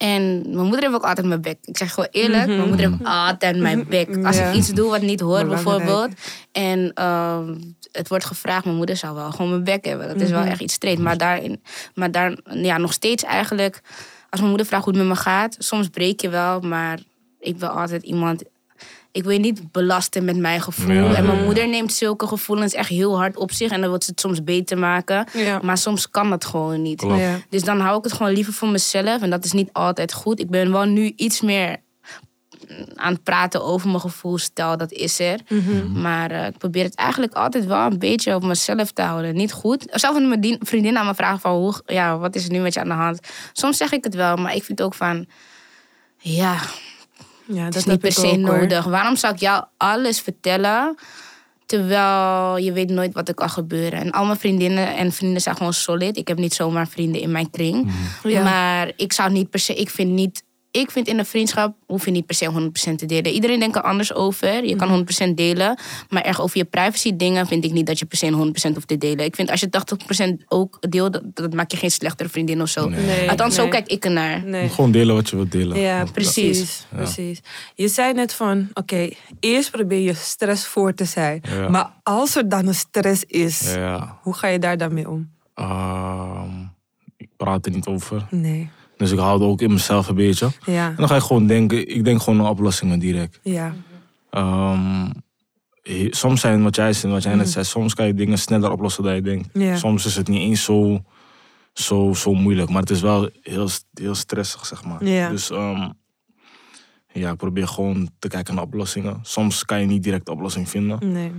En 0.00 0.40
mijn 0.42 0.66
moeder 0.66 0.80
heeft 0.80 0.94
ook 0.94 1.04
altijd 1.04 1.26
mijn 1.26 1.40
bek. 1.40 1.56
Ik 1.62 1.76
zeg 1.76 1.92
gewoon 1.94 2.08
eerlijk, 2.10 2.46
mijn 2.46 2.68
moeder 2.68 2.90
heeft 2.90 3.04
altijd 3.04 3.58
mijn 3.58 3.86
bek. 3.88 4.24
Als 4.24 4.36
Ja. 4.36 4.48
ik 4.48 4.54
iets 4.54 4.68
doe 4.68 4.90
wat 4.90 5.00
niet 5.02 5.20
hoort 5.20 5.42
Belangrijk. 5.42 5.76
bijvoorbeeld. 5.78 6.18
En 6.52 6.90
ehm, 6.94 7.54
het 7.92 8.08
wordt 8.08 8.24
gevraagd, 8.24 8.64
mijn 8.64 8.76
moeder 8.76 8.96
zou 8.96 9.14
wel 9.14 9.30
gewoon 9.30 9.50
mijn 9.50 9.64
bek 9.64 9.84
hebben. 9.84 10.08
Dat 10.08 10.20
is 10.20 10.30
wel 10.30 10.42
echt 10.42 10.60
iets 10.60 10.74
streed. 10.74 10.98
Maar 10.98 11.18
daarin, 11.18 11.62
maar 11.94 12.10
daar, 12.10 12.36
ja, 12.44 12.78
nog 12.78 12.92
steeds 12.92 13.24
eigenlijk... 13.24 13.80
Als 14.30 14.40
mijn 14.40 14.48
moeder 14.48 14.66
vraagt 14.66 14.84
hoe 14.84 14.92
het 14.94 15.02
met 15.02 15.12
me 15.16 15.20
gaat... 15.22 15.56
Soms 15.58 15.88
breek 15.88 16.20
je 16.20 16.28
wel, 16.28 16.60
maar 16.60 16.98
ik 17.40 17.56
wil 17.58 17.68
altijd 17.68 18.02
iemand... 18.02 18.42
Ik 19.12 19.22
wil 19.22 19.32
je 19.32 19.38
niet 19.38 19.72
belasten 19.72 20.24
met 20.24 20.36
mijn 20.36 20.60
gevoel. 20.60 20.94
Ja, 20.94 21.14
en 21.14 21.26
mijn 21.26 21.44
moeder 21.44 21.68
neemt 21.68 21.92
zulke 21.92 22.26
gevoelens 22.26 22.74
echt 22.74 22.88
heel 22.88 23.16
hard 23.16 23.36
op 23.36 23.52
zich. 23.52 23.70
En 23.70 23.80
dan 23.80 23.90
wil 23.90 24.02
ze 24.02 24.10
het 24.10 24.20
soms 24.20 24.44
beter 24.44 24.78
maken. 24.78 25.26
Ja. 25.32 25.60
Maar 25.62 25.78
soms 25.78 26.10
kan 26.10 26.30
dat 26.30 26.44
gewoon 26.44 26.82
niet. 26.82 27.02
Ja. 27.02 27.38
Dus 27.48 27.62
dan 27.62 27.80
hou 27.80 27.98
ik 27.98 28.04
het 28.04 28.12
gewoon 28.12 28.32
liever 28.32 28.52
voor 28.52 28.68
mezelf. 28.68 29.22
En 29.22 29.30
dat 29.30 29.44
is 29.44 29.52
niet 29.52 29.72
altijd 29.72 30.12
goed. 30.12 30.40
Ik 30.40 30.50
ben 30.50 30.72
wel 30.72 30.84
nu 30.84 31.12
iets 31.16 31.40
meer 31.40 31.76
aan 32.94 33.12
het 33.12 33.22
praten 33.22 33.64
over 33.64 33.88
mijn 33.88 34.00
gevoelsstijl. 34.00 34.76
Dat 34.76 34.92
is 34.92 35.18
er. 35.20 35.40
Mhm. 35.48 36.00
Maar 36.00 36.30
eh, 36.30 36.46
ik 36.46 36.58
probeer 36.58 36.84
het 36.84 36.94
eigenlijk 36.94 37.34
altijd 37.34 37.66
wel 37.66 37.86
een 37.86 37.98
beetje 37.98 38.34
op 38.34 38.44
mezelf 38.44 38.90
te 38.90 39.02
houden. 39.02 39.34
Niet 39.34 39.52
goed. 39.52 39.86
Zelfs 39.90 40.18
als 40.18 40.26
mijn 40.26 40.58
vriendin 40.60 40.98
aan 40.98 41.06
me 41.06 41.14
vraagt 41.14 41.40
van... 41.40 41.52
Hoe, 41.52 41.82
ja, 41.86 42.18
wat 42.18 42.34
is 42.34 42.44
er 42.44 42.52
nu 42.52 42.60
met 42.60 42.74
je 42.74 42.80
aan 42.80 42.88
de 42.88 42.94
hand? 42.94 43.20
Soms 43.52 43.76
zeg 43.76 43.92
ik 43.92 44.04
het 44.04 44.14
wel. 44.14 44.36
Maar 44.36 44.54
ik 44.54 44.64
vind 44.64 44.82
ook 44.82 44.94
van... 44.94 45.26
Ja, 46.16 46.58
Ja, 47.52 47.64
dat 47.64 47.74
is 47.74 47.84
niet 47.84 48.00
per 48.00 48.12
se 48.12 48.26
ook, 48.26 48.32
hoor. 48.32 48.58
nodig. 48.58 48.84
Waarom 48.84 49.16
zou 49.16 49.34
ik 49.34 49.40
jou 49.40 49.64
alles 49.76 50.20
vertellen... 50.20 50.96
Terwijl 51.66 52.56
je 52.56 52.72
weet 52.72 52.90
nooit 52.90 53.14
wat 53.14 53.28
er 53.28 53.34
kan 53.34 53.50
gebeuren. 53.50 54.00
En 54.00 54.10
al 54.10 54.24
mijn 54.24 54.38
vriendinnen 54.38 54.96
en 54.96 55.12
vrienden 55.12 55.42
zijn 55.42 55.56
gewoon 55.56 55.72
solid. 55.72 56.16
Ik 56.16 56.28
heb 56.28 56.38
niet 56.38 56.54
zomaar 56.54 56.88
vrienden 56.88 57.20
in 57.20 57.30
mijn 57.32 57.50
kring. 57.50 57.92
Ja. 58.22 58.42
Maar 58.42 58.92
ik 58.96 59.12
zou 59.12 59.30
niet 59.30 59.50
per 59.50 59.60
se... 59.60 59.74
Ik 59.74 59.90
vind 59.90 60.10
niet... 60.10 60.42
Ik 60.72 60.90
vind 60.90 61.08
in 61.08 61.18
een 61.18 61.26
vriendschap 61.26 61.74
hoef 61.86 62.04
je 62.04 62.10
niet 62.10 62.26
per 62.26 62.34
se 62.34 62.70
100% 62.92 62.94
te 62.96 63.06
delen. 63.06 63.32
Iedereen 63.32 63.58
denkt 63.58 63.76
er 63.76 63.82
anders 63.82 64.14
over. 64.14 64.64
Je 64.64 64.76
kan 64.76 65.06
100% 65.30 65.34
delen. 65.34 65.78
Maar 66.08 66.22
echt 66.22 66.40
over 66.40 66.58
je 66.58 66.64
privacy 66.64 67.16
dingen 67.16 67.46
vind 67.46 67.64
ik 67.64 67.72
niet 67.72 67.86
dat 67.86 67.98
je 67.98 68.04
per 68.04 68.18
se 68.18 68.30
100% 68.70 68.74
hoeft 68.74 68.88
te 68.88 68.98
delen. 68.98 69.24
Ik 69.24 69.34
vind 69.34 69.50
als 69.50 69.60
je 69.60 69.68
80% 70.40 70.44
ook 70.48 70.76
deelt, 70.90 71.12
dat, 71.12 71.22
dat 71.34 71.52
maakt 71.54 71.72
je 71.72 71.78
geen 71.78 71.90
slechtere 71.90 72.28
vriendin 72.28 72.62
of 72.62 72.68
zo. 72.68 72.88
Nee, 72.88 73.30
Althans, 73.30 73.54
zo 73.54 73.68
kijk 73.68 73.86
ik 73.88 74.04
ernaar. 74.04 74.44
Nee. 74.44 74.68
Gewoon 74.68 74.90
delen 74.90 75.14
wat 75.14 75.28
je 75.30 75.36
wilt 75.36 75.52
delen. 75.52 75.78
Ja, 75.80 76.04
precies. 76.12 76.58
precies. 76.58 76.86
precies. 76.88 77.40
Je 77.74 77.88
zei 77.88 78.12
net 78.12 78.32
van, 78.32 78.68
oké, 78.74 79.08
eerst 79.40 79.70
probeer 79.70 80.00
je 80.00 80.14
stress 80.14 80.66
voor 80.66 80.94
te 80.94 81.04
zijn. 81.04 81.42
Ja. 81.48 81.68
Maar 81.68 81.90
als 82.02 82.36
er 82.36 82.48
dan 82.48 82.66
een 82.66 82.74
stress 82.74 83.24
is, 83.24 83.72
Ja. 83.74 84.18
hoe 84.22 84.34
ga 84.34 84.46
je 84.46 84.58
daar 84.58 84.76
dan 84.78 84.94
mee 84.94 85.08
om? 85.10 85.30
Ehm, 85.54 86.50
ik 87.16 87.28
praat 87.36 87.66
er 87.66 87.72
niet 87.72 87.86
over. 87.86 88.26
Nee. 88.30 88.70
Dus 89.00 89.10
ik 89.10 89.18
hou 89.18 89.32
het 89.40 89.42
ook 89.48 89.60
in 89.60 89.72
mezelf 89.72 90.08
een 90.08 90.14
beetje. 90.14 90.48
Ja, 90.66 90.88
En 90.88 90.96
dan 90.96 91.08
ga 91.08 91.16
ik 91.16 91.22
gewoon 91.22 91.46
denken, 91.46 91.88
ik 91.88 92.04
denk 92.04 92.22
gewoon 92.22 92.40
aan 92.40 92.48
oplossingen 92.48 92.98
direct. 92.98 93.40
ja, 93.42 93.74
he- 95.82 96.08
soms 96.10 96.40
zijn 96.40 96.62
wat 96.62 96.76
jij, 96.76 96.94
wat 97.02 97.22
jij 97.22 97.34
net 97.34 97.50
zei, 97.50 97.64
soms 97.64 97.94
kan 97.94 98.06
je 98.06 98.14
dingen 98.14 98.38
sneller 98.38 98.70
oplossen 98.72 99.02
dan 99.04 99.14
je 99.14 99.22
denkt. 99.22 99.48
Ja. 99.52 99.76
Soms 99.76 100.06
is 100.06 100.16
het 100.16 100.28
niet 100.28 100.40
eens 100.40 100.64
zo, 100.64 101.02
zo, 101.72 102.12
zo 102.14 102.34
moeilijk, 102.34 102.70
maar 102.70 102.80
het 102.80 102.90
is 102.90 103.00
wel 103.00 103.28
heel, 103.42 103.68
heel 103.94 104.14
stressig, 104.14 104.66
zeg 104.66 104.84
maar. 104.84 105.04
Ja. 105.04 105.28
Dus 105.30 105.50
ehm, 105.50 105.88
ja, 107.12 107.30
ik 107.30 107.36
probeer 107.36 107.68
gewoon 107.68 108.10
te 108.18 108.28
kijken 108.28 108.54
naar 108.54 108.64
oplossingen. 108.64 109.18
Soms 109.22 109.64
kan 109.64 109.80
je 109.80 109.86
niet 109.86 110.02
direct 110.02 110.26
de 110.26 110.32
oplossing 110.32 110.68
vinden. 110.68 111.12
nee. 111.12 111.32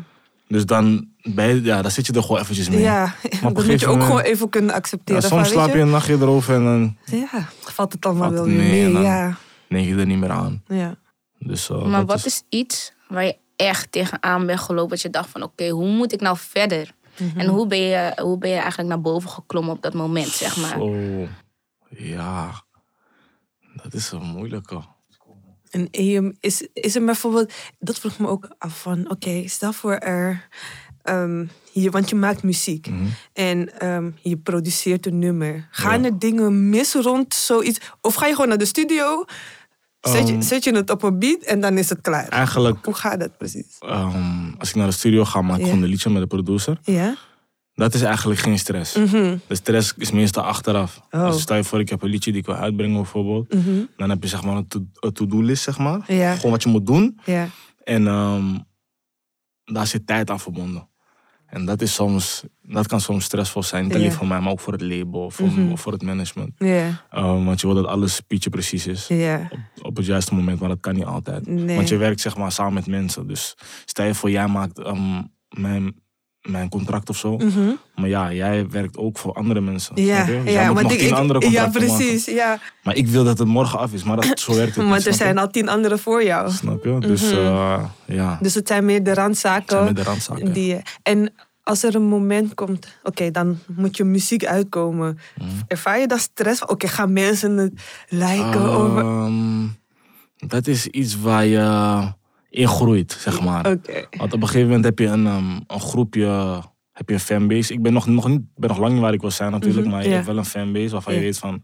Dus 0.52 0.66
dan, 0.66 1.10
bij, 1.22 1.56
ja, 1.56 1.82
dan 1.82 1.92
zit 1.92 2.06
je 2.06 2.14
er 2.14 2.22
gewoon 2.22 2.42
eventjes 2.42 2.70
mee. 2.70 2.80
Ja, 2.80 3.16
een 3.22 3.54
dat 3.54 3.66
moet 3.66 3.80
je 3.80 3.86
ook 3.88 3.92
moment- 3.92 4.04
gewoon 4.04 4.22
even 4.22 4.50
kunnen 4.50 4.70
Ja, 4.70 4.76
accepteren. 4.76 5.22
soms 5.22 5.34
van, 5.34 5.46
slaap 5.46 5.66
weet 5.66 5.76
je 5.76 5.82
een 5.82 5.90
nachtje 5.90 6.14
erover 6.14 6.56
en 6.56 6.64
dan 6.64 6.98
Ja, 7.20 7.48
valt 7.60 7.94
het 7.94 8.06
allemaal 8.06 8.24
Valt 8.32 8.34
wel 8.34 8.44
het 8.48 8.56
weer 8.56 8.64
mee 8.84 8.94
dan- 8.94 9.02
Ja, 9.02 9.38
denk 9.68 9.88
je 9.88 9.96
er 9.96 10.06
niet 10.06 10.18
meer 10.20 10.30
aan. 10.32 10.64
ja. 10.68 10.96
Dus, 11.40 11.70
eh, 11.70 11.86
Maar 11.86 12.06
wat 12.06 12.26
is 12.26 12.44
iets 12.50 12.94
waar 13.08 13.24
je 13.26 13.38
echt 13.56 13.92
tegenaan 13.92 14.46
bent 14.46 14.60
gelopen? 14.60 14.90
Dat 14.90 15.02
je 15.02 15.10
dacht 15.10 15.30
van 15.30 15.44
oké, 15.44 15.70
hoe 15.70 15.88
moet 15.90 16.14
ik 16.14 16.22
nou 16.22 16.38
verder? 16.40 16.92
Mhm. 17.18 17.40
En 17.40 17.48
hoe 17.48 17.68
ben, 17.68 17.80
je, 17.80 18.12
hoe 18.22 18.38
ben 18.38 18.50
je 18.50 18.56
eigenlijk 18.58 18.90
naar 18.90 19.02
boven 19.02 19.30
geklommen 19.30 19.74
op 19.76 19.82
dat 19.82 19.94
moment, 19.94 20.28
zeg 20.28 20.58
maar? 20.58 20.78
Zo, 20.78 20.96
ja, 21.90 22.52
dat 23.84 23.94
is 23.94 24.12
een 24.12 24.22
moeilijke. 24.22 24.82
En 25.72 25.88
EM 25.92 26.36
is, 26.40 26.68
is 26.74 26.96
er 26.96 27.06
bijvoorbeeld, 27.06 27.54
dat 27.80 28.00
vroeg 28.00 28.20
me 28.20 28.28
ook 28.28 28.56
af 28.58 28.82
van, 28.82 29.10
oké, 29.10 29.48
stel 29.48 29.74
voor 29.74 29.94
er, 29.96 30.48
ehm, 31.04 31.46
je, 31.72 31.90
want 31.90 32.10
je 32.10 32.16
maakt 32.16 32.44
muziek 32.44 32.88
Mhm. 32.90 33.06
en 33.34 33.80
ehm, 33.80 34.10
je 34.22 34.38
produceert 34.38 35.06
een 35.06 35.20
nummer. 35.20 35.68
Gaan 35.72 36.00
Ja. 36.02 36.06
er 36.08 36.20
dingen 36.20 36.70
mis 36.70 36.94
rond 36.94 37.34
zoiets? 37.34 37.80
Of 38.02 38.14
ga 38.16 38.26
je 38.26 38.34
gewoon 38.34 38.48
naar 38.50 38.58
de 38.58 38.66
studio, 38.66 39.26
zet, 40.02 40.28
je, 40.28 40.34
Ehm. 40.34 40.42
zet 40.42 40.64
je 40.64 40.72
het 40.76 40.90
op 40.90 41.04
een 41.04 41.20
beat 41.20 41.42
en 41.44 41.62
dan 41.62 41.78
is 41.78 41.90
het 41.90 42.02
klaar? 42.02 42.28
Eigenlijk, 42.28 42.86
Hoe 42.86 42.94
gaat 42.96 43.20
dat 43.20 43.38
precies? 43.38 43.78
als 44.58 44.70
ik 44.70 44.76
naar 44.76 44.88
de 44.88 44.94
studio 44.94 45.26
ga, 45.26 45.42
maak 45.42 45.58
ik 45.60 45.64
gewoon 45.66 45.82
een 45.84 45.90
liedje 45.90 46.10
met 46.10 46.22
de 46.22 46.28
producer. 46.28 46.78
Ja? 46.84 47.16
Dat 47.74 47.94
is 47.94 48.02
eigenlijk 48.02 48.40
geen 48.40 48.60
stress. 48.60 48.96
Mhm. 48.96 49.38
De 49.48 49.56
stress 49.56 49.94
is 49.98 50.12
meestal 50.12 50.44
achteraf. 50.44 51.02
Oh. 51.12 51.24
Als 51.24 51.42
stel 51.42 51.56
je 51.56 51.64
voor, 51.64 51.80
ik 51.80 51.90
heb 51.90 52.02
een 52.02 52.10
liedje 52.10 52.32
die 52.32 52.40
ik 52.40 52.46
wil 52.46 52.56
uitbrengen 52.56 52.96
bijvoorbeeld. 52.96 53.54
Mhm. 53.54 53.80
Dan 53.98 54.10
heb 54.10 54.24
je 54.24 54.30
zeg 54.30 54.44
maar 54.44 54.56
een 54.56 54.68
to- 54.68 54.86
een 55.00 55.14
to-do-list, 55.14 55.64
zeg 55.64 55.78
maar. 55.78 56.14
Ja. 56.14 56.36
Gewoon 56.36 56.52
wat 56.52 56.64
je 56.64 56.70
moet 56.70 56.86
doen. 56.86 57.20
Ja. 57.26 57.48
En 57.84 58.08
ehm, 58.08 58.58
daar 59.64 59.88
zit 59.88 60.08
tijd 60.08 60.30
aan 60.30 60.40
verbonden. 60.40 60.90
En 61.46 61.66
dat, 61.66 61.82
is 61.82 61.94
soms, 61.94 62.44
dat 62.62 62.88
kan 62.88 63.02
soms 63.02 63.24
stressvol 63.24 63.64
zijn. 63.64 63.84
Niet 63.84 63.96
alleen 63.96 64.12
voor 64.12 64.28
mij, 64.28 64.40
maar 64.40 64.52
ook 64.52 64.60
voor 64.60 64.74
het 64.74 64.82
label 64.82 65.20
of 65.26 65.36
voor, 65.36 65.48
Mhm. 65.48 65.72
of 65.72 65.82
voor 65.82 65.92
het 65.92 66.02
management. 66.02 66.52
Ja. 66.58 67.06
Ehm, 67.10 67.44
want 67.44 67.62
je 67.62 67.68
wil 67.68 67.76
dat 67.76 67.86
alles 67.86 68.20
pietje 68.20 68.50
precies 68.50 68.88
is. 68.88 69.08
Ja. 69.08 69.50
Op, 69.52 69.86
op 69.86 69.96
het 69.98 70.06
juiste 70.06 70.34
moment, 70.36 70.60
maar 70.60 70.70
dat 70.70 70.80
kan 70.80 70.94
niet 70.96 71.06
altijd. 71.06 71.48
Nee. 71.48 71.76
Want 71.76 71.90
je 71.90 71.98
werkt 71.98 72.22
zeg 72.22 72.38
maar 72.38 72.52
samen 72.52 72.74
met 72.74 72.88
mensen. 72.88 73.28
Dus 73.28 73.56
stel 73.86 74.06
je 74.06 74.16
voor, 74.16 74.30
jij 74.30 74.48
maakt 74.48 74.80
ehm, 74.80 75.22
mijn, 75.50 75.96
mijn 76.42 76.70
contract 76.70 77.10
of 77.10 77.18
zo. 77.18 77.38
Mhm. 77.38 77.70
Maar 77.96 78.10
ja, 78.10 78.34
jij 78.34 78.70
werkt 78.70 78.98
ook 78.98 79.18
voor 79.18 79.34
andere 79.34 79.62
mensen. 79.62 80.02
Ja, 80.04 80.28
ja, 80.46 80.74
want 80.74 80.82
nog 80.82 80.92
tien 80.98 81.08
ik- 81.08 81.14
andere 81.14 81.40
ja, 81.40 81.46
contracten 81.46 81.82
maken. 81.88 81.96
precies. 82.06 82.26
Ja. 82.26 82.60
Maar 82.84 82.96
ik 82.96 83.08
wil 83.08 83.24
dat 83.24 83.38
het 83.38 83.48
morgen 83.48 83.80
af 83.80 83.94
is. 83.94 84.04
Maar 84.04 84.16
dat, 84.16 84.40
zo 84.40 84.56
werkt 84.56 84.76
het 84.76 84.86
Maar 84.86 85.06
er 85.06 85.14
zijn 85.14 85.34
je? 85.34 85.40
al 85.40 85.50
tien 85.50 85.70
anderen 85.70 86.00
voor 86.00 86.24
jou. 86.24 86.52
Snap 86.52 86.84
je? 86.84 86.98
Dus 87.00 87.22
Mhm. 87.32 87.36
eh, 87.42 87.84
ja, 88.06 88.38
Dus 88.42 88.54
het 88.54 88.68
zijn 88.68 88.86
meer 88.86 89.04
de 89.04 89.14
randzaken. 89.14 89.84
zijn 89.84 89.96
de 89.96 90.04
randzaken. 90.04 90.54
Die, 90.54 90.82
en 91.04 91.34
als 91.64 91.84
er 91.84 91.96
een 91.96 92.04
moment 92.08 92.54
komt, 92.54 92.88
oké, 93.04 93.32
dan 93.32 93.60
moet 93.76 93.98
je 93.98 94.04
muziek 94.04 94.46
uitkomen. 94.46 95.20
Mhm. 95.38 95.48
Ervaar 95.68 96.00
je 96.00 96.08
dan 96.08 96.20
stress 96.20 96.66
oké, 96.66 96.88
gaan 96.88 97.14
mensen 97.14 97.58
het 97.58 97.74
liken? 98.10 98.62
over... 98.70 99.02
Ehm, 99.02 99.66
dat 100.38 100.68
is 100.68 100.88
iets 100.88 101.20
waar 101.20 101.46
je 101.46 101.60
in 102.52 102.68
groeit, 102.68 103.18
zeg 103.20 103.42
maar. 103.42 103.72
Oké. 103.72 104.06
Want 104.18 104.34
op 104.34 104.42
een 104.42 104.48
gegeven 104.48 104.68
moment 104.68 104.86
heb 104.86 105.00
je 105.00 105.06
een, 105.08 105.26
ehm, 105.28 105.60
een 105.68 105.80
groepje, 105.80 106.28
heb 106.92 107.08
je 107.08 107.14
een 107.14 107.20
fanbase. 107.20 107.74
Ik 107.74 107.82
ben 107.82 107.94
nog, 107.94 108.08
nog 108.08 108.28
niet, 108.28 108.42
ben 108.56 108.70
nog 108.70 108.78
lang 108.80 108.92
niet 108.94 109.02
waar 109.02 109.14
ik 109.14 109.22
wil 109.22 109.32
zijn 109.32 109.52
natuurlijk, 109.52 109.86
Mhm, 109.86 109.90
maar 109.96 110.04
je 110.04 110.10
ja. 110.10 110.16
hebt 110.16 110.28
wel 110.28 110.38
een 110.38 110.46
fanbase 110.46 110.90
waarvan 110.92 111.14
Ja. 111.14 111.20
je 111.20 111.26
weet 111.26 111.38
van, 111.38 111.64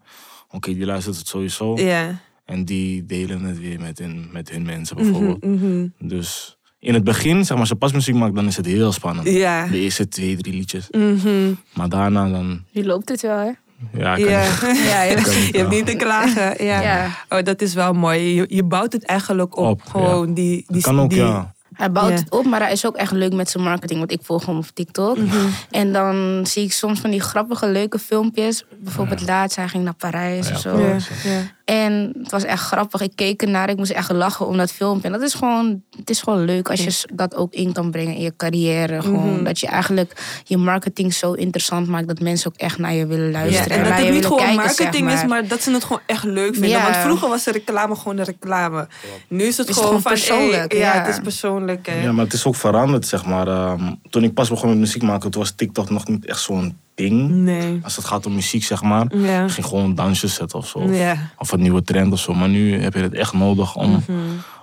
oké, 0.50 0.74
die 0.74 0.86
luistert 0.86 1.18
het 1.18 1.28
sowieso. 1.28 1.78
Ja. 1.78 2.20
En 2.46 2.66
die 2.66 3.06
delen 3.06 3.44
het 3.44 3.60
weer 3.60 3.80
met 3.80 4.00
hun, 4.00 4.30
met 4.32 4.50
hun 4.50 4.64
mensen 4.66 4.96
bijvoorbeeld. 4.96 5.44
Mhm, 5.46 5.54
mhm. 5.54 5.88
Dus 6.00 6.58
in 6.80 6.94
het 6.94 7.04
begin, 7.04 7.38
zeg 7.38 7.50
maar, 7.50 7.60
als 7.60 7.70
je 7.70 7.76
pas 7.76 7.92
muziek 7.92 8.16
maakt, 8.16 8.36
dan 8.36 8.48
is 8.48 8.58
het 8.58 8.66
heel 8.66 8.92
spannend. 8.92 9.28
Ja. 9.30 9.68
De 9.68 9.80
eerste 9.80 10.08
twee, 10.08 10.38
drie 10.38 10.54
liedjes. 10.54 10.88
Mhm. 10.92 11.54
Maar 11.74 11.90
daarna 11.90 12.30
dan, 12.30 12.64
Nu 12.72 12.86
loopt 12.86 13.10
het 13.10 13.22
wel, 13.22 13.38
hè? 13.38 13.52
ja, 13.94 14.16
Ja. 14.16 14.40
niet. 14.40 14.84
ja, 14.88 15.02
je, 15.02 15.50
je 15.52 15.58
hebt 15.58 15.70
niet 15.70 15.86
te 15.86 15.96
klagen. 15.96 16.66
Ja. 16.66 16.82
Ja. 16.82 17.08
Oh, 17.30 17.44
dat 17.44 17.62
is 17.62 17.74
wel 17.74 17.94
mooi. 17.94 18.36
Je, 18.36 18.46
je 18.50 18.64
bouwt 18.64 18.94
het 18.94 19.06
eigenlijk 19.06 19.58
op. 19.58 19.70
Op, 19.70 19.82
gewoon 19.90 20.34
die, 20.34 20.66
die, 20.68 20.82
kan 20.82 21.00
ook, 21.00 21.10
die, 21.10 21.20
ja. 21.20 21.56
Hij 21.74 21.92
bouwt 21.92 22.10
Ja. 22.10 22.16
het 22.16 22.30
op, 22.30 22.46
maar 22.46 22.60
hij 22.62 22.72
is 22.72 22.86
ook 22.86 22.96
echt 22.96 23.12
leuk 23.12 23.34
met 23.34 23.50
zijn 23.50 23.64
marketing. 23.64 24.00
Want 24.00 24.12
ik 24.12 24.20
volg 24.24 24.46
hem 24.46 24.58
op 24.58 24.66
TikTok. 24.74 25.18
Mhm. 25.18 25.38
En 25.70 25.94
dan 25.94 26.46
zie 26.48 26.64
ik 26.64 26.72
soms 26.74 27.00
van 27.00 27.10
die 27.10 27.22
grappige, 27.22 27.68
leuke 27.68 28.00
filmpjes. 28.00 28.64
Bijvoorbeeld 28.80 29.28
laatst, 29.28 29.58
hij 29.58 29.68
ging 29.68 29.84
naar 29.84 29.94
Parijs 29.94 30.48
Ja, 30.48 30.54
of 30.56 30.60
zo. 30.62 30.80
Ja, 30.80 30.88
ja. 31.24 31.42
En 31.68 32.12
het 32.22 32.32
was 32.32 32.44
echt 32.44 32.64
grappig. 32.64 33.02
Ik 33.02 33.12
keek 33.16 33.42
ernaar, 33.42 33.70
ik 33.70 33.78
moest 33.78 33.92
echt 33.92 34.12
lachen 34.12 34.48
om 34.48 34.58
dat 34.58 34.72
filmpje. 34.72 35.08
En 35.08 35.14
dat 35.14 35.22
is 35.22 35.34
gewoon, 35.34 35.82
het 35.98 36.10
is 36.10 36.22
gewoon 36.22 36.46
leuk 36.46 36.70
als 36.70 36.84
je 36.84 37.08
dat 37.14 37.36
ook 37.36 37.54
in 37.54 37.74
kan 37.74 37.92
brengen 37.92 38.16
in 38.16 38.22
je 38.22 38.34
carrière. 38.38 39.02
Gewoon, 39.02 39.34
Mhm. 39.34 39.44
Dat 39.44 39.60
je 39.60 39.68
eigenlijk 39.68 40.42
je 40.44 40.58
marketing 40.58 41.14
zo 41.14 41.34
interessant 41.34 41.88
maakt 41.88 42.08
dat 42.08 42.20
mensen 42.20 42.52
ook 42.52 42.58
echt 42.60 42.78
naar 42.78 42.94
je 42.94 43.06
willen 43.08 43.26
Ja, 43.26 43.32
luisteren. 43.32 43.78
en 43.78 43.84
dat 43.84 43.94
het 43.94 44.06
je 44.06 44.12
niet 44.12 44.24
gewoon 44.26 44.38
kijken, 44.40 44.70
zeg 44.70 44.78
marketing 44.78 45.12
is, 45.12 45.26
maar 45.26 45.48
dat 45.48 45.62
ze 45.62 45.72
het 45.72 45.84
gewoon 45.84 46.02
echt 46.06 46.24
leuk 46.24 46.52
vinden. 46.54 46.70
Ja. 46.70 46.84
Want 46.84 46.96
vroeger 46.96 47.30
was 47.30 47.44
de 47.44 47.52
reclame 47.52 47.96
gewoon 47.96 48.16
de 48.16 48.24
reclame. 48.24 48.88
Nu 49.28 49.44
is 49.44 49.58
het 49.58 49.70
Is 49.70 49.76
het 49.76 49.84
gewoon 49.84 49.88
gewoon 49.88 50.02
van, 50.02 50.12
persoonlijk, 50.12 50.72
hey, 50.72 50.82
ja, 50.82 50.94
ja. 50.94 51.00
het 51.00 51.08
is 51.16 51.20
persoonlijk. 51.24 51.88
Hè. 51.88 52.02
Ja, 52.02 52.12
maar 52.12 52.24
het 52.26 52.34
is 52.34 52.46
ook 52.46 52.56
veranderd, 52.56 53.08
zeg 53.08 53.26
maar. 53.26 53.48
Ehm, 53.48 53.94
toen 54.10 54.24
ik 54.24 54.34
pas 54.34 54.50
begon 54.50 54.70
met 54.70 54.78
muziek 54.78 55.02
maken, 55.02 55.32
toen 55.32 55.42
was 55.42 55.52
TikTok 55.56 55.90
nog 55.90 56.08
niet 56.08 56.26
echt 56.26 56.42
zo'n 56.42 56.78
ding. 56.98 57.30
Nee. 57.30 57.80
Als 57.84 57.96
het 57.96 58.06
gaat 58.06 58.26
om 58.26 58.34
muziek, 58.36 58.64
zeg 58.64 58.82
maar. 58.82 59.16
Ja. 59.18 59.42
Misschien 59.44 59.64
gewoon 59.64 59.96
dansjes 59.96 60.34
zetten 60.34 60.58
of 60.58 60.68
zo. 60.68 60.78
Of- 60.80 60.98
Ja. 60.98 61.18
Of 61.38 61.52
een 61.52 61.62
nieuwe 61.62 61.84
trend 61.84 62.12
of 62.14 62.20
zo. 62.20 62.34
Maar 62.34 62.50
nu 62.50 62.82
heb 62.82 62.94
je 62.94 63.00
het 63.00 63.14
echt 63.14 63.34
nodig 63.34 63.76
om, 63.76 64.04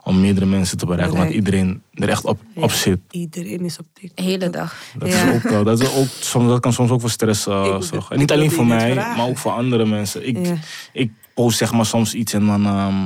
om 0.03 0.21
meerdere 0.21 0.47
mensen 0.47 0.79
te 0.79 0.87
bereiken. 0.87 1.17
Want 1.17 1.29
Mhm. 1.29 1.39
Iedereen 1.39 1.83
er 1.95 2.09
echt 2.09 2.25
op, 2.25 2.39
op 2.55 2.71
zit. 2.71 2.99
Iedereen 3.11 3.65
is 3.65 3.79
op 3.79 3.87
De 3.93 4.01
TikTok. 4.01 4.25
hele 4.27 4.51
dag. 4.51 4.77
Dat, 4.99 5.09
Ja. 5.09 5.31
is 5.33 5.45
ook, 5.53 5.65
dat, 5.65 5.81
is 5.81 5.95
ook 5.95 6.07
soms, 6.21 6.49
dat 6.49 6.61
kan 6.61 6.73
soms 6.73 6.91
ook 6.91 7.01
voor 7.01 7.11
stress 7.11 7.45
wil 7.45 7.83
zorgen. 7.83 8.11
En 8.15 8.19
niet 8.19 8.33
alleen 8.33 8.51
voor 8.51 8.67
mij, 8.67 8.93
vragen. 8.93 9.17
maar 9.17 9.27
ook 9.29 9.39
voor 9.39 9.53
andere 9.53 9.87
mensen. 9.87 10.29
Ik, 10.29 10.47
Ja. 10.47 10.55
ik 10.93 11.13
post 11.35 11.59
zeg 11.59 11.73
maar 11.73 11.87
soms 11.87 12.15
iets 12.15 12.33
en 12.33 12.47
dan... 12.47 12.67
ehm, 12.67 13.05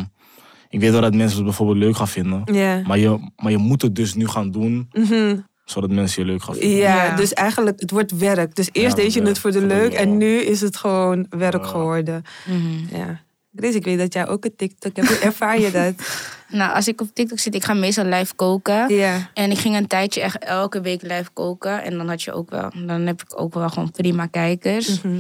ik 0.70 0.80
weet 0.80 0.90
wel 0.90 1.00
dat 1.00 1.14
mensen 1.14 1.36
het 1.36 1.46
bijvoorbeeld 1.46 1.78
leuk 1.78 1.96
gaan 1.96 2.08
vinden. 2.08 2.42
Ja. 2.52 2.82
Maar, 2.86 2.98
je, 2.98 3.30
maar 3.36 3.50
je 3.50 3.56
moet 3.58 3.82
het 3.82 3.94
dus 3.96 4.14
nu 4.14 4.28
gaan 4.28 4.50
doen, 4.50 4.88
Mhm. 4.92 5.36
Zodat 5.70 5.90
mensen 5.90 6.22
je 6.24 6.30
leuk 6.30 6.42
gaan 6.42 6.54
vinden. 6.54 6.76
Ja, 6.78 7.04
Ja. 7.04 7.16
dus 7.16 7.32
eigenlijk, 7.32 7.80
het 7.80 7.90
wordt 7.90 8.18
werk. 8.18 8.54
Dus 8.54 8.68
eerst 8.72 8.96
Ja, 8.96 9.02
deed 9.02 9.12
je 9.12 9.22
het 9.22 9.38
voor 9.38 9.50
de 9.52 9.66
leuk 9.66 9.92
en 9.92 10.16
nu 10.16 10.36
is 10.40 10.60
het 10.60 10.76
gewoon 10.76 11.26
werk 11.30 11.66
geworden. 11.66 12.22
Mhm. 12.46 12.96
Ja. 12.96 13.20
Grace, 13.56 13.76
ik 13.76 13.84
weet 13.84 13.98
dat 13.98 14.12
jij 14.12 14.28
ook 14.28 14.44
een 14.44 14.56
TikTok 14.56 14.96
hebt. 14.96 15.08
Hoe 15.08 15.18
ervaar 15.18 15.60
je 15.60 15.70
dat? 15.70 15.94
Nou, 16.48 16.74
als 16.74 16.88
ik 16.88 17.00
op 17.00 17.08
TikTok 17.14 17.38
zit, 17.38 17.54
ik 17.54 17.64
ga 17.64 17.74
meestal 17.74 18.04
live 18.04 18.34
koken. 18.34 18.94
Ja. 18.94 19.30
En 19.34 19.50
ik 19.50 19.58
ging 19.58 19.76
een 19.76 19.86
tijdje 19.86 20.20
echt 20.20 20.38
elke 20.38 20.80
week 20.80 21.02
live 21.02 21.30
koken. 21.32 21.82
En 21.82 21.96
dan 21.96 22.08
had 22.08 22.22
je 22.22 22.32
ook 22.32 22.50
wel, 22.50 22.70
dan 22.86 23.06
heb 23.06 23.22
ik 23.22 23.40
ook 23.40 23.54
wel 23.54 23.68
gewoon 23.68 23.90
prima 23.90 24.26
kijkers. 24.26 25.02
Mhm. 25.02 25.18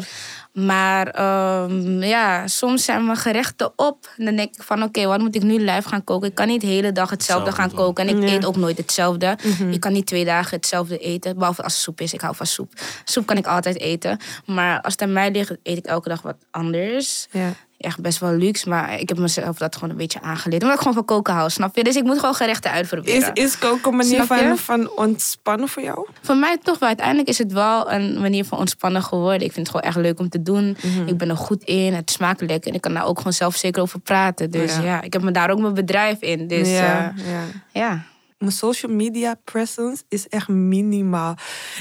Maar 0.52 1.06
ehm, 1.06 2.02
ja, 2.02 2.46
soms 2.46 2.84
zijn 2.84 3.04
mijn 3.04 3.16
gerechten 3.16 3.72
op. 3.76 4.10
En 4.16 4.24
dan 4.24 4.36
denk 4.36 4.54
ik 4.56 4.62
van 4.62 4.82
oké, 4.82 5.06
wat 5.06 5.18
moet 5.20 5.34
ik 5.34 5.42
nu 5.42 5.58
live 5.58 5.88
gaan 5.88 6.04
koken? 6.04 6.28
Ik 6.28 6.34
kan 6.34 6.46
niet 6.46 6.60
de 6.60 6.66
hele 6.66 6.92
dag 6.92 7.10
hetzelfde 7.10 7.52
gaan 7.52 7.72
koken. 7.72 8.08
En 8.08 8.16
ik 8.16 8.28
Ja. 8.28 8.34
eet 8.34 8.44
ook 8.46 8.56
nooit 8.56 8.78
hetzelfde. 8.78 9.38
Mhm. 9.44 9.70
Ik 9.70 9.80
kan 9.80 9.92
niet 9.92 10.06
twee 10.06 10.24
dagen 10.24 10.56
hetzelfde 10.56 10.98
eten. 10.98 11.38
Behalve 11.38 11.62
als 11.62 11.72
het 11.72 11.82
soep 11.82 12.00
is. 12.00 12.12
Ik 12.12 12.20
hou 12.20 12.34
van 12.36 12.46
soep. 12.46 12.72
Soep 13.04 13.26
kan 13.26 13.36
ik 13.36 13.46
altijd 13.46 13.80
eten. 13.80 14.18
Maar 14.46 14.80
als 14.80 14.92
het 14.92 15.02
aan 15.02 15.12
mij 15.12 15.30
ligt, 15.30 15.50
eet 15.62 15.78
ik 15.78 15.86
elke 15.86 16.08
dag 16.08 16.22
wat 16.22 16.36
anders. 16.50 17.26
Ja. 17.30 17.52
Echt 17.78 18.00
best 18.00 18.18
wel 18.18 18.32
luxe. 18.32 18.68
Maar 18.68 19.00
ik 19.00 19.08
heb 19.08 19.18
mezelf 19.18 19.56
dat 19.58 19.74
gewoon 19.74 19.90
een 19.90 19.96
beetje 19.96 20.20
aangeleerd. 20.20 20.62
Omdat 20.62 20.76
ik 20.76 20.82
gewoon 20.82 20.96
van 20.96 21.04
koken 21.04 21.34
hou, 21.34 21.50
snap 21.50 21.76
je? 21.76 21.84
Dus 21.84 21.96
ik 21.96 22.04
moet 22.04 22.18
gewoon 22.18 22.34
gerechten 22.34 22.70
Is, 22.70 22.76
uitproberen. 22.76 23.34
is 23.34 23.58
koken 23.58 23.90
een 23.90 23.96
manier 23.96 24.24
van, 24.24 24.58
van 24.58 24.90
ontspannen 24.96 25.68
voor 25.68 25.82
jou? 25.82 26.08
Voor 26.22 26.36
mij 26.36 26.58
toch 26.62 26.78
wel. 26.78 26.88
Uiteindelijk 26.88 27.28
is 27.28 27.38
het 27.38 27.52
wel 27.52 27.92
een 27.92 28.20
manier 28.20 28.44
van 28.44 28.58
ontspannen 28.58 29.02
geworden. 29.02 29.42
Ik 29.46 29.52
vind 29.52 29.66
het 29.66 29.76
gewoon 29.76 29.82
echt 29.92 29.96
leuk 29.96 30.18
om 30.18 30.28
te 30.28 30.42
doen. 30.42 30.76
Mhm. 30.82 31.08
Ik 31.08 31.16
ben 31.16 31.28
er 31.28 31.36
goed 31.36 31.62
in. 31.62 31.94
Het 31.94 32.10
smaakt 32.10 32.40
lekker. 32.40 32.68
En 32.70 32.74
ik 32.76 32.80
kan 32.80 32.94
daar 32.94 33.06
ook 33.06 33.16
gewoon 33.18 33.32
zelf 33.32 33.56
zeker 33.56 33.82
over 33.82 34.00
praten. 34.00 34.50
Dus 34.50 34.76
Ja. 34.76 34.82
ja, 34.82 35.02
ik 35.02 35.12
heb 35.12 35.22
me 35.22 35.30
daar 35.30 35.50
ook 35.50 35.58
mijn 35.60 35.74
bedrijf 35.74 36.20
in. 36.20 36.46
Dus 36.48 36.68
ja. 36.68 36.76
ja, 36.76 37.14
ja. 37.16 37.42
ja. 37.72 38.02
Mijn 38.38 38.52
social 38.52 38.92
media 38.92 39.34
presence 39.44 40.02
is 40.08 40.28
echt 40.28 40.48
minimaal. 40.48 41.34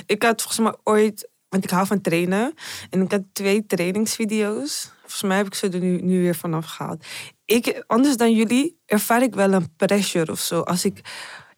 Ik 0.05 0.23
had 0.23 0.41
volgens 0.41 0.59
mij 0.65 0.75
ooit, 0.83 1.29
want 1.49 1.63
ik 1.63 1.69
hou 1.69 1.87
van 1.87 2.01
trainen. 2.01 2.53
En 2.89 3.01
ik 3.01 3.11
had 3.11 3.21
twee 3.33 3.65
trainingsvideo's. 3.65 4.91
Volgens 5.07 5.29
mij 5.29 5.37
heb 5.37 5.45
ik 5.45 5.53
ze 5.53 5.69
er 5.69 5.79
nu, 5.79 6.01
nu 6.01 6.21
weer 6.21 6.35
vanaf 6.35 6.65
gehaald. 6.65 7.05
Ik, 7.45 7.83
anders 7.87 8.17
dan 8.17 8.33
jullie 8.33 8.79
ervaar 8.85 9.21
ik 9.21 9.35
wel 9.35 9.53
een 9.53 9.75
pressure 9.75 10.31
of 10.31 10.39
zo. 10.39 10.61
Als 10.61 10.85
ik, 10.85 11.01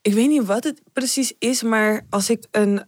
ik 0.02 0.12
weet 0.12 0.28
niet 0.28 0.44
wat 0.44 0.64
het 0.64 0.82
precies 0.92 1.32
is, 1.38 1.62
maar 1.62 2.06
als 2.10 2.30
ik 2.30 2.46
een. 2.50 2.82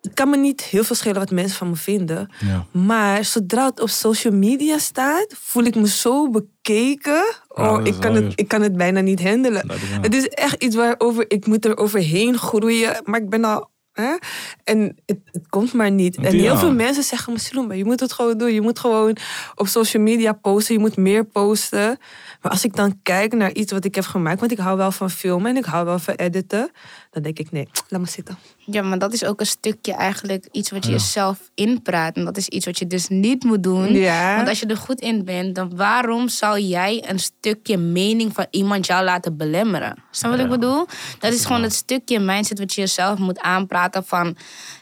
het 0.00 0.14
kan 0.14 0.30
me 0.30 0.36
niet 0.36 0.62
heel 0.62 0.84
veel 0.84 0.96
schelen 0.96 1.18
wat 1.18 1.30
mensen 1.30 1.58
van 1.58 1.68
me 1.68 1.76
vinden. 1.76 2.32
Ja. 2.38 2.66
Maar 2.72 3.24
zodra 3.24 3.66
het 3.66 3.80
op 3.80 3.88
social 3.88 4.32
media 4.34 4.78
staat, 4.78 5.34
voel 5.38 5.64
ik 5.64 5.74
me 5.74 5.88
zo 5.88 6.30
bekeken. 6.30 7.24
Oh, 7.48 7.80
ik, 7.84 7.94
kan 8.00 8.14
het, 8.14 8.32
ik 8.34 8.48
kan 8.48 8.62
het 8.62 8.76
bijna 8.76 9.00
niet 9.00 9.22
handelen. 9.22 9.70
Het 10.00 10.14
is 10.14 10.28
echt 10.28 10.62
iets 10.62 10.76
waarover 10.76 11.24
ik 11.30 11.46
moet 11.46 11.64
er 11.64 11.76
overheen 11.76 12.38
groeien. 12.38 13.00
Maar 13.04 13.20
ik 13.20 13.28
ben 13.28 13.44
al. 13.44 13.70
Hè? 14.02 14.16
En 14.64 14.96
het, 15.06 15.18
het 15.32 15.48
komt 15.48 15.72
maar 15.72 15.90
niet. 15.90 16.16
En 16.16 16.36
Ja. 16.36 16.42
heel 16.42 16.56
veel 16.56 16.72
mensen 16.74 17.02
zeggen 17.02 17.32
me, 17.32 17.38
Silumba, 17.38 17.74
je 17.74 17.84
moet 17.84 18.00
het 18.00 18.12
gewoon 18.12 18.38
doen. 18.38 18.52
Je 18.52 18.60
moet 18.60 18.78
gewoon 18.78 19.16
op 19.54 19.66
social 19.66 20.02
media 20.02 20.32
posten. 20.32 20.74
Je 20.74 20.80
moet 20.80 20.96
meer 20.96 21.24
posten. 21.24 21.98
Maar 22.42 22.52
als 22.52 22.64
ik 22.64 22.76
dan 22.76 22.98
kijk 23.02 23.32
naar 23.34 23.52
iets 23.52 23.72
wat 23.72 23.84
ik 23.84 23.94
heb 23.94 24.04
gemaakt... 24.04 24.40
want 24.40 24.52
ik 24.52 24.58
hou 24.58 24.76
wel 24.76 24.90
van 24.92 25.10
filmen 25.10 25.50
en 25.50 25.56
ik 25.56 25.64
hou 25.64 25.84
wel 25.84 25.98
van 25.98 26.14
editen... 26.14 26.70
dan 27.10 27.22
denk 27.22 27.38
ik, 27.38 27.50
nee, 27.50 27.68
laat 27.88 28.00
maar 28.00 28.10
zitten. 28.10 28.38
ja, 28.64 28.82
maar 28.82 28.98
dat 28.98 29.12
is 29.12 29.24
ook 29.24 29.40
een 29.40 29.46
stukje 29.46 29.92
eigenlijk 29.92 30.48
iets 30.52 30.70
wat 30.70 30.84
je 30.84 30.90
jezelf 30.90 31.38
inpraat. 31.54 32.16
En 32.16 32.24
dat 32.24 32.36
is 32.36 32.48
iets 32.48 32.66
wat 32.66 32.78
je 32.78 32.86
dus 32.86 33.08
niet 33.08 33.44
moet 33.44 33.62
doen. 33.62 33.92
Ja. 33.92 34.36
Want 34.36 34.48
als 34.48 34.60
je 34.60 34.66
er 34.66 34.76
goed 34.76 35.00
in 35.00 35.24
bent, 35.24 35.54
dan 35.54 35.76
waarom 35.76 36.28
zou 36.28 36.60
jij 36.60 37.04
een 37.08 37.18
stukje 37.18 37.76
mening 37.76 38.34
van 38.34 38.46
iemand 38.50 38.86
jou 38.86 39.04
laten 39.04 39.36
belemmeren? 39.36 39.96
Snap 40.10 40.30
je 40.30 40.36
wat 40.36 40.46
ik 40.46 40.52
bedoel? 40.52 40.86
Dat 41.18 41.32
is 41.32 41.44
gewoon 41.44 41.62
het 41.62 41.74
stukje 41.74 42.18
mindset 42.18 42.58
wat 42.58 42.74
je 42.74 42.80
jezelf 42.80 43.18
moet 43.18 43.38
aanpraten 43.40 43.86
van... 43.92 44.36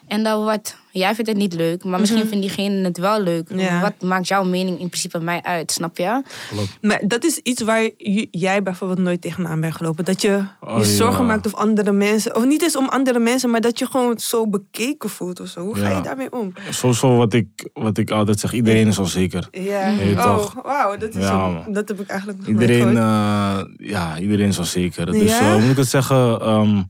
En 0.06 0.22
dan 0.22 0.44
wat? 0.44 0.76
Jij 0.90 1.14
vindt 1.14 1.30
het 1.30 1.38
niet 1.38 1.54
leuk, 1.54 1.84
maar 1.84 2.00
misschien 2.00 2.26
vindt 2.26 2.40
diegene 2.46 2.84
het 2.84 2.98
wel 2.98 3.20
leuk. 3.22 3.48
Ja. 3.54 3.80
Wat 3.80 3.92
maakt 4.00 4.28
jouw 4.28 4.44
mening 4.44 4.80
in 4.80 4.88
principe 4.88 5.18
mij 5.18 5.42
uit, 5.42 5.72
snap 5.72 5.96
je? 5.98 6.22
Klopt. 6.50 6.78
Maar 6.80 7.00
dat 7.06 7.24
is 7.24 7.36
iets 7.38 7.62
waar 7.62 7.90
jij 8.30 8.62
bijvoorbeeld 8.62 8.98
nooit 8.98 9.20
tegenaan 9.20 9.60
bent 9.60 9.74
gelopen. 9.74 10.04
Dat 10.04 10.22
je 10.22 10.42
Oh, 10.60 10.78
je 10.78 10.84
zorgen 10.84 11.20
ja. 11.20 11.26
maakt 11.26 11.46
of 11.46 11.54
andere 11.54 11.92
mensen. 11.92 12.36
Of 12.36 12.44
niet 12.44 12.62
eens 12.62 12.76
om 12.76 12.88
andere 12.88 13.18
mensen, 13.18 13.50
maar 13.50 13.60
dat 13.60 13.78
je 13.78 13.86
gewoon 13.86 14.18
zo 14.18 14.48
bekeken 14.48 15.10
voelt 15.10 15.40
of 15.40 15.48
zo. 15.48 15.60
Hoe 15.60 15.76
ga 15.76 15.88
Ja. 15.88 15.96
je 15.96 16.02
daarmee 16.02 16.32
om? 16.32 16.52
Sowieso 16.70 17.16
wat 17.16 17.32
ik, 17.32 17.70
wat 17.72 17.98
ik 17.98 18.10
altijd 18.10 18.40
zeg, 18.40 18.52
iedereen 18.52 18.86
is 18.86 18.98
onzeker. 18.98 19.48
Ja. 19.50 19.92
Oh, 20.16 20.46
wauw. 20.62 20.96
Dat, 20.96 21.14
is 21.14 21.24
dat 21.68 21.88
heb 21.88 22.00
ik 22.00 22.08
eigenlijk 22.08 22.38
nog 22.38 22.48
nooit 22.48 22.60
Iedereen, 22.60 22.96
gehoord. 22.96 23.66
eh, 23.80 23.88
ja, 23.88 24.18
iedereen 24.18 24.48
is 24.48 24.56
wel 24.56 24.66
zeker. 24.66 25.06
Dus 25.06 25.30
Ja? 25.30 25.40
eh, 25.40 25.52
hoe 25.52 25.60
moet 25.60 25.70
ik 25.70 25.76
het 25.76 25.88
zeggen? 25.88 26.40
Ehm, 26.40 26.82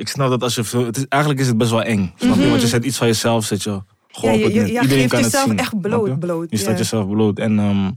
ik 0.00 0.08
snap 0.08 0.30
dat 0.30 0.42
als 0.42 0.54
je 0.54 0.64
veel... 0.64 0.84
Het 0.86 0.96
is, 0.96 1.04
eigenlijk 1.08 1.42
is 1.42 1.48
het 1.48 1.58
best 1.58 1.70
wel 1.70 1.82
eng. 1.82 2.12
Snap 2.16 2.36
je? 2.36 2.48
Want 2.48 2.60
je 2.60 2.66
zet 2.66 2.84
iets 2.84 2.96
van 2.96 3.06
jezelf, 3.06 3.44
zet 3.44 3.62
je 3.62 3.70
gewoon 4.10 4.34
Mhm. 4.38 4.42
Ja, 4.42 4.48
je- 4.48 4.54
je- 4.54 4.72
je 4.72 4.80
Iedereen 4.80 4.88
geeft 4.98 5.08
kan 5.10 5.22
het 5.22 5.30
jezelf 5.30 5.48
zien. 5.48 5.58
echt 5.58 5.80
bloot, 5.80 6.06
je? 6.06 6.18
bloot, 6.18 6.46
Je 6.50 6.56
staat 6.56 6.72
ja. 6.72 6.78
jezelf 6.78 7.08
bloot. 7.08 7.38
En 7.38 7.58
ehm, 7.58 7.90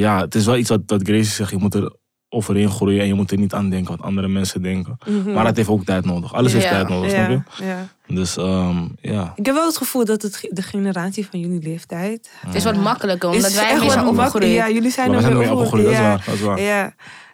ja, 0.00 0.20
het 0.20 0.34
is 0.34 0.44
wel 0.46 0.56
iets 0.56 0.68
wat, 0.68 0.80
wat 0.86 1.02
Gracie 1.02 1.24
zegt. 1.24 1.50
Je 1.50 1.56
moet 1.56 1.74
er 1.74 1.92
overheen 2.28 2.70
groeien 2.70 3.00
en 3.00 3.06
je 3.06 3.14
moet 3.14 3.30
er 3.30 3.38
niet 3.38 3.52
aan 3.54 3.70
denken 3.70 3.96
wat 3.96 4.06
andere 4.06 4.28
mensen 4.28 4.62
denken. 4.62 4.98
Maar 5.34 5.44
dat 5.44 5.56
heeft 5.56 5.68
ook 5.68 5.84
tijd 5.84 6.04
nodig. 6.04 6.34
Alles 6.34 6.52
heeft 6.52 6.64
Ja. 6.64 6.70
tijd 6.70 6.88
nodig, 6.88 7.10
snap 7.10 7.28
je? 7.30 7.36
Mhm. 7.36 7.64
ja, 7.70 7.76
ja. 8.06 8.14
Dus 8.14 8.36
ehm, 8.36 8.76
ja. 9.00 9.32
Ik 9.36 9.46
heb 9.46 9.54
wel 9.54 9.66
het 9.66 9.76
gevoel 9.76 10.04
dat 10.04 10.22
het, 10.22 10.48
de 10.50 10.62
generatie 10.62 11.26
van 11.30 11.40
jullie 11.40 11.62
leeftijd... 11.62 12.30
Het 12.46 12.54
is 12.54 12.64
wat 12.64 12.76
makkelijker, 12.76 13.28
omdat 13.28 13.52
wij 13.52 13.78
zijn 13.90 14.06
opgegroeid. 14.06 14.52
Ja, 14.52 14.70
jullie 14.70 14.90
zijn 14.90 15.12
er 15.12 15.50
opgegroeid, 15.52 15.82
dat 15.84 15.92
is 15.92 15.98
Ja. 15.98 16.02
waar, 16.08 16.22
dat 16.26 16.34
is 16.34 16.40
waar. 16.40 16.58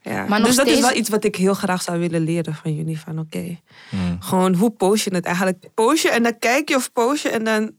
Ja. 0.03 0.27
Maar 0.27 0.43
dus 0.43 0.57
dat 0.57 0.67
is 0.67 0.81
wel 0.81 0.95
iets 0.97 1.09
wat 1.09 1.25
ik 1.25 1.37
heel 1.37 1.55
graag 1.55 1.83
zou 1.83 1.99
willen 1.99 2.21
leren 2.21 2.55
van 2.55 2.75
jullie. 2.75 3.01
Van 3.01 3.19
oké, 3.19 3.59
Mm. 3.91 4.17
gewoon 4.21 4.55
hoe 4.55 4.71
post 4.71 5.05
je 5.05 5.15
het 5.15 5.25
eigenlijk? 5.25 5.65
Post 5.75 6.03
je 6.03 6.11
en 6.11 6.23
dan 6.23 6.39
kijk 6.39 6.69
je 6.69 6.77
of 6.77 6.93
post 6.93 7.23
je 7.23 7.29
en 7.29 7.45
dan... 7.45 7.73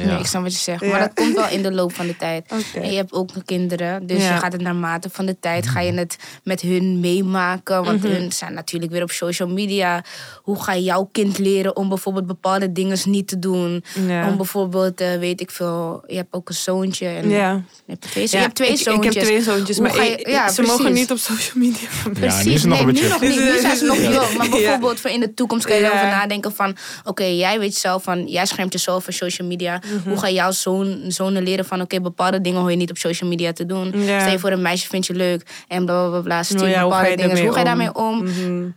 Ja. 0.00 0.06
Nee, 0.06 0.18
ik 0.18 0.26
snap 0.26 0.42
wat 0.42 0.52
je 0.52 0.58
zegt. 0.58 0.80
Ja. 0.80 0.88
Maar 0.90 1.00
dat 1.00 1.12
komt 1.14 1.34
wel 1.34 1.48
in 1.48 1.62
de 1.62 1.72
loop 1.72 1.94
van 1.94 2.06
de 2.06 2.16
tijd. 2.16 2.46
En 2.74 2.90
je 2.90 2.96
hebt 2.96 3.12
ook 3.12 3.30
kinderen. 3.44 4.06
Dus 4.06 4.22
Ja. 4.22 4.32
je 4.34 4.38
gaat 4.40 4.52
het 4.52 4.60
naarmate 4.60 5.08
van 5.12 5.26
de 5.26 5.36
tijd 5.40 5.66
ga 5.68 5.80
je 5.80 5.92
het 5.92 6.16
met 6.44 6.60
hun 6.60 7.00
meemaken. 7.00 7.84
Want 7.84 8.02
Mhm. 8.02 8.12
hun 8.12 8.32
zijn 8.32 8.54
natuurlijk 8.54 8.92
weer 8.92 9.02
op 9.02 9.10
social 9.10 9.48
media. 9.48 10.04
Hoe 10.42 10.62
ga 10.62 10.72
je 10.72 10.82
jouw 10.82 11.08
kind 11.12 11.38
leren 11.38 11.76
om 11.76 11.88
bijvoorbeeld 11.88 12.26
bepaalde 12.26 12.72
dingen 12.72 12.98
niet 13.04 13.28
te 13.28 13.38
doen? 13.38 13.84
Ja. 14.06 14.28
Om 14.28 14.36
bijvoorbeeld, 14.36 15.00
eh, 15.00 15.18
weet 15.18 15.40
ik 15.40 15.50
veel, 15.50 16.02
je 16.06 16.16
hebt 16.16 16.32
ook 16.34 16.48
een 16.48 16.54
zoontje. 16.54 17.06
En 17.06 17.28
Ja. 17.30 17.52
Je 17.86 17.92
hebt 17.94 18.00
twee, 18.00 18.24
Ja, 18.24 18.30
je 18.30 18.36
hebt 18.44 18.54
twee 18.54 18.68
ik, 18.70 18.76
zoontjes. 18.78 19.14
Ik 19.14 19.20
heb 19.20 19.28
twee 19.28 19.42
zoontjes, 19.42 19.78
maar 19.78 19.96
je- 19.96 20.50
ze 20.54 20.62
mogen 20.62 20.76
precies. 20.84 20.98
niet 21.00 21.10
op 21.10 21.18
social 21.18 21.56
media. 21.64 21.76
Ja, 22.04 22.08
nu 22.08 22.12
Precies, 22.12 22.46
is 22.54 22.60
het 22.62 22.70
nog 22.70 22.78
nee, 22.78 22.80
een 22.80 22.86
beetje- 22.86 23.02
nu 23.04 23.10
nog 23.10 23.20
niet. 23.20 23.38
Nu 23.54 23.60
zijn 23.60 23.76
ze 23.76 23.84
nog 23.84 23.96
jong. 24.14 24.36
Maar 24.36 24.46
Ja. 24.46 24.50
bijvoorbeeld 24.52 25.00
voor 25.00 25.10
in 25.10 25.20
de 25.20 25.34
toekomst 25.34 25.66
kan 25.66 25.76
je 25.76 25.82
Ja. 25.82 25.88
erover 25.88 26.06
nadenken 26.06 26.52
van... 26.54 26.76
Oké, 27.04 27.24
jij 27.24 27.58
weet 27.58 27.74
zelf 27.76 28.02
van... 28.02 28.26
Jij 28.26 28.46
schermt 28.46 28.72
jezelf 28.72 29.04
van 29.04 29.12
social 29.12 29.48
media. 29.48 29.80
Mhm. 29.96 30.08
Hoe 30.08 30.18
ga 30.18 30.30
jouw 30.30 30.50
zoon, 30.50 31.00
zonen 31.08 31.42
leren 31.42 31.64
van... 31.64 31.80
Oké, 31.80 32.00
bepaalde 32.00 32.40
dingen 32.40 32.60
hoor 32.60 32.70
je 32.70 32.76
niet 32.76 32.90
op 32.90 32.96
social 32.98 33.30
media 33.30 33.52
te 33.52 33.66
doen. 33.66 33.92
Ja. 34.02 34.20
Stel 34.20 34.32
je 34.32 34.38
voor 34.38 34.50
een 34.50 34.62
meisje 34.62 34.88
vind 34.88 35.06
je 35.06 35.14
leuk. 35.14 35.42
En 35.68 35.84
bla 35.84 36.00
bla 36.00 36.10
bla. 36.10 36.20
bla 36.20 36.42
stuur 36.42 36.56
Nou 36.58 36.68
ja, 36.70 36.82
bepaalde 36.82 37.08
je 37.10 37.16
dingen. 37.16 37.28
daarmee 37.28 37.44
Hoe 37.44 37.52
ga 37.52 37.58
je 37.58 37.64
daarmee 37.64 37.94
om? 37.94 38.22
Mhm. 38.24 38.70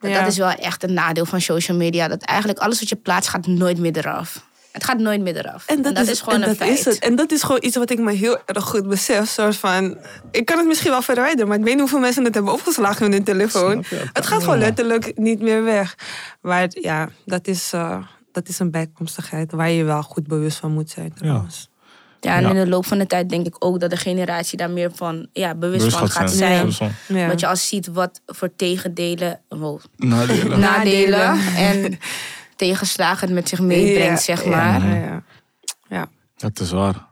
Dat- 0.00 0.10
Ja. 0.10 0.18
Dat 0.20 0.30
is 0.32 0.36
wel 0.38 0.50
echt 0.50 0.82
een 0.82 0.92
nadeel 0.92 1.24
van 1.26 1.40
social 1.40 1.76
media. 1.76 2.08
Dat 2.08 2.22
eigenlijk 2.22 2.58
alles 2.58 2.80
wat 2.80 2.88
je 2.88 2.96
plaatst 2.96 3.30
gaat 3.30 3.46
nooit 3.46 3.78
meer 3.78 3.96
eraf. 3.96 4.48
Het 4.72 4.84
gaat 4.84 4.98
nooit 4.98 5.20
meer 5.20 5.36
eraf. 5.36 5.66
En 5.66 5.82
dat, 5.82 5.98
is, 6.08 6.20
gewoon 6.20 6.34
en 6.34 6.42
een 6.42 6.48
dat 6.48 6.56
feit. 6.66 6.78
is 6.78 6.84
het. 6.84 6.98
En 6.98 7.16
dat 7.16 7.32
is 7.32 7.42
gewoon 7.42 7.58
iets 7.64 7.76
wat 7.76 7.90
ik 7.90 7.98
me 7.98 8.12
heel 8.12 8.38
erg 8.46 8.64
goed 8.64 8.88
besef. 8.88 9.28
Soort 9.28 9.56
van, 9.56 9.98
ik 10.30 10.44
kan 10.44 10.58
het 10.58 10.66
misschien 10.66 10.90
wel 10.90 11.02
verwijderen, 11.02 11.48
maar 11.48 11.56
ik 11.58 11.62
weet 11.62 11.72
niet 11.72 11.80
hoeveel 11.82 11.98
mensen 11.98 12.24
het 12.24 12.34
hebben 12.34 12.52
opgeslagen 12.52 13.06
in 13.06 13.12
hun 13.12 13.24
telefoon. 13.24 13.84
Je? 13.90 14.04
Het 14.12 14.26
gaat 14.26 14.42
gewoon 14.42 14.58
letterlijk 14.58 15.12
niet 15.18 15.40
meer 15.40 15.64
weg. 15.64 15.94
Maar 16.40 16.66
ja, 16.70 17.08
dat 17.24 17.46
is, 17.46 17.70
eh, 17.72 17.96
dat 18.32 18.48
is 18.48 18.58
een 18.58 18.70
bijkomstigheid 18.70 19.52
waar 19.52 19.70
je 19.70 19.84
wel 19.84 20.02
goed 20.02 20.26
bewust 20.26 20.58
van 20.58 20.72
moet 20.72 20.90
zijn. 20.90 21.12
Trouwens. 21.14 21.68
Ja, 22.20 22.36
en 22.36 22.42
Ja. 22.42 22.48
in 22.48 22.54
de 22.54 22.66
loop 22.68 22.86
van 22.86 22.98
de 22.98 23.06
tijd 23.06 23.28
denk 23.28 23.46
ik 23.46 23.56
ook 23.58 23.80
dat 23.80 23.90
de 23.90 23.96
generatie 23.96 24.58
daar 24.58 24.70
meer 24.70 24.90
van 24.94 25.28
ja, 25.32 25.54
bewust, 25.54 25.78
Bewust 25.78 25.96
van 25.98 26.08
gaat 26.08 26.20
gaat 26.20 26.30
zijn. 26.30 26.72
zijn. 26.72 26.92
Ja. 27.08 27.28
Dat 27.28 27.40
je 27.40 27.46
al 27.46 27.56
ziet 27.56 27.86
wat 27.86 28.20
voor 28.26 28.50
tegendelen, 28.56 29.40
wow, 29.48 29.80
Nadelen. 29.96 30.60
nadelen 30.60 31.38
en 31.56 31.98
tegenslagen 32.56 33.26
het 33.26 33.34
met 33.36 33.48
zich 33.48 33.60
meebrengt, 33.60 34.24
Ja, 34.24 34.34
zeg 34.36 34.44
ja, 34.44 34.50
maar. 34.50 34.86
Ja, 34.88 34.94
ja. 34.94 35.22
ja. 35.88 36.08
Dat 36.36 36.60
is 36.60 36.70
waar. 36.70 37.08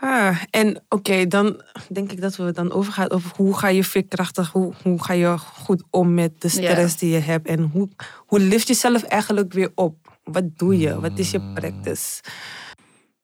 Ah, 0.00 0.36
en 0.50 0.82
oké, 0.88 1.26
dan 1.26 1.62
denk 1.88 2.12
ik 2.12 2.20
dat 2.20 2.36
we 2.36 2.52
dan 2.52 2.72
overgaan 2.72 3.10
over 3.10 3.30
hoe 3.36 3.58
ga 3.58 3.68
je 3.68 3.84
veerkrachtig, 3.84 4.50
hoe, 4.50 4.72
hoe 4.82 5.02
ga 5.02 5.12
je 5.12 5.38
goed 5.38 5.82
om 5.90 6.14
met 6.14 6.40
de 6.40 6.48
stress 6.48 6.96
die 6.96 7.10
je 7.12 7.18
hebt 7.18 7.46
en 7.48 7.60
hoe, 7.72 7.88
hoe 8.26 8.40
lift 8.40 8.66
je 8.66 8.72
jezelf 8.72 9.02
eigenlijk 9.02 9.52
weer 9.52 9.70
op? 9.74 10.01
Wat 10.24 10.44
doe 10.58 10.78
je? 10.78 11.00
Wat 11.00 11.18
is 11.18 11.30
je 11.30 11.40
practice? 11.54 12.20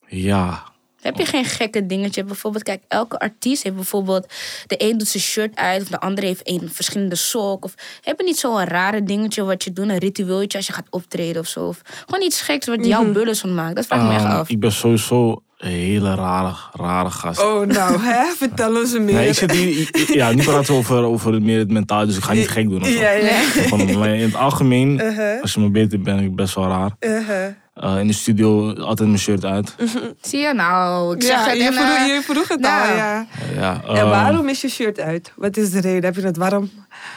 Ja, 0.07 0.63
Heb 1.01 1.17
je 1.17 1.25
geen 1.27 1.45
gekke 1.45 1.87
dingetje? 1.87 2.25
Bijvoorbeeld, 2.25 2.63
kijk, 2.65 2.83
elke 2.89 3.19
artiest 3.19 3.63
heeft 3.63 3.75
bijvoorbeeld... 3.75 4.27
De 4.67 4.83
een 4.85 4.99
doet 4.99 5.09
zijn 5.09 5.23
shirt 5.23 5.57
uit, 5.57 5.83
of 5.83 5.89
de 5.89 6.01
andere 6.01 6.27
heeft 6.27 6.49
een 6.49 6.69
verschillende 6.73 7.15
sok. 7.15 7.65
Of 7.65 7.75
heb 8.03 8.19
je 8.19 8.25
niet 8.25 8.39
zo'n 8.39 8.65
rare 8.65 9.03
dingetje 9.03 9.43
wat 9.45 9.65
je 9.65 9.73
doet, 9.73 9.89
een 9.89 9.99
ritueeltje 9.99 10.59
als 10.59 10.67
je 10.67 10.73
gaat 10.73 10.87
optreden 10.91 11.41
of 11.43 11.47
zo? 11.49 11.67
Of 11.67 11.81
gewoon 12.07 12.23
iets 12.27 12.41
geks 12.41 12.67
wat 12.67 12.87
jouw 12.87 13.13
bullets 13.13 13.41
van 13.41 13.55
maakt. 13.55 13.77
Dat 13.77 13.87
vraag 13.87 14.01
ik 14.03 14.07
me 14.09 14.15
echt 14.15 14.25
Ehm, 14.25 14.33
af. 14.33 14.49
ik 14.49 14.61
ben 14.61 14.73
sowieso 14.73 15.43
een 15.59 15.71
hele 15.71 16.15
rare, 16.15 16.55
rare 16.73 17.11
gast. 17.11 17.43
Oh, 17.43 17.67
nou, 17.67 18.01
hè? 18.01 18.25
Vertel 18.47 18.77
ons 18.77 18.93
meer. 18.93 19.15
Nee, 19.15 19.29
ik 19.29 19.35
zit 19.35 19.53
hier, 19.53 19.91
ja, 20.13 20.33
nu 20.33 20.43
praten 20.43 20.73
we 20.73 20.79
over, 20.79 21.03
over 21.03 21.43
meer 21.43 21.59
het 21.59 21.71
mentaal, 21.71 22.07
dus 22.07 22.17
ik 22.17 22.23
ga 22.23 22.33
niet 22.33 22.49
gek 22.49 22.69
doen. 22.69 22.81
Of 22.81 22.87
zo. 22.89 22.93
Ja, 23.01 23.11
ja. 23.11 23.41
Gewoon, 23.41 24.05
in 24.05 24.23
het 24.23 24.35
algemeen, 24.35 25.01
Uh-huh. 25.03 25.43
als 25.43 25.55
je 25.55 25.61
me 25.61 25.71
beter 25.71 26.01
ben 26.01 26.19
ik 26.19 26.35
best 26.37 26.55
wel 26.55 26.69
raar. 26.69 26.91
Uh-huh. 27.01 27.47
Eh, 27.81 27.99
in 27.99 28.07
de 28.07 28.13
studio 28.13 28.75
altijd 28.75 29.09
mijn 29.09 29.21
shirt 29.21 29.45
uit. 29.45 29.75
Zie 30.21 30.39
je 30.41 30.55
nou? 30.55 31.15
Ik 31.15 31.23
zeg 31.23 31.31
Ja, 31.45 31.49
het 31.49 31.59
je 31.59 31.65
en, 31.65 31.73
vroeg, 31.73 31.85
eh, 31.97 32.07
je 32.07 32.21
vroeg 32.23 32.49
het 32.49 32.61
nou. 32.61 32.89
al, 32.91 32.97
ja. 32.97 33.27
Ja, 33.55 33.83
En 33.87 33.95
ehm, 33.97 34.09
waarom 34.09 34.49
is 34.49 34.61
je 34.61 34.69
shirt 34.69 35.01
uit? 35.01 35.33
Wat 35.37 35.57
is 35.57 35.71
de 35.71 35.81
reden? 35.81 36.05
Heb 36.05 36.15
je 36.15 36.21
het 36.23 36.37
warm? 36.37 36.71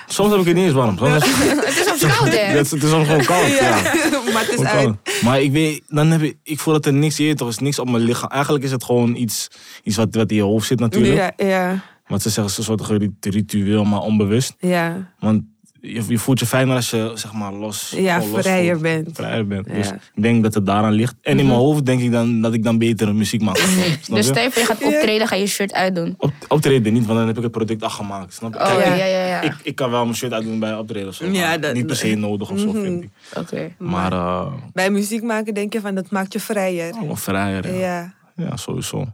Soms 0.07 0.31
heb 0.31 0.39
ik 0.39 0.45
het 0.45 0.55
niet 0.55 0.65
eens 0.65 0.73
warm. 0.73 0.97
Soms 0.97 1.11
Het 1.23 1.67
is 1.67 1.99
soms 1.99 2.17
koud, 2.17 2.29
hè? 2.33 2.37
het, 2.39 2.71
het 2.71 2.83
is 2.83 2.89
soms 2.89 3.07
gewoon 3.07 3.25
koud. 3.25 3.47
Ja. 3.47 3.69
maar 4.33 4.41
het 4.41 4.49
is 4.49 4.55
Gewoon 4.55 4.65
uit. 4.67 4.83
koud. 5.03 5.21
Maar 5.23 5.41
ik 5.41 5.51
weet, 5.51 5.81
dan 5.87 6.07
heb 6.11 6.21
ik, 6.21 6.37
ik 6.43 6.59
voel 6.59 6.73
dat 6.73 6.85
er 6.85 6.93
niks 6.93 7.19
in 7.19 7.35
toch 7.35 7.47
is 7.49 7.57
niks 7.57 7.79
op 7.79 7.89
mijn 7.89 8.03
lichaam. 8.03 8.29
Eigenlijk 8.29 8.63
is 8.63 8.71
het 8.71 8.83
gewoon 8.83 9.15
iets, 9.15 9.47
iets 9.83 9.95
wat, 9.95 10.07
wat 10.15 10.29
in 10.29 10.35
je 10.35 10.41
hoofd 10.41 10.67
zit 10.67 10.79
natuurlijk. 10.79 11.33
Ja, 11.37 11.45
ja, 11.47 11.83
Want 12.07 12.21
ze 12.21 12.29
zeggen 12.29 12.53
ze 12.53 12.63
soort 12.63 12.87
rit- 12.87 13.11
ritueel, 13.25 13.83
maar 13.83 13.99
onbewust. 13.99 14.53
ja. 14.59 15.11
Want 15.19 15.43
je, 15.81 16.03
je 16.07 16.17
voelt 16.17 16.39
je 16.39 16.45
fijner 16.45 16.75
als 16.75 16.89
je 16.89 17.11
zeg 17.15 17.33
maar 17.33 17.53
los, 17.53 17.93
Ja, 17.95 18.15
gewoon 18.19 18.31
los 18.31 18.41
vrijer 18.41 18.69
voelt. 18.71 18.81
bent. 18.81 19.09
Vrijer 19.13 19.47
bent. 19.47 19.65
Ja. 19.65 19.71
Mhm. 19.73 19.81
Dus 19.81 19.91
ik 20.15 20.23
denk 20.23 20.43
dat 20.43 20.53
het 20.53 20.65
daaraan 20.65 20.91
ligt. 20.91 21.15
En 21.21 21.39
in 21.39 21.45
mijn 21.47 21.57
hoofd 21.57 21.85
denk 21.85 22.01
ik 22.01 22.11
dan 22.11 22.41
dat 22.41 22.53
ik 22.53 22.63
dan 22.63 22.77
betere 22.77 23.13
muziek 23.13 23.41
maak. 23.41 23.57
Snap 24.01 24.15
Dus 24.17 24.25
stel 24.27 24.43
je 24.43 24.51
voor 24.51 24.61
je 24.61 24.67
gaat 24.67 24.83
optreden, 24.83 25.27
ga 25.27 25.35
je 25.35 25.47
shirt 25.47 25.73
uitdoen. 25.73 26.15
Op, 26.17 26.33
optreden 26.47 26.93
niet, 26.93 27.05
want 27.05 27.17
dan 27.17 27.27
heb 27.27 27.37
ik 27.37 27.43
het 27.43 27.51
product 27.51 27.83
afgemaakt. 27.83 28.33
Snap 28.33 28.53
je? 28.53 28.59
Oh, 28.59 28.65
Kijk, 28.65 28.85
ja, 28.85 28.91
ik- 28.93 28.99
ja, 28.99 29.05
ja. 29.05 29.25
ja. 29.27 29.41
Ik, 29.41 29.53
ik 29.63 29.75
kan 29.75 29.91
wel 29.91 30.03
mijn 30.03 30.15
shirt 30.15 30.33
uitdoen 30.33 30.59
bij 30.59 30.75
optreden 30.77 31.07
of 31.07 31.15
zo. 31.15 31.25
Ja, 31.25 31.47
maar 31.47 31.59
dat- 31.61 31.73
niet 31.73 31.85
per 31.87 31.95
se 31.95 32.15
nodig 32.15 32.51
of 32.51 32.59
zo, 32.59 32.71
vind 32.71 33.03
ik. 33.03 33.09
Oké. 33.37 33.71
Maar 33.77 34.11
eh 34.13 34.53
Bij 34.73 34.89
muziek 34.89 35.23
maken 35.23 35.53
denk 35.53 35.73
je 35.73 35.81
van 35.81 35.95
dat 35.95 36.09
maakt 36.11 36.33
je 36.33 36.39
vrijer. 36.39 36.95
wel 37.05 37.15
vrijer. 37.15 37.73
Ja, 37.73 37.79
Ja. 37.79 38.13
ja 38.35 38.55
sowieso. 38.57 39.05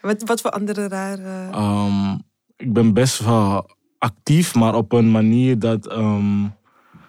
Wat, 0.00 0.22
wat 0.24 0.40
voor 0.40 0.50
andere 0.50 0.88
rare... 0.88 1.48
Ehm, 1.52 2.12
ik 2.56 2.72
ben 2.72 2.92
best 2.92 3.18
wel 3.24 3.70
actief, 4.02 4.54
maar 4.54 4.74
op 4.74 4.92
een 4.92 5.10
manier 5.10 5.58
dat... 5.58 5.86
ehm, 5.86 6.44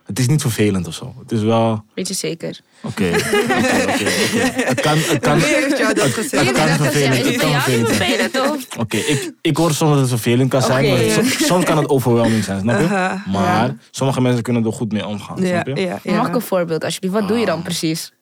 het 0.06 0.20
is 0.20 0.28
niet 0.28 0.42
vervelend 0.42 0.88
of 0.88 0.94
zo. 0.94 1.14
Het 1.20 1.32
is 1.32 1.42
wel... 1.42 1.84
Weet 1.96 2.08
je 2.08 2.14
zeker? 2.14 2.60
Oké. 2.84 3.04
Het 3.04 4.82
kan... 4.82 4.98
Het 4.98 5.20
kan? 5.20 5.40
Het 5.40 6.02
kan 6.02 6.10
vervelend, 6.12 7.26
het 7.26 7.38
kan 7.38 7.62
vervelend? 7.62 8.78
Oké, 8.78 8.98
ik, 8.98 9.34
ik 9.42 9.58
hoor 9.58 9.72
soms 9.74 9.92
dat 9.92 10.00
het 10.00 10.10
vervelend 10.10 10.50
kan 10.50 10.62
zijn, 10.62 10.90
maar 10.90 11.24
so- 11.26 11.46
soms 11.46 11.66
kan 11.66 11.78
het 11.78 11.90
overwhelming 11.90 12.44
zijn, 12.44 12.60
snap 12.62 12.80
je? 12.80 12.88
Maar 13.32 13.76
sommige 13.92 14.22
mensen 14.22 14.44
kunnen 14.44 14.66
er 14.66 14.72
goed 14.74 14.92
mee 14.92 15.06
omgaan, 15.08 15.42
Ja, 15.42 15.48
snap 15.62 15.78
je? 15.78 15.84
ja, 15.84 16.00
ja. 16.04 16.16
Mag 16.16 16.28
ik 16.28 16.36
een 16.36 16.42
voorbeeld 16.42 16.84
alsjeblieft? 16.84 17.14
Wat 17.16 17.28
doe 17.28 17.38
je 17.38 17.46
dan 17.46 17.58
Ah. 17.58 17.64
precies? 17.64 18.14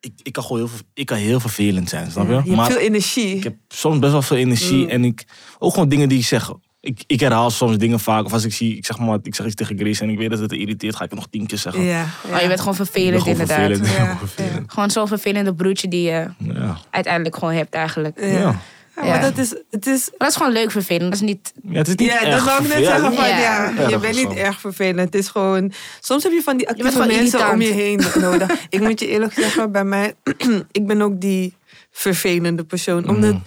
Ik, 0.00 0.12
ik, 0.22 0.32
kan 0.32 0.42
gewoon 0.44 0.58
heel, 0.58 0.70
ik 0.94 1.06
kan 1.06 1.16
heel 1.18 1.40
vervelend 1.40 1.88
zijn, 1.88 2.10
snap 2.10 2.24
je? 2.26 2.30
Je 2.30 2.36
hebt 2.36 2.48
maar 2.48 2.66
veel 2.70 2.76
energie. 2.78 3.36
ik 3.36 3.42
heb 3.44 3.54
soms 3.68 3.98
best 3.98 4.12
wel 4.12 4.22
veel 4.22 4.36
energie 4.36 4.84
Mm. 4.84 4.88
en 4.90 5.04
ik, 5.04 5.24
ook 5.58 5.72
gewoon 5.72 5.88
dingen 5.88 6.08
die 6.08 6.18
ik 6.18 6.24
zeg. 6.24 6.50
Ik, 6.82 7.02
ik 7.06 7.20
herhaal 7.20 7.50
soms 7.50 7.78
dingen 7.78 8.00
vaak. 8.00 8.24
Of 8.24 8.32
als 8.32 8.44
ik 8.44 8.54
zie, 8.54 8.76
ik 8.76 8.86
zeg 8.86 8.98
maar, 8.98 9.18
ik 9.22 9.34
zeg 9.34 9.46
iets 9.46 9.54
tegen 9.54 9.78
Grace 9.78 10.02
en 10.02 10.10
ik 10.10 10.18
weet 10.18 10.30
dat 10.30 10.38
het 10.38 10.52
irriteert, 10.52 10.96
ga 10.96 11.04
ik 11.04 11.10
het 11.10 11.18
nog 11.18 11.28
tien 11.30 11.46
keer 11.46 11.58
zeggen. 11.58 11.82
Ja, 11.82 11.90
ja. 11.90 12.34
Oh, 12.34 12.40
je 12.40 12.46
bent 12.46 12.58
gewoon 12.60 12.74
vervelend 12.74 13.22
gewoon 13.22 13.40
inderdaad. 13.40 13.66
vervelend. 13.66 13.86
Ja, 13.96 14.04
Gewoon 14.04 14.18
vervelend. 14.28 14.72
Gewoon 14.72 14.90
zo'n 14.90 15.08
vervelende 15.08 15.54
broertje 15.54 15.88
die 15.88 16.02
je 16.02 16.26
Ja. 16.38 16.78
uiteindelijk 16.90 17.34
gewoon 17.36 17.54
hebt 17.54 17.74
eigenlijk. 17.74 18.20
Ja. 18.20 18.26
Ja. 18.26 18.60
Ja, 18.96 19.06
maar 19.06 19.06
Ja. 19.06 19.20
dat 19.20 19.38
is, 19.38 19.54
het 19.70 19.86
is 19.86 20.00
Maar 20.08 20.18
dat 20.18 20.28
is 20.28 20.36
gewoon 20.36 20.52
leuk 20.52 20.70
vervelend. 20.70 21.02
Dat 21.12 21.20
is 21.20 21.20
niet... 21.20 21.52
ja, 21.68 21.78
het 21.78 21.88
is 21.88 21.94
niet 21.94 22.08
ja, 22.08 22.20
erg 22.24 22.34
dat 22.36 22.44
wou 22.44 22.62
ik 22.64 22.74
net 22.74 22.84
zeggen. 22.84 23.14
Van, 23.14 23.28
Ja. 23.28 23.72
je 23.88 23.98
bent 23.98 24.16
niet 24.16 24.32
erg 24.38 24.60
vervelend. 24.60 24.98
Het 24.98 25.14
is 25.14 25.28
gewoon... 25.28 25.72
Soms 26.00 26.22
heb 26.22 26.32
je 26.32 26.42
van 26.42 26.56
die 26.56 26.68
actieve 26.68 27.06
mensen 27.06 27.50
om 27.50 27.60
je 27.60 27.72
heen 27.72 28.00
nodig. 28.20 28.50
ik 28.68 28.80
moet 28.80 29.00
je 29.00 29.06
eerlijk 29.08 29.32
zeggen, 29.32 29.72
bij 29.72 29.84
mij... 29.84 30.14
ik 30.72 30.86
ben 30.86 31.02
ook 31.02 31.20
die 31.20 31.54
vervelende 31.90 32.64
persoon. 32.64 33.08
Omdat 33.08 33.32
Mm. 33.32 33.42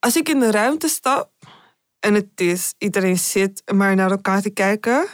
als 0.00 0.16
ik 0.16 0.28
in 0.28 0.40
de 0.40 0.50
ruimte 0.50 0.88
stap... 0.88 1.28
en 2.06 2.14
het 2.14 2.26
is... 2.34 2.74
iedereen 2.78 3.18
zit 3.18 3.62
maar 3.74 3.94
naar 3.94 4.10
elkaar 4.10 4.42
te 4.42 4.50
kijken... 4.50 5.06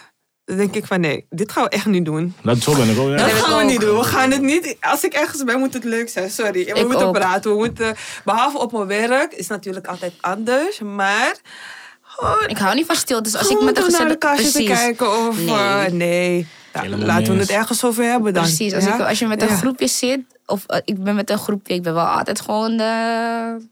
dan 0.44 0.56
denk 0.56 0.74
ik 0.74 0.86
van 0.86 1.00
nee, 1.00 1.26
dit 1.30 1.52
gaan 1.52 1.64
we 1.64 1.68
echt 1.70 1.86
niet 1.86 2.04
doen. 2.04 2.34
Dat, 2.42 2.58
zo 2.58 2.74
ben 2.74 2.88
ik 2.88 2.98
ook. 2.98 3.08
Ja. 3.08 3.16
Dat 3.16 3.30
gaan 3.30 3.56
we 3.56 3.62
ook. 3.62 3.70
niet 3.70 3.80
doen. 3.80 3.98
We 3.98 4.04
gaan 4.04 4.30
het 4.30 4.42
niet. 4.42 4.76
Als 4.80 5.04
ik 5.04 5.12
ergens 5.12 5.44
ben, 5.44 5.58
moet 5.58 5.74
het 5.74 5.84
leuk 5.84 6.08
zijn. 6.08 6.30
Sorry. 6.30 6.52
We 6.52 6.60
Ik 6.80 6.86
moeten 6.86 7.06
ook. 7.06 7.12
praten. 7.12 7.50
We 7.50 7.56
moeten, 7.56 7.94
behalve 8.24 8.58
op 8.58 8.72
mijn 8.72 8.86
werk 8.86 9.32
is 9.32 9.46
natuurlijk 9.46 9.86
altijd 9.86 10.12
anders. 10.20 10.80
Maar 10.80 11.36
gewoon, 12.02 12.48
Ik 12.48 12.58
hou 12.58 12.74
niet 12.74 12.86
van 12.86 12.96
stilte. 12.96 13.22
Dus 13.22 13.36
als 13.36 13.48
ik 13.48 13.60
met 13.62 13.76
een 13.78 13.82
door 13.90 13.98
naar 14.00 14.08
elkaar 14.10 14.36
zitten 14.38 14.64
Precies. 14.64 14.80
kijken 14.82 15.26
of 15.28 15.36
Nee. 15.38 15.48
eh, 15.54 15.86
nee. 15.92 16.46
Ja, 16.74 16.80
Helemaal 16.80 17.06
laten 17.06 17.34
we 17.34 17.40
het 17.40 17.50
ergens 17.50 17.84
over 17.84 18.04
hebben 18.04 18.32
dan. 18.34 18.42
Precies. 18.42 18.74
Als, 18.74 18.84
Ja? 18.84 18.94
ik, 18.94 19.00
als 19.08 19.18
je 19.18 19.26
met 19.26 19.42
een 19.42 19.48
Ja. 19.48 19.54
groepje 19.56 19.86
zit... 19.86 20.20
Of 20.46 20.64
eh, 20.66 20.78
ik 20.84 21.02
ben 21.04 21.14
met 21.14 21.30
een 21.30 21.38
groepje. 21.38 21.74
Ik 21.74 21.82
ben 21.82 21.94
wel 21.94 22.04
altijd 22.06 22.40
gewoon 22.40 22.76
de... 22.76 23.70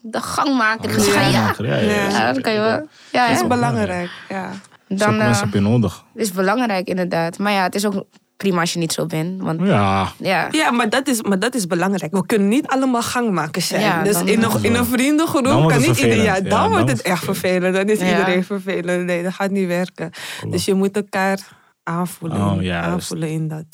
De 0.00 0.20
gangmaker. 0.20 0.88
Dus 0.94 1.06
ga, 1.08 1.20
ja. 1.20 1.54
Ja, 1.58 1.64
ja, 1.66 1.76
ja. 1.76 2.08
Ja, 2.08 2.32
dat 2.32 2.42
kan 2.42 2.52
je 2.52 2.58
wel. 2.58 2.68
Ja, 2.68 3.26
Dat 3.26 3.26
hè? 3.28 3.32
is 3.32 3.46
belangrijk. 3.46 4.10
Ja. 4.28 4.50
Dan 4.88 5.12
eh, 5.12 5.18
mensen 5.18 5.44
heb 5.44 5.54
je 5.54 5.60
nodig. 5.60 6.04
is 6.14 6.32
belangrijk 6.32 6.88
inderdaad. 6.88 7.38
Maar 7.38 7.52
ja, 7.52 7.62
het 7.62 7.74
is 7.74 7.86
ook 7.86 8.04
prima 8.36 8.60
als 8.60 8.72
je 8.72 8.78
niet 8.78 8.92
zo 8.92 9.06
bent. 9.06 9.42
Want 9.42 9.60
Ja, 9.60 10.08
ja, 10.18 10.48
Ja, 10.50 10.70
maar 10.70 10.88
dat, 10.90 11.08
is, 11.08 11.22
maar 11.22 11.38
dat 11.38 11.54
is 11.54 11.66
belangrijk. 11.66 12.12
We 12.12 12.26
kunnen 12.26 12.48
niet 12.48 12.66
allemaal 12.66 13.02
gangmakers 13.02 13.66
zijn. 13.66 13.80
Ja, 13.82 14.02
dus 14.02 14.12
dan- 14.14 14.28
in 14.28 14.42
een, 14.42 14.50
in 14.62 14.74
een 14.74 14.86
vriendengroep 14.86 15.42
kan 15.44 15.72
het 15.72 15.86
niet 15.86 15.98
iedereen. 15.98 16.22
Ja, 16.22 16.40
dan 16.40 16.68
wordt 16.70 16.90
het 16.90 17.02
echt 17.02 17.14
het 17.16 17.24
vervelend. 17.24 17.74
Dan 17.74 17.88
is 17.88 18.00
Ja. 18.00 18.06
iedereen 18.08 18.44
vervelend. 18.44 19.04
Nee, 19.04 19.22
dat 19.22 19.32
gaat 19.32 19.50
niet 19.50 19.66
werken. 19.66 20.10
Dus 20.48 20.64
je 20.64 20.74
moet 20.74 20.96
elkaar 20.96 21.38
aanvoelen, 21.82 22.38
Oh, 22.38 22.74
aanvoelen 22.82 23.28
in 23.28 23.48
dat. 23.48 23.64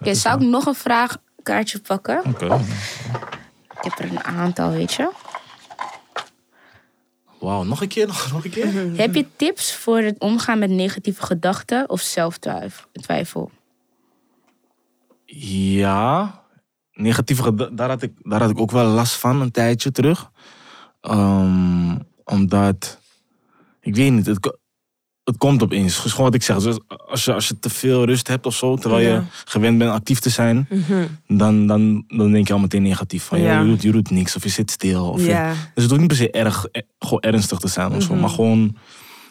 Oké, 0.00 0.14
zou 0.14 0.42
ik 0.42 0.48
nog 0.48 0.66
een 0.66 0.74
vraagkaartje 0.74 1.78
pakken? 1.78 2.22
oké. 2.26 2.44
Ik 3.82 3.90
heb 3.96 3.98
er 3.98 4.04
een 4.10 4.24
aantal, 4.24 4.70
weet 4.70 4.92
je. 4.94 5.10
Wauw, 7.40 7.62
nog 7.62 7.80
een 7.80 7.88
keer, 7.88 8.06
nog, 8.06 8.32
nog 8.32 8.44
een 8.44 8.50
keer? 8.50 8.72
Heb 9.02 9.14
je 9.14 9.26
tips 9.36 9.74
voor 9.74 9.98
het 9.98 10.18
omgaan 10.18 10.58
met 10.58 10.70
negatieve 10.70 11.22
gedachten 11.22 11.88
of 11.88 12.00
zelftwijfel? 12.00 13.50
Ja, 15.24 16.42
negatieve 16.92 17.42
geda- 17.42 17.70
daar 17.72 17.88
had, 17.88 18.02
ik, 18.02 18.12
daar 18.22 18.40
had 18.40 18.50
ik 18.50 18.58
ook 18.60 18.70
wel 18.70 18.86
last 18.86 19.14
van 19.14 19.40
een 19.40 19.50
tijdje 19.50 19.90
terug. 19.90 20.30
Ehm, 21.00 21.98
omdat, 22.24 22.98
ik 23.80 23.94
weet 23.94 24.12
niet, 24.12 24.26
het, 24.26 24.58
het 25.30 25.38
komt 25.38 25.62
opeens. 25.62 25.96
Het 25.96 26.04
is 26.04 26.10
gewoon 26.10 26.26
wat 26.26 26.34
ik 26.34 26.42
zeg. 26.42 26.58
Dus 26.58 26.78
als, 27.08 27.24
je, 27.24 27.34
als 27.34 27.48
je 27.48 27.58
te 27.58 27.70
veel 27.70 28.04
rust 28.04 28.28
hebt 28.28 28.46
of 28.46 28.54
zo, 28.54 28.76
terwijl 28.76 29.08
Ja. 29.08 29.14
je 29.14 29.22
gewend 29.44 29.78
bent 29.78 29.90
actief 29.90 30.18
te 30.18 30.30
zijn, 30.30 30.68
dan, 31.26 31.66
dan, 31.66 32.04
dan 32.08 32.32
denk 32.32 32.46
je 32.46 32.52
al 32.52 32.58
meteen 32.58 32.82
negatief. 32.82 33.22
Van, 33.24 33.40
ja. 33.40 33.60
Je, 33.60 33.66
doet, 33.66 33.82
je 33.82 33.92
doet 33.92 34.10
niks 34.10 34.36
of 34.36 34.42
je 34.42 34.48
zit 34.48 34.70
stil. 34.70 35.08
Of 35.08 35.20
je- 35.20 35.26
Ja. 35.28 35.48
dus 35.74 35.82
het 35.82 35.86
hoeft 35.88 35.98
niet 35.98 36.08
per 36.08 36.16
se 36.16 36.30
erg, 36.30 36.66
eh, 36.66 36.82
gewoon 36.98 37.20
ernstig 37.20 37.58
te 37.58 37.68
zijn 37.68 37.92
of 37.94 38.02
zo. 38.02 38.14
Maar 38.14 38.28
gewoon, 38.30 38.76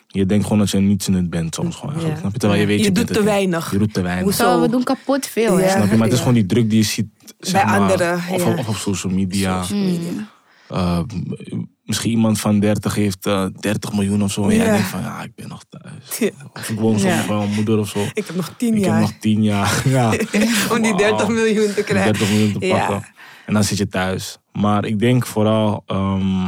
je 0.07 0.25
denkt 0.25 0.43
gewoon 0.43 0.59
dat 0.59 0.69
je 0.69 0.77
niets 0.79 1.07
in 1.07 1.13
het 1.13 1.29
bent 1.29 1.55
soms 1.55 1.75
gewoon. 1.75 1.89
Eigenlijk, 1.91 2.19
snap 2.19 2.31
je? 2.33 2.37
Terwijl 2.39 2.61
je 2.61 2.67
weet, 2.67 2.79
Je 2.79 2.85
je, 2.85 2.91
doet 2.91 3.05
bent 3.05 3.17
te 3.17 3.23
weinig. 3.25 3.71
Je 3.71 3.77
doet 3.77 3.93
te 3.93 4.01
weinig. 4.01 4.23
Hoezo? 4.23 4.61
We 4.61 4.69
doen 4.69 4.83
kapot 4.83 5.25
veel. 5.25 5.57
Snap 5.69 5.89
je? 5.89 5.95
Maar 5.95 6.03
het 6.05 6.13
is 6.13 6.19
gewoon 6.19 6.33
die 6.33 6.45
druk 6.45 6.69
die 6.69 6.77
je 6.79 6.85
ziet 6.85 7.07
zeg 7.39 7.53
Bij 7.53 7.65
maar, 7.65 7.79
anderen, 7.79 8.13
Of, 8.15 8.43
ja. 8.45 8.53
of 8.57 8.67
op 8.67 8.75
social 8.75 9.13
media. 9.13 9.61
Social 9.63 9.79
media. 9.85 10.27
Uh, 10.71 10.99
m- 10.99 11.69
misschien 11.89 12.11
iemand 12.11 12.39
van 12.39 12.59
30 12.59 12.95
heeft 12.95 13.25
eh 13.25 13.45
30 13.59 13.93
miljoen 13.93 14.23
of 14.23 14.31
zo. 14.31 14.43
En 14.49 14.55
jij 14.55 14.65
Ja. 14.65 14.71
denkt 14.71 14.87
van 14.87 15.01
ja, 15.01 15.23
ik 15.23 15.35
ben 15.35 15.47
nog 15.47 15.63
thuis. 15.69 16.17
Ja. 16.17 16.29
Of 16.53 16.69
ik 16.69 16.79
woon 16.79 16.91
nog 16.91 17.01
bij 17.27 17.37
mijn 17.37 17.53
moeder 17.53 17.77
of 17.79 17.89
zo. 17.89 17.99
Ik 18.13 18.27
heb 18.27 18.35
nog 18.35 18.53
tien 18.57 18.73
Ik 18.75 18.83
jaar 18.83 18.93
heb 18.99 19.01
nog 19.01 19.13
10 19.19 19.43
jaar. 19.43 19.81
ja. 19.89 20.09
om 20.73 20.81
die 20.81 20.95
30 20.95 21.09
Wauw. 21.17 21.29
miljoen 21.29 21.73
te 21.73 21.83
krijgen. 21.83 22.13
30 22.13 22.29
miljoen 22.29 22.59
te 22.59 22.65
Ja. 22.65 22.77
pakken. 22.87 23.09
En 23.45 23.53
dan 23.53 23.63
zit 23.63 23.77
je 23.77 23.87
thuis. 23.87 24.37
Maar 24.51 24.85
ik 24.85 24.99
denk 24.99 25.25
vooral, 25.25 25.83
ehm, 25.85 26.47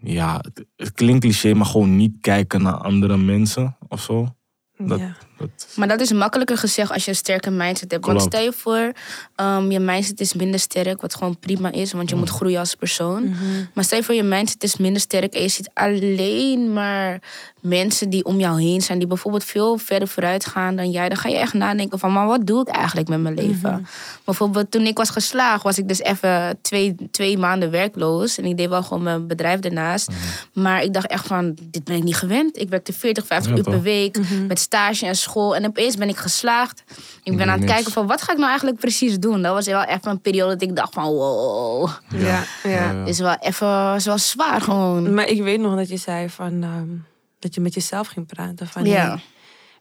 ja, 0.00 0.36
het, 0.40 0.64
het 0.76 0.92
klinkt 0.92 1.20
cliché, 1.24 1.54
maar 1.54 1.66
gewoon 1.66 1.96
niet 1.96 2.16
kijken 2.20 2.62
naar 2.62 2.74
andere 2.74 3.16
mensen 3.16 3.76
of 3.88 4.00
zo. 4.02 4.34
Dat, 4.76 4.98
Ja. 4.98 5.16
Dat, 5.38 5.68
Maar 5.76 5.88
dat 5.88 6.00
is 6.00 6.12
makkelijker 6.12 6.58
gezegd 6.58 6.92
als 6.92 7.04
je 7.04 7.10
een 7.10 7.16
sterke 7.16 7.50
mindset 7.50 7.90
hebt. 7.90 8.06
Want 8.06 8.22
stel 8.22 8.42
je 8.42 8.52
voor, 8.52 8.92
ehm, 9.34 9.70
je 9.70 9.80
mindset 9.80 10.20
is 10.20 10.34
minder 10.34 10.60
sterk, 10.60 11.00
wat 11.00 11.14
gewoon 11.14 11.38
prima 11.38 11.72
is, 11.72 11.92
want 11.92 12.10
je 12.10 12.16
moet 12.16 12.30
groeien 12.30 12.58
als 12.58 12.74
persoon. 12.74 13.34
Maar 13.74 13.84
stel 13.84 13.98
je 13.98 14.04
voor, 14.04 14.14
je 14.14 14.22
mindset 14.22 14.62
is 14.62 14.76
minder 14.76 15.00
sterk 15.00 15.34
en 15.34 15.42
je 15.42 15.48
ziet 15.48 15.70
alleen 15.74 16.72
maar 16.72 17.20
mensen 17.66 18.10
die 18.10 18.24
om 18.24 18.38
jou 18.38 18.60
heen 18.60 18.80
zijn, 18.82 18.98
die 18.98 19.06
bijvoorbeeld 19.06 19.44
veel 19.44 19.78
verder 19.78 20.08
vooruit 20.08 20.46
gaan 20.46 20.76
dan 20.76 20.90
jij. 20.90 21.08
Dan 21.08 21.18
ga 21.18 21.28
je 21.28 21.36
echt 21.36 21.54
nadenken 21.54 21.98
van, 21.98 22.12
maar 22.12 22.26
wat 22.26 22.46
doe 22.46 22.60
ik 22.60 22.68
eigenlijk 22.68 23.08
met 23.08 23.20
mijn 23.20 23.34
leven? 23.34 23.86
Bijvoorbeeld 24.24 24.70
toen 24.70 24.86
ik 24.86 24.96
was 24.96 25.10
geslaagd, 25.10 25.62
was 25.62 25.78
ik 25.78 25.88
dus 25.88 26.00
even 26.00 26.58
twee, 26.62 26.94
twee 27.10 27.38
maanden 27.38 27.70
werkloos. 27.70 28.38
En 28.38 28.44
ik 28.44 28.56
deed 28.56 28.68
wel 28.68 28.82
gewoon 28.82 29.02
mijn 29.02 29.26
bedrijf 29.26 29.60
daarnaast. 29.60 30.10
Maar 30.52 30.82
ik 30.82 30.92
dacht 30.92 31.06
echt 31.06 31.26
van, 31.26 31.56
dit 31.70 31.84
ben 31.84 31.96
ik 31.96 32.02
niet 32.02 32.16
gewend. 32.16 32.58
Ik 32.58 32.68
werkte 32.68 32.92
40, 32.92 33.26
50 33.26 33.50
Ja, 33.50 33.58
uur 33.58 33.64
per 33.64 33.82
week 33.82 34.18
met 34.48 34.58
stage 34.58 35.06
en 35.06 35.16
school 35.16 35.56
en 35.56 35.66
opeens 35.66 35.96
ben 35.96 36.08
ik 36.08 36.16
geslaagd. 36.16 36.84
Ik 37.22 37.36
ben 37.36 37.46
aan 37.46 37.52
het 37.52 37.60
niks. 37.60 37.72
kijken 37.72 37.92
van 37.92 38.06
wat 38.06 38.22
ga 38.22 38.30
ik 38.32 38.38
nou 38.38 38.48
eigenlijk 38.48 38.80
precies 38.80 39.18
doen. 39.18 39.42
Dat 39.42 39.52
was 39.52 39.66
wel 39.66 39.82
even 39.82 40.10
een 40.10 40.20
periode 40.20 40.52
dat 40.52 40.62
ik 40.68 40.76
dacht 40.76 40.94
van 40.94 41.04
wow. 41.04 41.88
Ja, 42.08 42.44
ja. 42.62 42.70
Ja. 42.92 43.04
Is 43.04 43.18
wel 43.18 43.36
even 43.40 43.94
is 43.94 44.04
wel 44.04 44.18
zwaar 44.18 44.60
gewoon. 44.60 45.14
Maar 45.14 45.26
ik 45.26 45.42
weet 45.42 45.60
nog 45.60 45.76
dat 45.76 45.88
je 45.88 45.96
zei 45.96 46.30
van, 46.30 46.62
ehm, 46.62 47.15
dat 47.46 47.54
je 47.54 47.60
met 47.60 47.74
jezelf 47.74 48.06
ging 48.06 48.26
praten. 48.26 48.66
Van, 48.66 48.84
Ja. 48.84 49.08
hey, 49.08 49.20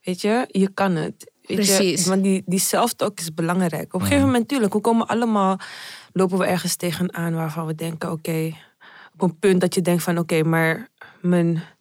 weet 0.03 0.21
je, 0.21 0.45
je 0.51 0.73
kan 0.73 0.95
het. 0.95 1.31
Weet 1.41 1.57
Precies. 1.57 2.03
Je, 2.03 2.09
want 2.09 2.23
die, 2.23 2.43
die 2.45 2.59
self-talk 2.59 3.19
is 3.19 3.33
belangrijk. 3.33 3.93
Op 3.93 4.01
een 4.01 4.07
gegeven 4.07 4.25
moment, 4.25 4.41
natuurlijk, 4.41 4.73
we 4.73 4.79
komen 4.79 5.07
allemaal, 5.07 5.59
lopen 6.13 6.37
we 6.37 6.45
ergens 6.45 6.75
tegenaan 6.75 7.33
waarvan 7.33 7.65
we 7.65 7.75
denken, 7.75 8.11
oké, 8.11 8.53
op 9.13 9.21
een 9.21 9.39
punt 9.39 9.61
dat 9.61 9.75
je 9.75 9.81
denkt 9.81 10.03
van, 10.03 10.17
oké, 10.17 10.43
maar 10.43 10.89
mijnzelfde 11.21 11.74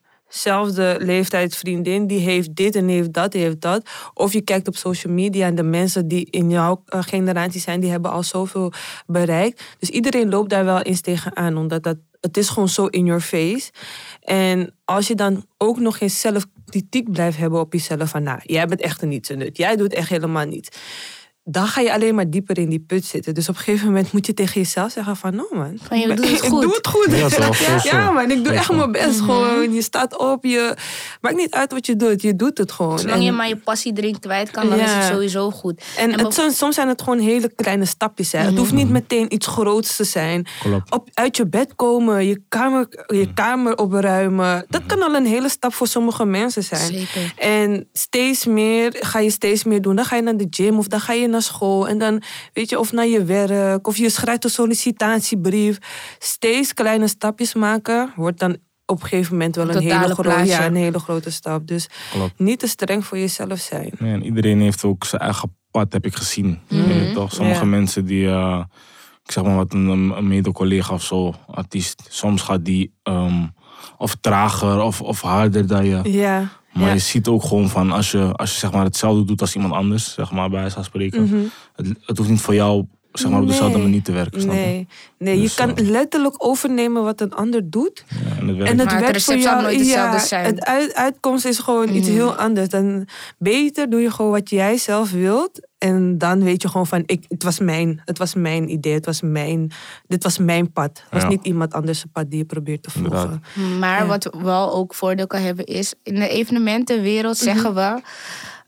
leeftijd 0.98 1.56
vriendin, 1.56 2.06
die 2.06 2.18
heeft 2.18 2.56
dit 2.56 2.76
en 2.76 2.88
heeft 2.88 3.12
dat, 3.12 3.32
die 3.32 3.42
heeft 3.42 3.60
dat. 3.60 3.88
Of 4.14 4.32
je 4.32 4.40
kijkt 4.40 4.68
op 4.68 4.76
social 4.76 5.12
media 5.12 5.46
en 5.46 5.54
de 5.54 5.62
mensen 5.62 6.08
die 6.08 6.26
in 6.30 6.50
jouw 6.50 6.82
eh, 6.86 7.02
generatie 7.02 7.60
zijn, 7.60 7.80
die 7.80 7.90
hebben 7.90 8.10
al 8.10 8.22
zoveel 8.22 8.72
bereikt. 9.06 9.62
Dus 9.78 9.88
iedereen 9.88 10.28
loopt 10.28 10.50
daar 10.50 10.64
wel 10.64 10.80
eens 10.80 11.00
tegenaan, 11.00 11.56
omdat 11.56 11.82
dat, 11.82 11.96
het 12.20 12.36
is 12.36 12.48
gewoon 12.48 12.68
zo 12.68 12.86
in 12.86 13.04
your 13.04 13.20
face. 13.20 13.70
En 14.20 14.74
als 14.84 15.06
je 15.06 15.14
dan 15.14 15.46
ook 15.58 15.78
nog 15.78 15.98
geen 15.98 16.10
zelfkritiek 16.10 17.12
blijft 17.12 17.36
hebben 17.36 17.60
op 17.60 17.72
jezelf 17.72 18.10
van, 18.10 18.22
nou, 18.22 18.40
jij 18.42 18.66
bent 18.66 18.80
echt 18.80 19.02
een 19.02 19.08
niet 19.08 19.26
zo 19.26 19.34
nut. 19.34 19.56
Jij 19.56 19.76
doet 19.76 19.92
echt 19.92 20.08
helemaal 20.08 20.46
niets. 20.46 20.68
Dan 21.46 21.66
ga 21.66 21.80
je 21.80 21.92
alleen 21.92 22.14
maar 22.14 22.30
dieper 22.30 22.58
in 22.58 22.68
die 22.68 22.84
put 22.86 23.04
zitten. 23.04 23.34
Dus 23.34 23.48
op 23.48 23.54
een 23.56 23.60
gegeven 23.62 23.86
moment 23.86 24.12
moet 24.12 24.26
je 24.26 24.34
tegen 24.34 24.60
jezelf 24.60 24.92
zeggen 24.92 25.16
van, 25.16 25.34
no 25.34 25.46
man. 25.52 25.78
Van, 25.82 25.98
je 25.98 26.06
doet 26.06 26.18
het 26.30 26.42
ik 26.44 26.50
goed. 26.50 26.62
doe 26.62 26.74
het 26.74 26.86
goed. 26.86 27.82
Ja, 27.90 28.10
man, 28.10 28.30
ik 28.30 28.44
doe 28.44 28.52
echt 28.52 28.72
mijn 28.72 28.92
best 28.92 29.20
gewoon. 29.20 29.72
Je 29.74 29.82
staat 29.82 30.18
op, 30.18 30.44
je... 30.44 30.76
Maakt 31.20 31.36
niet 31.36 31.50
uit 31.50 31.72
wat 31.72 31.86
je 31.86 31.96
doet, 31.96 32.22
je 32.22 32.36
doet 32.36 32.58
het 32.58 32.72
gewoon. 32.72 32.98
Zolang 32.98 33.22
je 33.22 33.28
En- 33.28 33.34
maar 33.36 33.48
je 33.48 33.56
passie 33.56 33.92
erin 33.96 34.18
kwijt 34.18 34.50
kan, 34.50 34.68
dan 34.68 34.78
is 34.78 34.92
het 34.92 35.04
sowieso 35.04 35.50
goed. 35.50 35.82
en 35.96 36.12
En 36.12 36.18
het, 36.24 36.34
soms, 36.34 36.56
soms 36.58 36.74
zijn 36.74 36.88
het 36.88 37.02
gewoon 37.02 37.18
hele 37.18 37.52
kleine 37.54 37.84
stapjes. 37.84 38.32
Hè. 38.32 38.38
Het 38.38 38.58
hoeft 38.58 38.72
niet 38.72 38.90
meteen 38.90 39.34
iets 39.34 39.46
groots 39.46 39.96
te 39.96 40.04
zijn. 40.04 40.46
Klopt. 40.60 40.90
Op, 40.90 41.08
uit 41.14 41.36
je 41.36 41.46
bed 41.46 41.74
komen, 41.76 42.26
je 42.26 42.40
kamer, 42.48 42.88
je 43.06 43.32
kamer 43.34 43.76
opruimen. 43.76 44.66
Dat 44.68 44.82
kan 44.86 45.02
al 45.02 45.14
een 45.14 45.26
hele 45.26 45.48
stap 45.48 45.74
voor 45.74 45.86
sommige 45.86 46.24
mensen 46.24 46.62
zijn. 46.62 46.92
Zeker. 46.92 47.32
En 47.36 47.88
steeds 47.92 48.46
meer 48.46 48.96
ga 49.00 49.18
je 49.18 49.30
steeds 49.30 49.64
meer 49.64 49.82
doen. 49.82 49.96
Dan 49.96 50.04
ga 50.04 50.16
je 50.16 50.22
naar 50.22 50.36
de 50.36 50.46
gym 50.50 50.78
of 50.78 50.86
dan 50.88 51.00
ga 51.00 51.12
je 51.12 51.28
naar 51.34 51.42
school. 51.42 51.88
En 51.88 51.98
dan, 51.98 52.22
weet 52.52 52.70
je, 52.70 52.78
of 52.78 52.92
naar 52.92 53.06
je 53.06 53.24
werk. 53.24 53.86
Of 53.86 53.96
je 53.96 54.08
schrijft 54.10 54.44
een 54.44 54.50
sollicitatiebrief. 54.50 55.78
Steeds 56.18 56.74
kleine 56.74 57.08
stapjes 57.08 57.54
maken. 57.54 58.12
Wordt 58.16 58.38
dan 58.38 58.56
op 58.86 59.02
een 59.02 59.08
gegeven 59.08 59.32
moment 59.32 59.56
wel 59.56 59.68
een 59.68 59.72
Totale 59.74 60.00
hele, 60.00 60.14
grote, 60.14 60.44
ja, 60.44 60.66
een 60.66 60.74
hele 60.74 60.98
grote 60.98 61.30
stap. 61.30 61.66
Dus 61.66 61.88
Klopt. 62.12 62.38
niet 62.38 62.58
te 62.58 62.66
streng 62.66 63.04
voor 63.04 63.18
jezelf 63.18 63.58
zijn. 63.58 63.90
Nee, 63.98 64.12
en 64.12 64.24
iedereen 64.24 64.60
heeft 64.60 64.84
ook 64.84 65.04
zijn 65.04 65.20
eigen 65.22 65.56
pad, 65.70 65.92
heb 65.92 66.04
ik 66.04 66.14
gezien. 66.16 66.60
Je 66.68 67.10
toch? 67.14 67.32
Sommige 67.32 67.60
Ja. 67.60 67.66
mensen 67.66 68.04
die, 68.04 68.28
eh, 68.28 68.64
ik 69.24 69.32
zeg 69.32 69.44
maar 69.44 69.56
wat, 69.56 69.72
een, 69.72 69.88
een 69.88 70.28
mede-collega 70.28 70.94
of 70.94 71.02
zo, 71.02 71.34
artiest, 71.46 72.02
soms 72.08 72.42
gaat 72.42 72.64
die 72.64 72.92
ehm, 73.02 73.46
of 73.98 74.16
trager 74.20 74.80
of, 74.80 75.00
of 75.00 75.20
harder 75.20 75.66
dan 75.66 75.84
je. 75.86 76.00
Ja. 76.12 76.48
Maar 76.74 76.86
ja. 76.86 76.92
je 76.92 76.98
ziet 76.98 77.28
ook 77.28 77.42
gewoon 77.42 77.68
van, 77.68 77.92
als 77.92 78.10
je, 78.10 78.32
als 78.32 78.52
je 78.52 78.58
zeg 78.58 78.72
maar, 78.72 78.84
hetzelfde 78.84 79.24
doet 79.24 79.40
als 79.40 79.54
iemand 79.54 79.74
anders, 79.74 80.14
zeg 80.14 80.30
maar, 80.30 80.50
bij 80.50 80.58
wijze 80.58 80.74
van 80.74 80.84
spreken. 80.84 81.50
het, 81.76 81.86
het 82.00 82.18
hoeft 82.18 82.30
niet 82.30 82.40
voor 82.40 82.54
jou 82.54 82.86
zeg 83.18 83.30
maar, 83.30 83.40
op 83.40 83.46
dezelfde 83.46 83.68
Mhm. 83.68 83.78
Nee. 83.78 83.86
manier 83.86 84.02
te 84.02 84.12
werken, 84.12 84.40
snap 84.40 84.54
je? 84.54 84.60
Nee, 84.60 84.86
nee 85.18 85.40
Dus, 85.40 85.54
je 85.54 85.56
kan 85.64 85.76
eh, 85.76 85.88
letterlijk 85.88 86.34
overnemen 86.38 87.02
wat 87.02 87.20
een 87.20 87.34
ander 87.34 87.70
doet. 87.70 88.04
Ja, 88.08 88.16
en 88.38 88.48
het 88.48 88.56
werkt. 88.56 88.72
En 88.72 88.78
het 88.78 88.86
Maar 88.86 88.94
het 88.94 89.04
werkt 89.04 89.24
voor 89.24 89.36
jou. 89.36 89.62
nooit 89.62 89.78
hetzelfde 89.78 90.16
ja, 90.16 90.24
zijn. 90.24 90.44
Het 90.44 90.64
uit, 90.64 90.94
uitkomst 90.94 91.44
is 91.44 91.58
gewoon 91.58 91.94
iets 91.94 92.08
heel 92.08 92.34
anders. 92.34 92.68
Dan 92.68 93.08
beter 93.38 93.90
doe 93.90 94.00
je 94.00 94.10
gewoon 94.10 94.30
wat 94.30 94.50
jij 94.50 94.76
zelf 94.76 95.10
wilt. 95.10 95.60
En 95.84 96.18
dan 96.18 96.42
weet 96.42 96.62
je 96.62 96.68
gewoon 96.68 96.86
van, 96.86 97.02
ik, 97.06 97.24
het, 97.28 97.42
was 97.42 97.58
mijn, 97.58 98.02
het 98.04 98.18
was 98.18 98.34
mijn 98.34 98.70
idee, 98.70 98.94
het 98.94 99.06
was 99.06 99.20
mijn, 99.22 99.70
dit 100.06 100.22
was 100.22 100.38
mijn 100.38 100.72
pad. 100.72 101.00
Het 101.02 101.12
was 101.12 101.22
Ja. 101.22 101.28
niet 101.28 101.44
iemand 101.44 101.74
anders 101.74 102.04
pad 102.12 102.30
die 102.30 102.38
je 102.38 102.44
probeert 102.44 102.82
te 102.82 102.90
volgen. 102.90 103.42
Inderdaad. 103.54 103.78
Maar 103.80 104.00
Ja. 104.00 104.06
wat 104.06 104.36
wel 104.42 104.72
ook 104.72 104.94
voordeel 104.94 105.26
kan 105.26 105.40
hebben 105.40 105.64
is... 105.64 105.94
in 106.02 106.14
de 106.14 106.28
evenementenwereld 106.28 107.36
Mhm. 107.36 107.44
zeggen 107.44 107.74
we... 107.74 108.00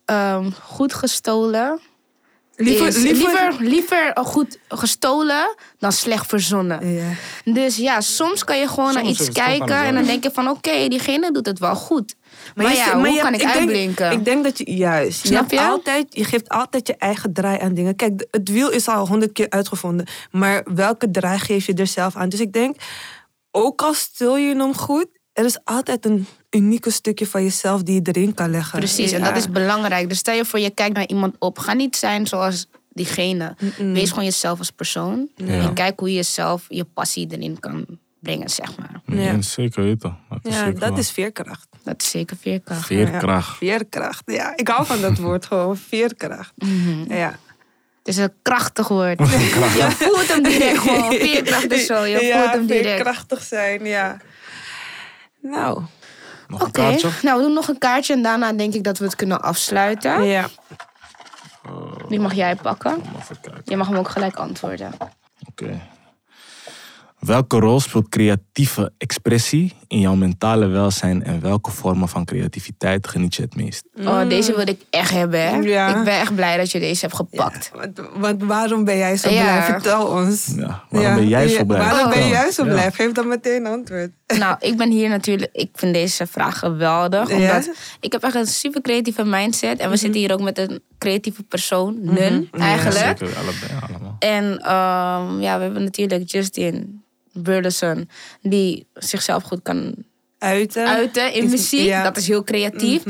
ehm, 0.04 0.50
goed 0.62 0.94
gestolen 0.94 1.78
Liever, 2.56 2.86
is 2.86 2.96
liever, 2.96 3.28
liever, 3.28 3.54
liever 3.58 4.12
goed 4.14 4.58
gestolen 4.68 5.54
dan 5.78 5.92
slecht 5.92 6.26
verzonnen. 6.26 6.94
Ja. 6.94 7.08
Dus 7.44 7.76
ja, 7.76 8.00
soms 8.00 8.44
kan 8.44 8.58
je 8.58 8.68
gewoon 8.68 8.94
naar 8.94 9.04
iets 9.04 9.32
kijken 9.32 9.76
en 9.76 9.94
dan 9.94 10.04
denk 10.04 10.22
je 10.22 10.30
van 10.30 10.48
oké, 10.48 10.88
diegene 10.88 11.32
doet 11.32 11.46
het 11.46 11.58
wel 11.58 11.74
goed. 11.74 12.14
Maar, 12.54 12.70
je 12.70 12.76
ja, 12.76 12.84
zit- 12.84 12.92
hoe 12.92 13.08
je 13.08 13.20
kan 13.20 13.32
ik, 13.32 13.38
denk- 13.38 13.54
uitblinken? 13.54 14.12
Ik 14.12 14.24
denk 14.24 14.44
dat 14.44 14.58
je, 14.58 14.76
juist. 14.76 15.22
Je, 15.22 15.28
Snap 15.28 15.40
hebt 15.40 15.52
je? 15.52 15.60
Altijd, 15.60 16.06
je 16.10 16.24
geeft 16.24 16.48
altijd 16.48 16.86
je 16.86 16.96
eigen 16.96 17.32
draai 17.32 17.58
aan 17.60 17.74
dingen. 17.74 17.96
Kijk, 17.96 18.26
het 18.30 18.48
wiel 18.48 18.70
is 18.70 18.88
al 18.88 19.06
honderd 19.08 19.32
keer 19.32 19.50
uitgevonden. 19.50 20.06
Maar 20.30 20.62
welke 20.74 21.10
draai 21.10 21.38
geef 21.38 21.66
je 21.66 21.74
er 21.74 21.86
zelf 21.86 22.16
aan? 22.16 22.28
Dus 22.28 22.40
ik 22.40 22.52
denk, 22.52 22.76
ook 23.50 23.82
al 23.82 23.94
stil 23.94 24.36
je 24.36 24.56
hem 24.56 24.74
goed... 24.74 25.06
er 25.32 25.44
is 25.44 25.58
altijd 25.64 26.04
een 26.04 26.26
unieke 26.56 26.90
stukje 26.90 27.26
van 27.26 27.42
jezelf 27.42 27.82
die 27.82 27.94
je 27.94 28.12
erin 28.12 28.34
kan 28.34 28.50
leggen. 28.50 28.78
Precies, 28.78 29.12
en 29.12 29.22
dat 29.22 29.36
is 29.36 29.50
belangrijk. 29.50 30.08
Dus 30.08 30.18
stel 30.18 30.34
je 30.34 30.44
voor, 30.44 30.58
je 30.58 30.70
kijkt 30.70 30.94
naar 30.94 31.06
iemand 31.06 31.34
op. 31.38 31.58
Ga 31.58 31.72
niet 31.72 31.96
zijn 31.96 32.26
zoals 32.26 32.66
diegene. 32.92 33.56
Wees 33.78 34.08
gewoon 34.08 34.24
jezelf 34.24 34.58
als 34.58 34.70
persoon. 34.70 35.28
En 35.36 35.74
kijk 35.74 35.98
hoe 36.00 36.08
je 36.08 36.14
jezelf, 36.14 36.64
je 36.68 36.84
passie 36.84 37.26
erin 37.30 37.60
kan 37.60 37.86
brengen, 38.20 38.50
zeg 38.50 38.76
maar. 38.78 39.00
Ja. 39.18 39.42
Zeker 39.42 39.82
weten. 39.82 40.18
Dat 40.28 40.38
is 40.42 40.54
Ja, 40.54 40.64
zeker 40.64 40.80
dat 40.80 40.98
is 40.98 41.10
veerkracht. 41.10 41.68
Dat 41.82 42.02
is 42.02 42.10
zeker 42.10 42.36
veerkracht. 42.36 42.86
Veerkracht. 42.86 43.48
Ja, 43.48 43.56
veerkracht, 43.56 44.22
ja. 44.26 44.52
Ik 44.56 44.68
hou 44.68 44.86
van 44.86 45.00
dat 45.00 45.18
woord 45.18 45.46
gewoon, 45.46 45.76
veerkracht. 45.76 46.52
Ja. 47.08 47.38
Het 47.98 48.14
is 48.14 48.16
een 48.16 48.32
krachtig 48.42 48.88
woord. 48.88 49.18
Je 49.78 49.94
voelt 49.98 50.28
hem 50.28 50.42
direct 50.42 50.78
gewoon. 50.78 51.12
Veerkracht 51.26 51.72
is 51.72 51.86
zo, 51.86 52.04
je 52.04 52.24
ja, 52.24 52.40
voelt 52.40 52.52
hem 52.52 52.66
direct. 52.66 52.84
veerkrachtig 52.86 53.42
zijn, 53.42 53.84
ja. 53.84 54.16
Nou, 55.42 55.82
Nog 56.48 56.60
een 56.62 56.70
kaartje? 56.70 57.10
nou 57.22 57.36
we 57.38 57.44
doen 57.44 57.54
nog 57.54 57.68
een 57.68 57.78
kaartje 57.78 58.12
en 58.12 58.22
daarna 58.22 58.52
denk 58.52 58.74
ik 58.74 58.84
dat 58.84 58.98
we 58.98 59.04
het 59.04 59.16
kunnen 59.16 59.42
afsluiten. 59.42 60.22
ja. 60.22 60.46
Die 62.08 62.20
mag 62.20 62.34
jij 62.34 62.54
pakken. 62.56 63.02
Even 63.18 63.40
kijken. 63.40 63.62
Je 63.64 63.76
mag 63.76 63.88
hem 63.88 63.96
ook 63.96 64.08
gelijk 64.08 64.36
antwoorden. 64.36 64.92
Oké. 65.48 65.80
Welke 67.18 67.58
rol 67.58 67.80
speelt 67.80 68.08
creatieve 68.08 68.92
expressie 68.98 69.72
in 69.88 70.00
jouw 70.00 70.14
mentale 70.14 70.66
welzijn 70.66 71.24
en 71.24 71.40
welke 71.40 71.70
vormen 71.70 72.08
van 72.08 72.24
creativiteit 72.24 73.08
geniet 73.08 73.34
je 73.34 73.42
het 73.42 73.56
meest? 73.56 73.84
Oh, 73.98 74.28
deze 74.28 74.56
wil 74.56 74.68
ik 74.68 74.80
echt 74.90 75.10
hebben, 75.10 75.40
hè? 75.40 75.56
Ja. 75.56 75.96
Ik 75.98 76.04
ben 76.04 76.20
echt 76.20 76.34
blij 76.34 76.56
dat 76.56 76.70
je 76.70 76.78
deze 76.78 77.00
hebt 77.00 77.16
gepakt. 77.16 77.70
Want, 77.74 78.00
want 78.16 78.42
waarom 78.42 78.84
ben 78.84 78.96
jij 78.96 79.16
zo 79.16 79.30
Ja. 79.30 79.42
blij? 79.42 79.62
Vertel 79.62 80.06
ons. 80.06 80.52
Ja, 80.56 80.82
waarom 80.90 81.14
ben 81.14 81.28
jij 81.28 81.48
zo 81.48 81.56
ja, 81.56 81.64
blij? 81.64 81.78
Waarom 81.78 82.10
ben 82.10 82.18
Ja. 82.22 82.28
jij 82.28 82.50
zo 82.50 82.64
Ja. 82.64 82.72
blij? 82.72 82.92
Geef 82.92 83.12
dan 83.12 83.28
meteen 83.28 83.66
antwoord. 83.66 84.10
Nou, 84.38 84.56
ik 84.60 84.76
ben 84.76 84.90
hier 84.90 85.08
natuurlijk... 85.08 85.50
Ik 85.52 85.70
vind 85.74 85.94
deze 85.94 86.26
vraag 86.26 86.58
geweldig. 86.58 87.28
Ja? 87.28 87.34
Omdat 87.36 87.70
ik 88.00 88.12
heb 88.12 88.22
echt 88.22 88.34
een 88.34 88.46
super 88.46 88.80
creatieve 88.80 89.24
mindset. 89.24 89.78
En 89.78 89.90
we 89.90 89.96
zitten 89.96 90.20
hier 90.20 90.32
ook 90.32 90.42
met 90.42 90.58
een 90.58 90.82
creatieve 90.98 91.42
persoon. 91.42 91.96
Nun, 92.00 92.48
eigenlijk. 92.58 93.18
Zeker, 93.18 93.36
allebei, 93.36 93.70
allemaal. 93.88 94.05
En 94.18 94.58
ehm, 94.58 95.40
ja, 95.40 95.56
we 95.56 95.62
hebben 95.62 95.82
natuurlijk 95.84 96.30
Justin 96.30 97.02
Burleson. 97.32 98.08
Die 98.42 98.86
zichzelf 98.94 99.42
goed 99.42 99.60
kan 99.62 99.94
Uiten. 100.38 100.86
uiten 100.88 101.32
in 101.34 101.44
Is- 101.44 101.50
muziek. 101.50 101.86
ja. 101.86 102.02
Dat 102.02 102.16
is 102.16 102.26
heel 102.26 102.44
creatief. 102.44 103.02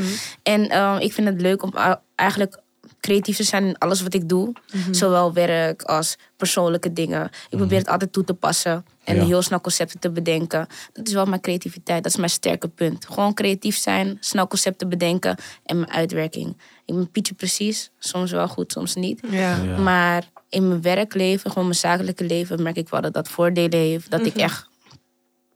En 0.43 0.69
ehm, 0.69 0.97
ik 0.97 1.13
vind 1.13 1.27
het 1.27 1.41
leuk 1.41 1.63
om 1.63 1.73
a- 1.77 2.01
eigenlijk 2.15 2.59
creatief 2.99 3.35
te 3.35 3.43
zijn 3.43 3.65
in 3.65 3.77
alles 3.77 4.01
wat 4.01 4.13
ik 4.13 4.29
doe. 4.29 4.53
Zowel 4.91 5.33
werk 5.33 5.81
als 5.81 6.15
persoonlijke 6.37 6.93
dingen. 6.93 7.29
Ik 7.49 7.57
probeer 7.57 7.77
het 7.77 7.87
altijd 7.89 8.13
toe 8.13 8.23
te 8.23 8.33
passen. 8.33 8.85
En 9.03 9.15
Ja. 9.15 9.25
heel 9.25 9.41
snel 9.41 9.61
concepten 9.61 9.99
te 9.99 10.11
bedenken. 10.11 10.67
Dat 10.93 11.07
is 11.07 11.13
wel 11.13 11.25
mijn 11.25 11.41
creativiteit. 11.41 12.03
Dat 12.03 12.11
is 12.11 12.17
mijn 12.17 12.29
sterke 12.29 12.67
punt. 12.67 13.05
Gewoon 13.05 13.33
creatief 13.33 13.77
zijn, 13.77 14.17
snel 14.19 14.47
concepten 14.47 14.89
bedenken 14.89 15.37
en 15.65 15.79
mijn 15.79 15.91
uitwerking. 15.91 16.57
Ik 16.87 16.95
ben 16.95 17.11
pietje 17.11 17.33
precies. 17.33 17.91
Soms 17.99 18.31
wel 18.31 18.47
goed, 18.47 18.71
soms 18.71 18.95
niet. 18.95 19.19
Ja. 19.29 19.63
Ja. 19.63 19.77
Maar 19.77 20.29
in 20.49 20.67
mijn 20.67 20.81
werkleven, 20.81 21.49
gewoon 21.49 21.67
mijn 21.67 21.79
zakelijke 21.79 22.23
leven, 22.23 22.63
merk 22.63 22.75
ik 22.75 22.89
wel 22.89 23.01
dat 23.01 23.13
dat 23.13 23.29
voordelen 23.29 23.79
heeft. 23.79 24.11
Dat 24.11 24.25
ik 24.25 24.35
echt 24.35 24.69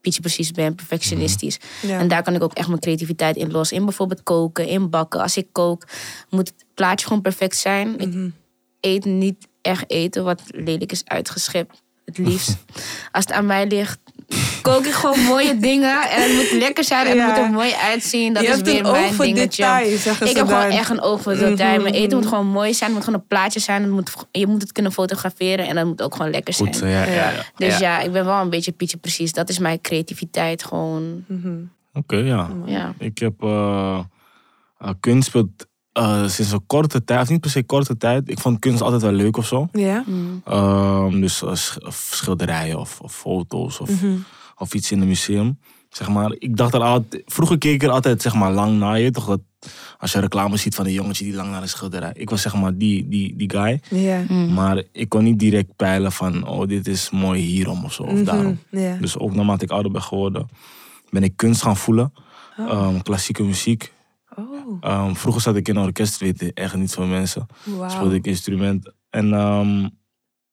pietje 0.01 0.21
precies 0.21 0.51
ben, 0.51 0.75
perfectionistisch. 0.75 1.59
Ja. 1.81 1.99
En 1.99 2.07
daar 2.07 2.23
kan 2.23 2.35
ik 2.35 2.43
ook 2.43 2.53
echt 2.53 2.67
mijn 2.67 2.79
creativiteit 2.79 3.35
in 3.35 3.51
los. 3.51 3.71
In 3.71 3.85
bijvoorbeeld 3.85 4.23
koken, 4.23 4.67
in 4.67 4.89
bakken. 4.89 5.21
Als 5.21 5.37
ik 5.37 5.47
kook, 5.51 5.87
moet 6.29 6.47
het 6.47 6.65
plaatje 6.73 7.07
gewoon 7.07 7.21
perfect 7.21 7.55
zijn. 7.55 7.99
Ik 7.99 8.31
eet 8.79 9.05
niet 9.05 9.47
echt 9.61 9.83
eten 9.87 10.23
wat 10.23 10.41
lelijk 10.45 10.91
is 10.91 11.05
uitgeschept. 11.05 11.81
Het 12.05 12.17
liefst. 12.17 12.57
Als 13.11 13.25
het 13.25 13.31
aan 13.31 13.45
mij 13.45 13.67
ligt, 13.67 13.99
kook 14.61 14.85
ik 14.85 14.91
gewoon 14.93 15.19
mooie 15.19 15.57
dingen. 15.57 16.09
En 16.09 16.21
het 16.21 16.33
moet 16.33 16.59
lekker 16.59 16.83
zijn 16.83 17.07
en 17.07 17.15
Ja. 17.15 17.25
het 17.27 17.35
moet 17.37 17.45
er 17.45 17.51
mooi 17.51 17.73
uitzien. 17.73 18.33
Dat 18.33 18.43
Je 18.43 18.49
is 18.49 18.55
hebt 18.55 18.67
weer 18.67 18.79
een 18.79 18.85
oog 18.85 18.91
mijn 18.99 19.13
voor 19.13 19.25
dingetje. 19.25 19.63
detail, 19.63 19.97
zeggen 19.97 20.25
ik 20.27 20.31
ze 20.31 20.37
heb 20.37 20.47
gewoon 20.47 20.69
echt 20.71 20.89
een 20.89 21.01
oog 21.01 21.21
voor 21.21 21.35
detail. 21.35 21.81
Mijn 21.81 21.93
eten 21.93 22.17
moet 22.17 22.27
gewoon 22.27 22.47
mooi 22.47 22.73
zijn. 22.73 22.89
Het 22.89 22.97
moet 22.99 23.03
gewoon 23.07 23.19
een 23.19 23.27
plaatje 23.27 23.59
zijn. 23.59 23.81
Het 23.81 23.91
moet, 23.91 24.11
je 24.31 24.47
moet 24.47 24.61
het 24.61 24.71
kunnen 24.71 24.91
fotograferen. 24.91 25.67
En 25.67 25.75
dat 25.75 25.85
moet 25.85 26.01
ook 26.01 26.15
gewoon 26.15 26.31
lekker 26.31 26.53
Goed, 26.53 26.75
zijn. 26.75 26.91
ja, 26.91 27.03
ja, 27.05 27.31
ja. 27.31 27.43
Dus 27.55 27.77
ja. 27.77 27.99
ik 27.99 28.11
ben 28.11 28.25
wel 28.25 28.41
een 28.41 28.49
beetje 28.49 28.71
pietje 28.71 28.97
precies. 28.97 29.31
Dat 29.33 29.49
is 29.49 29.59
mijn 29.59 29.81
creativiteit 29.81 30.63
gewoon. 30.63 31.25
Oké, 31.93 32.15
ja. 32.15 32.49
Ja. 32.65 32.93
Ik 32.97 33.17
heb... 33.17 33.33
eh, 33.43 33.99
eh, 34.79 34.89
kunst 34.99 35.27
speelt 35.27 35.67
eh, 35.93 36.27
sinds 36.27 36.51
een 36.51 36.65
korte 36.67 37.03
tijd, 37.03 37.21
of 37.21 37.29
niet 37.29 37.39
per 37.41 37.49
se 37.49 37.63
korte 37.63 37.97
tijd, 37.97 38.29
ik 38.29 38.39
vond 38.39 38.59
kunst 38.59 38.81
altijd 38.81 39.01
wel 39.01 39.11
leuk 39.11 39.37
of 39.37 39.45
zo. 39.47 39.67
Ja. 39.71 40.03
Ehm, 40.45 41.19
dus 41.21 41.37
sch- 41.53 41.77
of 41.77 42.09
schilderijen 42.13 42.79
of, 42.79 42.99
of 43.01 43.15
foto's 43.15 43.79
of, 43.79 43.89
Mhm. 44.01 44.15
of 44.57 44.73
iets 44.73 44.91
in 44.91 45.01
een 45.01 45.07
museum. 45.07 45.59
Zeg 45.89 46.09
maar, 46.09 46.35
ik 46.39 46.57
dacht 46.57 46.73
er 46.73 46.81
altijd, 46.81 47.23
vroeger 47.25 47.57
keek 47.57 47.73
ik 47.73 47.83
er 47.83 47.89
altijd 47.89 48.21
zeg 48.21 48.33
maar, 48.33 48.51
lang 48.51 48.79
naar 48.79 48.99
je. 48.99 49.11
Toch 49.11 49.25
dat, 49.25 49.39
als 49.97 50.11
je 50.11 50.19
reclame 50.19 50.57
ziet 50.57 50.75
van 50.75 50.85
een 50.85 50.91
jongetje 50.91 51.23
die 51.25 51.33
lang 51.33 51.51
naar 51.51 51.61
een 51.61 51.69
schilderij. 51.69 52.11
Ik 52.13 52.29
was 52.29 52.41
zeg 52.41 52.55
maar 52.55 52.77
die, 52.77 53.07
die, 53.07 53.35
die 53.35 53.49
guy. 53.51 53.81
Ja. 53.89 54.23
Maar 54.53 54.83
ik 54.91 55.09
kon 55.09 55.23
niet 55.23 55.39
direct 55.39 55.75
peilen 55.75 56.11
van, 56.11 56.47
oh 56.47 56.67
dit 56.67 56.87
is 56.87 57.09
mooi 57.09 57.41
hierom 57.41 57.83
of 57.83 57.93
zo. 57.93 58.03
Of 58.03 58.21
daarom. 58.23 58.59
Mhm, 58.69 58.81
Ja. 58.83 58.97
Dus 59.01 59.17
ook 59.17 59.35
naarmate 59.35 59.63
ik 59.63 59.71
ouder 59.71 59.91
ben 59.91 60.01
geworden, 60.01 60.49
ben 61.09 61.23
ik 61.23 61.33
kunst 61.37 61.61
gaan 61.61 61.77
voelen. 61.77 62.13
Ehm, 62.57 62.99
klassieke 63.01 63.43
muziek. 63.43 63.93
Oh, 64.37 64.77
Ehm, 64.81 65.13
vroeger 65.13 65.41
zat 65.41 65.55
ik 65.55 65.67
in 65.67 65.75
een 65.75 65.83
orkest, 65.83 66.17
weten 66.19 66.53
echt 66.53 66.75
niet 66.75 66.91
veel 66.93 67.05
mensen. 67.05 67.45
Speelde 67.87 68.15
ik 68.15 68.25
instrument. 68.27 68.91
En 69.09 69.33
ehm, 69.33 69.87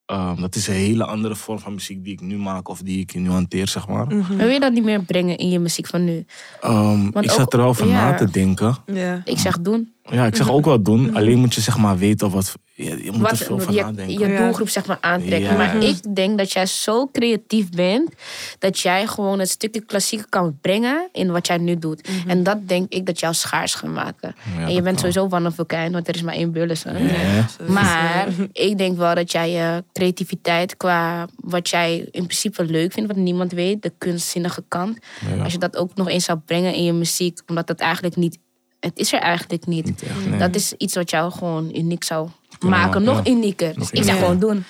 ehm, 0.07 0.41
dat 0.41 0.55
is 0.55 0.67
een 0.69 0.75
hele 0.75 1.05
andere 1.05 1.37
vorm 1.37 1.59
van 1.59 1.75
muziek 1.75 2.05
die 2.05 2.13
ik 2.13 2.21
nu 2.21 2.37
maak 2.39 2.69
of 2.69 2.81
die 2.83 3.01
ik 3.01 3.15
nu 3.15 3.31
hanteer, 3.31 3.69
zeg 3.69 3.89
maar. 3.89 4.07
Mhm. 4.07 4.37
Wil 4.37 4.49
je 4.49 4.61
dat 4.61 4.73
niet 4.73 4.85
meer 4.85 5.03
brengen 5.03 5.37
in 5.37 5.49
je 5.49 5.59
muziek 5.59 5.87
van 5.87 6.05
nu? 6.05 6.25
Ehm, 6.61 7.07
ik 7.07 7.17
ook- 7.17 7.25
zat 7.31 7.53
er 7.53 7.59
wel 7.59 7.69
over 7.69 7.87
ja. 7.87 8.11
na 8.11 8.17
te 8.17 8.31
denken. 8.31 8.77
Ja. 8.87 9.23
Ik 9.25 9.39
zeg 9.39 9.61
doen. 9.61 9.93
Ja, 10.11 10.27
ik 10.27 10.37
zeg 10.37 10.51
ook 10.51 10.65
wel 10.65 10.83
doen. 10.83 11.15
Alleen 11.17 11.39
moet 11.39 11.55
je 11.55 11.61
zeg 11.61 11.79
maar 11.79 11.99
weten 11.99 12.31
wat... 12.31 12.55
Je, 12.75 13.05
je 13.05 13.11
moet 13.11 13.15
er 13.15 13.21
Wat 13.21 13.39
veel 13.39 13.59
van 13.59 13.75
je, 13.75 13.83
nadenken. 13.83 14.19
je 14.29 14.37
doelgroep 14.37 14.69
zeg 14.69 14.87
maar 14.87 14.99
aantrekken. 15.01 15.51
Ja. 15.51 15.57
Maar 15.57 15.77
ik 15.77 16.15
denk 16.15 16.39
dat 16.39 16.53
jij 16.53 16.67
zo 16.67 17.07
creatief 17.13 17.71
bent 17.71 18.11
dat 18.59 18.79
jij 18.79 19.07
gewoon 19.07 19.39
het 19.39 19.49
stukje 19.51 19.81
klassieke 19.81 20.27
kan 20.29 20.59
brengen 20.61 21.09
in 21.13 21.31
wat 21.31 21.47
jij 21.47 21.57
nu 21.57 21.79
doet. 21.79 22.09
En 22.27 22.43
dat 22.43 22.69
denk 22.69 22.93
ik 22.93 23.07
dat 23.07 23.21
jou 23.21 23.35
schaars 23.35 23.75
gaat 23.75 23.91
maken. 23.91 24.35
Ja, 24.57 24.67
en 24.67 24.75
je 24.75 24.83
bent 24.83 25.01
kan. 25.01 25.13
sowieso 25.13 25.37
one 25.37 25.49
of 25.49 25.61
a 25.61 25.65
kind, 25.67 25.93
want 25.93 26.09
er 26.09 26.15
is 26.15 26.23
maar 26.23 26.35
één 26.35 26.53
Burleson. 26.53 27.03
Ja. 27.07 27.47
Maar 27.69 28.29
ik 28.53 28.79
denk 28.79 28.97
wel 28.97 29.15
dat 29.15 29.33
jij 29.33 29.51
je 29.51 29.85
creativiteit 29.93 30.77
qua 30.77 31.29
wat 31.37 31.69
jij 31.69 31.99
in 31.99 32.25
principe 32.25 32.65
leuk 32.65 32.93
vindt, 32.93 33.09
wat 33.09 33.23
niemand 33.23 33.53
weet, 33.53 33.83
de 33.83 33.93
kunstzinnige 33.99 34.65
kant. 34.69 34.99
Ja. 35.37 35.43
Als 35.43 35.53
je 35.53 35.59
dat 35.59 35.77
ook 35.77 35.95
nog 35.95 36.09
eens 36.09 36.25
zou 36.25 36.39
brengen 36.45 36.75
in 36.75 36.85
je 36.85 36.93
muziek, 36.93 37.41
omdat 37.47 37.67
dat 37.67 37.81
eigenlijk 37.81 38.17
niet, 38.17 38.39
het 38.81 38.99
is 38.99 39.13
er 39.13 39.21
eigenlijk 39.21 39.67
niet. 39.67 39.85
Niet 39.85 40.03
echt, 40.03 40.27
nee. 40.29 40.39
Dat 40.39 40.55
is 40.55 40.73
iets 40.73 40.95
wat 40.95 41.11
jou 41.11 41.33
gewoon 41.33 41.75
uniek 41.77 42.05
zou 42.05 42.29
maken, 42.61 43.03
nog 43.03 43.25
ja. 43.25 43.31
unieker. 43.33 43.69
Dus 43.69 43.77
Nog 43.77 43.91
ik 43.91 43.97
zeg 43.97 44.05
unieker. 44.15 44.25
gewoon 44.25 44.39
doen. 44.41 44.65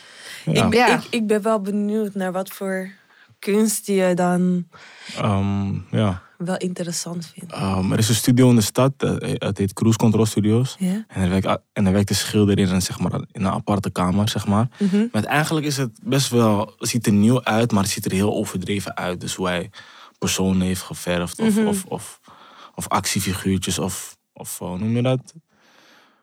Ja. 0.55 0.67
Ik, 0.67 0.75
Ja. 0.75 0.97
ik, 0.97 1.07
ik 1.11 1.27
ben 1.27 1.43
wel 1.43 1.61
benieuwd 1.61 2.15
naar 2.15 2.33
wat 2.33 2.49
voor 2.51 2.91
kunst 3.39 3.87
je 3.87 4.13
dan 4.15 4.67
Ehm, 5.17 5.75
ja. 5.91 6.23
wel 6.39 6.57
interessant 6.57 7.33
vindt. 7.35 7.53
Ehm, 7.53 7.93
er 7.93 7.99
is 7.99 8.09
een 8.09 8.15
studio 8.15 8.49
in 8.51 8.55
de 8.57 8.61
stad, 8.61 8.93
eh, 8.97 9.11
het 9.21 9.59
heet 9.59 9.73
Cruise 9.73 9.99
Control 9.99 10.27
Studios. 10.27 10.77
Ja? 10.79 11.05
En 11.09 11.23
er 11.23 11.29
werkt, 11.29 11.47
en 11.73 11.87
er 11.87 11.93
werkt 11.93 12.11
een 12.11 12.17
schilder 12.17 12.59
in 12.59 12.69
een, 12.69 12.83
zeg 12.83 12.99
maar, 12.99 13.13
in 13.15 13.45
een 13.45 13.47
aparte 13.53 13.91
kamer, 13.91 14.29
zeg 14.29 14.47
maar. 14.47 14.69
Mhm. 14.79 15.07
Maar 15.13 15.25
eigenlijk 15.25 15.67
is 15.67 15.77
het 15.77 15.91
best 16.03 16.29
wel, 16.31 16.75
het 16.79 16.89
ziet 16.89 17.07
er 17.07 17.13
nieuw 17.13 17.45
uit, 17.45 17.73
maar 17.73 17.83
het 17.83 17.93
ziet 17.93 18.05
er 18.05 18.13
heel 18.13 18.35
overdreven 18.35 18.97
uit. 18.97 19.21
Dus 19.21 19.35
hoe 19.35 19.47
hij 19.47 19.71
personen 20.19 20.61
heeft 20.67 20.83
geverfd 20.83 21.39
of, 21.41 21.57
Mhm. 21.57 21.67
of, 21.67 21.85
of, 21.85 22.18
of 22.79 22.89
actiefiguurtjes 22.89 23.79
of, 23.79 24.17
of 24.33 24.59
hoe 24.59 24.79
noem 24.79 24.97
je 24.97 25.03
dat? 25.03 25.35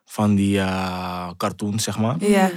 Van 0.05 0.35
die 0.35 0.59
eh 0.59 1.29
cartoons, 1.37 1.83
zeg 1.83 1.97
maar. 1.97 2.15
Ja. 2.19 2.49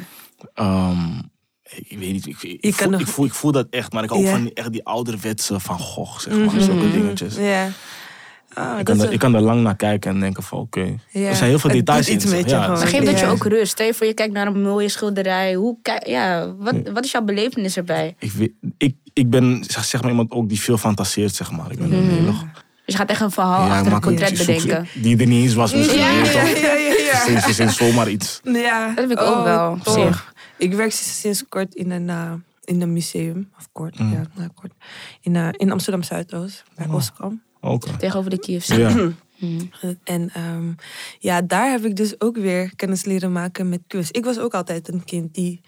Ehm, 0.55 1.19
ik 1.63 1.99
weet 1.99 2.13
niet, 2.13 2.27
ik, 2.27 2.75
voel, 2.75 2.91
nog- 2.91 3.01
ik, 3.01 3.07
voel, 3.07 3.25
ik 3.25 3.35
voel 3.35 3.53
dat 3.53 3.67
echt, 3.71 3.93
maar 3.93 4.03
ik 4.03 4.11
hou 4.11 4.23
Ja. 4.23 4.31
van 4.31 4.43
die, 4.43 4.55
echt 4.55 4.73
die 4.73 4.85
ouderwetse 4.85 5.61
Van 5.61 5.79
Gogh, 5.79 6.19
zeg 6.21 6.33
maar. 6.35 6.45
Mhm. 6.45 6.61
Zulke 6.61 6.91
dingetjes. 6.91 7.37
Ja. 7.37 7.69
Ah, 8.55 8.79
Ik 8.79 8.85
kan, 8.85 9.01
er, 9.01 9.07
een- 9.07 9.13
ik 9.13 9.19
kan 9.19 9.35
er 9.35 9.41
lang 9.41 9.63
naar 9.63 9.77
kijken 9.77 10.11
en 10.11 10.21
denken 10.21 10.43
van 10.43 10.59
oké. 10.59 10.97
Ja. 11.11 11.29
Er 11.29 11.37
zijn 11.37 11.49
heel 11.49 11.59
veel 11.59 11.71
Het 11.71 11.79
details 11.79 12.09
in. 12.09 12.21
zeg. 12.21 12.41
je 12.45 12.49
Ja. 12.49 12.69
Maar 12.69 12.87
geeft 12.87 13.07
dat 13.07 13.19
je 13.19 13.27
ook 13.27 13.45
rust. 13.45 13.71
Stel 13.73 13.87
je 13.87 13.95
voor, 13.95 14.07
je 14.07 14.15
kijkt 14.15 14.33
naar 14.33 14.47
een 14.47 14.63
mooie 14.63 14.89
schilderij. 14.89 15.55
Hoe, 15.55 15.79
ja, 16.07 16.55
wat, 16.59 16.75
wat 16.93 17.05
is 17.05 17.11
jouw 17.11 17.23
belevenis 17.23 17.77
erbij? 17.77 18.15
ik, 18.19 18.33
weet- 18.33 18.53
ik, 18.79 18.97
ik 19.13 19.31
ben 19.31 19.65
zeg, 19.69 19.85
zeg 19.85 20.01
maar 20.01 20.11
iemand 20.11 20.31
ook 20.31 20.49
die 20.49 20.61
veel 20.61 20.79
fantaseert, 20.79 21.35
zeg 21.35 21.51
maar. 21.51 21.71
Ik 21.73 21.79
ben 21.79 21.93
een 21.93 22.09
hele... 22.11 22.33
Dus 22.89 22.97
je 22.97 23.03
gaat 23.03 23.11
echt 23.11 23.21
een 23.21 23.31
verhaal 23.31 23.67
Ja, 23.67 23.77
achter 23.79 23.93
een 23.93 24.01
portret 24.01 24.39
zoek- 24.39 24.47
bedenken. 24.47 24.87
Die 24.95 25.17
er 25.19 25.27
niet 25.27 25.43
eens 25.45 25.55
was 25.55 25.75
misschien. 25.75 25.99
Ja, 25.99 26.11
ja, 26.11 26.25
ja, 26.25 26.43
ja, 26.43 26.73
ja. 27.31 27.51
Sinds, 27.53 27.77
zomaar 27.77 28.09
iets. 28.11 28.41
Ja. 28.45 28.87
Dat 28.87 28.99
heb 28.99 29.11
ik 29.11 29.21
ook 29.21 29.45
wel, 29.45 29.79
tof. 29.83 29.95
zich. 29.95 30.33
Ik 30.59 30.73
werk 30.75 30.93
sinds 30.93 31.45
kort 31.49 31.75
in 31.75 31.91
een, 31.91 32.09
eh, 32.09 32.33
in 32.65 32.81
een 32.83 32.93
museum. 32.93 33.51
Of 33.59 33.69
kort, 33.73 33.99
Mm. 33.99 34.13
ja, 34.13 34.23
nou, 34.35 34.49
kort. 34.55 34.73
In, 35.21 35.37
eh, 35.37 35.49
in 35.53 35.73
Amsterdam 35.73 36.03
Zuidoost, 36.03 36.65
bij 36.75 36.87
Oh. 36.87 36.95
Oskam. 36.95 37.43
Tegenover 37.99 38.31
de 38.31 38.39
KFC. 38.39 38.73
Ja. 38.73 38.91
Hmm. 39.37 39.71
En 40.05 40.31
ehm, 40.35 40.69
ja, 41.19 41.43
daar 41.43 41.71
heb 41.71 41.85
ik 41.85 41.97
dus 41.97 42.21
ook 42.21 42.37
weer 42.37 42.73
kennis 42.77 43.05
leren 43.05 43.33
maken 43.33 43.69
met 43.69 43.81
kunst. 43.87 44.17
Ik 44.17 44.25
was 44.25 44.39
ook 44.39 44.55
altijd 44.55 44.93
een 44.93 45.05
kind 45.05 45.35
die 45.35 45.61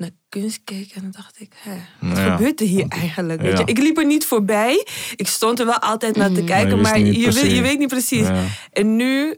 naar 0.00 0.10
kunst 0.28 0.60
keek 0.64 0.90
en 0.94 1.02
dan 1.02 1.10
dacht 1.10 1.40
ik, 1.40 1.52
hè, 1.56 1.76
wat 2.08 2.16
Ja. 2.18 2.36
gebeurt 2.36 2.60
er 2.60 2.66
hier 2.66 2.86
eigenlijk? 2.88 3.40
Weet 3.40 3.52
Ja. 3.52 3.58
je? 3.58 3.64
Ik 3.64 3.78
liep 3.78 3.98
er 3.98 4.06
niet 4.06 4.26
voorbij. 4.26 4.86
Ik 5.16 5.26
stond 5.28 5.58
er 5.58 5.66
wel 5.66 5.78
altijd 5.78 6.16
naar 6.16 6.32
te 6.32 6.44
kijken, 6.44 6.80
maar 6.80 6.98
je, 6.98 7.32
weet, 7.32 7.50
je 7.52 7.62
weet 7.62 7.78
niet 7.78 7.88
precies. 7.88 8.26
Ja. 8.26 8.44
En 8.72 8.96
nu 8.96 9.36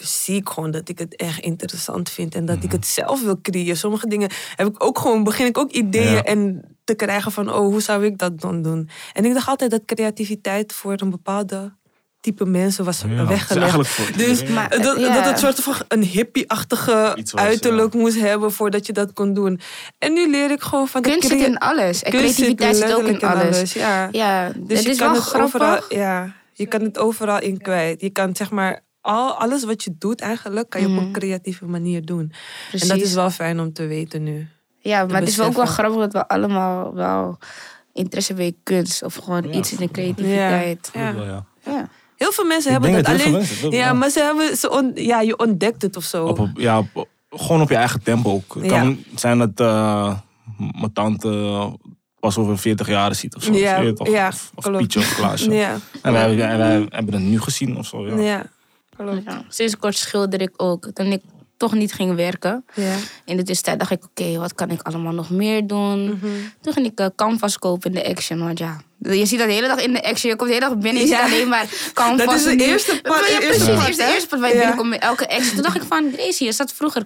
zie 0.00 0.36
ik 0.36 0.48
gewoon 0.48 0.70
dat 0.70 0.88
ik 0.88 0.98
het 0.98 1.16
echt 1.16 1.38
interessant 1.40 2.10
vind 2.10 2.34
en 2.34 2.44
dat 2.44 2.56
Mhm. 2.56 2.64
ik 2.64 2.72
het 2.72 2.86
zelf 2.86 3.22
wil 3.22 3.40
creëren. 3.40 3.76
Sommige 3.76 4.06
dingen 4.08 4.30
heb 4.56 4.66
ik 4.66 4.84
ook 4.84 4.98
gewoon, 4.98 5.24
begin 5.24 5.46
ik 5.46 5.58
ook 5.58 5.70
ideeën 5.70 6.22
en 6.22 6.62
te 6.84 6.94
krijgen 6.94 7.32
van, 7.32 7.48
oh, 7.50 7.56
hoe 7.58 7.80
zou 7.80 8.04
ik 8.04 8.18
dat 8.18 8.40
dan 8.40 8.62
doen? 8.62 8.88
En 9.12 9.24
ik 9.24 9.34
dacht 9.34 9.48
altijd 9.48 9.70
dat 9.70 9.84
creativiteit 9.84 10.72
voor 10.72 11.00
een 11.00 11.10
bepaalde 11.10 11.76
type 12.24 12.44
mensen 12.46 12.84
was 12.84 13.02
Ja, 13.08 13.26
weggelegd. 13.26 13.86
voor 13.88 14.16
Dus. 14.16 14.44
Maar- 14.44 14.70
dat, 14.82 14.98
Ja. 15.00 15.14
dat 15.14 15.24
het 15.24 15.38
soort 15.38 15.60
van 15.60 15.74
een 15.88 16.02
hippie-achtige 16.02 17.16
uiterlijk 17.34 17.94
moest 17.94 18.20
hebben 18.20 18.52
voordat 18.52 18.86
je 18.86 18.92
dat 18.92 19.12
kon 19.12 19.34
doen. 19.34 19.60
En 19.98 20.12
nu 20.12 20.30
leer 20.30 20.50
ik 20.50 20.62
gewoon 20.62 20.88
van 20.88 21.02
de 21.02 21.08
Kunst 21.10 21.28
zit 21.28 21.40
in 21.40 21.58
alles. 21.58 22.02
En 22.02 22.10
kunst 22.12 22.34
zit 22.34 22.34
creativiteit 22.56 22.76
zit 22.76 22.94
ook 22.94 23.06
in 23.22 23.28
alles. 23.28 23.72
Ja. 23.72 24.08
Ja, 24.12 24.52
Dus 24.56 24.76
het 24.78 24.82
je 24.86 24.90
is 24.92 24.98
kan 24.98 25.06
wel 25.06 25.16
het 25.16 25.24
grappig. 25.28 25.54
overal, 25.54 25.80
ja, 25.88 26.32
je 26.52 26.66
kan 26.66 26.80
het 26.80 26.98
overal 26.98 27.40
in 27.40 27.58
kwijt. 27.60 28.00
Je 28.00 28.10
kan 28.10 28.36
zeg 28.36 28.50
maar 28.50 28.80
al, 29.00 29.32
alles 29.34 29.64
wat 29.64 29.84
je 29.84 29.94
doet 29.98 30.20
eigenlijk, 30.20 30.70
kan 30.70 30.80
je 30.80 30.86
op 30.86 30.96
een 30.96 31.12
creatieve 31.12 31.64
manier 31.64 32.04
doen. 32.04 32.32
Precies. 32.68 32.88
En 32.88 32.96
dat 32.96 33.06
is 33.06 33.14
wel 33.14 33.30
fijn 33.30 33.60
om 33.60 33.72
te 33.72 33.86
weten 33.86 34.22
nu. 34.22 34.48
Ja, 34.78 35.04
maar 35.06 35.20
het 35.20 35.28
is 35.28 35.36
wel 35.36 35.46
ook 35.46 35.56
wel 35.56 35.66
grappig 35.66 36.00
dat 36.00 36.12
we 36.12 36.28
allemaal 36.28 36.94
wel 36.94 37.38
interesse 37.92 38.32
hebben 38.32 38.50
in 38.50 38.58
kunst. 38.62 39.02
Of 39.02 39.14
gewoon 39.14 39.42
Ja. 39.42 39.50
iets 39.58 39.72
in 39.72 39.76
de 39.78 39.90
creativiteit. 39.90 40.90
Ja. 40.92 41.14
Wel, 41.14 41.24
ja. 41.64 41.88
Heel 42.24 42.32
veel 42.32 42.44
mensen 42.44 42.66
Ik 42.74 42.80
hebben 42.82 42.92
denk 42.92 43.04
dat. 43.04 43.14
Alleen, 43.14 43.24
veel 43.26 43.32
mensen 43.38 43.62
dat 43.62 43.72
ja, 43.72 43.92
maar 43.92 44.10
ze 44.10 44.20
hebben, 44.20 44.56
ze 44.56 44.70
on- 44.70 44.92
ja, 44.94 45.20
je 45.20 45.38
ontdekt 45.38 45.82
het 45.82 45.96
of 45.96 46.04
zo. 46.04 46.26
Op, 46.26 46.48
ja, 46.54 46.78
op- 46.92 47.08
gewoon 47.30 47.60
op 47.60 47.68
je 47.68 47.76
eigen 47.76 48.02
tempo 48.02 48.30
ook. 48.32 48.54
Het 48.54 48.64
Ja. 48.64 48.80
kan 48.80 48.98
zijn 49.14 49.38
dat 49.38 49.50
eh, 49.60 50.14
mijn 50.80 50.92
tante 50.92 51.28
pas 52.20 52.36
over 52.38 52.58
40 52.58 52.86
jaar 52.88 53.14
ziet 53.14 53.36
of 53.36 53.42
zo. 53.42 53.52
Ja, 53.52 53.80
je 53.80 53.92
toch? 53.92 54.08
ja, 54.08 54.28
of, 54.28 54.50
of. 54.54 54.76
Pietje 54.76 54.98
of 54.98 55.14
Klaasje. 55.14 55.50
Ja, 55.64 55.76
En 56.02 56.12
wij, 56.12 56.40
en 56.40 56.58
wij 56.58 56.86
hebben 56.88 57.14
het 57.14 57.22
nu 57.22 57.40
gezien 57.40 57.76
of 57.78 57.86
zo. 57.86 58.06
Ja. 58.06 58.16
ja. 58.16 58.46
klopt. 58.96 59.22
Ja. 59.24 59.44
Sinds 59.48 59.76
kort 59.76 59.96
schilder 59.96 60.40
ik 60.40 60.50
ook. 60.56 60.90
Toen 60.92 61.06
ik 61.06 61.22
toch 61.64 61.74
niet 61.74 61.92
ging 61.92 62.14
werken. 62.14 62.64
Ja. 62.74 62.94
In 63.24 63.36
de 63.36 63.42
tussentijd 63.42 63.78
dacht 63.78 63.90
ik, 63.90 64.04
oké, 64.04 64.38
wat 64.38 64.54
kan 64.54 64.70
ik 64.70 64.82
allemaal 64.82 65.12
nog 65.12 65.30
meer 65.30 65.66
doen? 65.66 66.04
Mhm. 66.04 66.26
Toen 66.60 66.72
ging 66.72 66.86
ik 66.86 66.98
eh, 66.98 67.06
canvas 67.16 67.58
kopen 67.58 67.94
in 67.94 68.02
de 68.02 68.08
Action. 68.08 68.38
Want 68.38 68.58
ja, 68.58 68.80
je 68.98 69.26
ziet 69.26 69.38
dat 69.38 69.48
de 69.48 69.54
hele 69.54 69.66
dag 69.66 69.80
in 69.82 69.92
de 69.92 70.02
Action. 70.04 70.30
Je 70.30 70.36
komt 70.36 70.48
de 70.50 70.54
hele 70.54 70.68
dag 70.68 70.78
binnen, 70.78 71.02
je 71.02 71.08
Ja. 71.08 71.24
ziet 71.24 71.34
alleen 71.34 71.48
maar 71.48 71.66
canvas. 71.94 72.26
Dat 72.26 72.34
is 72.34 72.44
de 72.44 72.64
eerste 72.64 73.00
pad, 73.02 73.28
Ja, 73.28 73.38
precies. 73.38 73.88
is 73.88 73.96
de 73.96 74.10
eerste 74.12 74.28
pad 74.28 74.40
waar 74.40 74.48
je 74.48 74.54
Ja. 74.54 74.60
binnenkomt 74.60 74.90
met 74.90 75.00
elke 75.02 75.28
Action. 75.28 75.54
Toen 75.54 75.62
dacht 75.62 75.76
ik 75.76 75.82
van, 75.88 76.10
Gracie, 76.16 76.46
je 76.46 76.52
zat 76.52 76.72
vroeger 76.72 77.02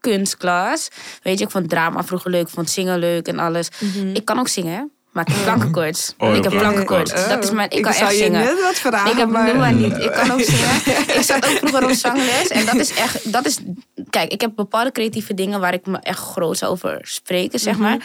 kunstklas. 0.00 0.88
Weet 1.22 1.38
je, 1.38 1.44
ik 1.44 1.50
vond 1.50 1.68
drama 1.68 2.04
vroeger 2.04 2.30
leuk, 2.30 2.48
vond 2.48 2.70
zingen 2.70 2.98
leuk 2.98 3.26
en 3.28 3.38
alles. 3.38 3.68
Ik 4.14 4.24
kan 4.24 4.38
ook 4.38 4.48
zingen, 4.48 4.72
hè. 4.74 4.82
Maar 5.16 5.28
ik 5.28 5.34
heb 5.34 5.42
plankenkoorts. 5.44 6.14
Oh, 6.18 6.34
ik 6.34 6.42
heb 6.42 6.52
ja. 6.52 6.58
plankenkoorts. 6.58 7.12
Oh. 7.12 7.28
Dat 7.28 7.44
is 7.44 7.50
mijn, 7.50 7.70
ik 7.70 7.82
kan 7.82 7.92
zou 7.92 8.04
echt 8.04 8.18
je 8.18 8.24
zingen. 8.24 8.44
net 8.44 8.62
wat 8.62 8.74
vragen, 8.74 9.10
Ik 9.10 9.16
heb 9.16 9.28
maar... 9.28 9.74
niet. 9.74 9.96
Ik 9.96 10.12
kan 10.12 10.30
ook 10.30 10.40
zingen. 10.50 11.16
ik 11.16 11.22
zat 11.22 11.46
ook 11.48 11.56
vroeger 11.56 11.84
op 11.84 11.90
zangles. 11.90 12.48
En 12.48 12.66
dat 12.66 12.74
is 12.74 12.94
echt. 12.94 13.32
Dat 13.32 13.46
is, 13.46 13.58
kijk, 14.10 14.32
ik 14.32 14.40
heb 14.40 14.52
bepaalde 14.54 14.92
creatieve 14.92 15.34
dingen 15.34 15.60
waar 15.60 15.74
ik 15.74 15.86
me 15.86 15.98
echt 15.98 16.18
groot 16.18 16.58
zou 16.58 16.72
over 16.72 16.98
spreken, 17.02 17.58
zeg 17.58 17.78
maar. 17.78 17.98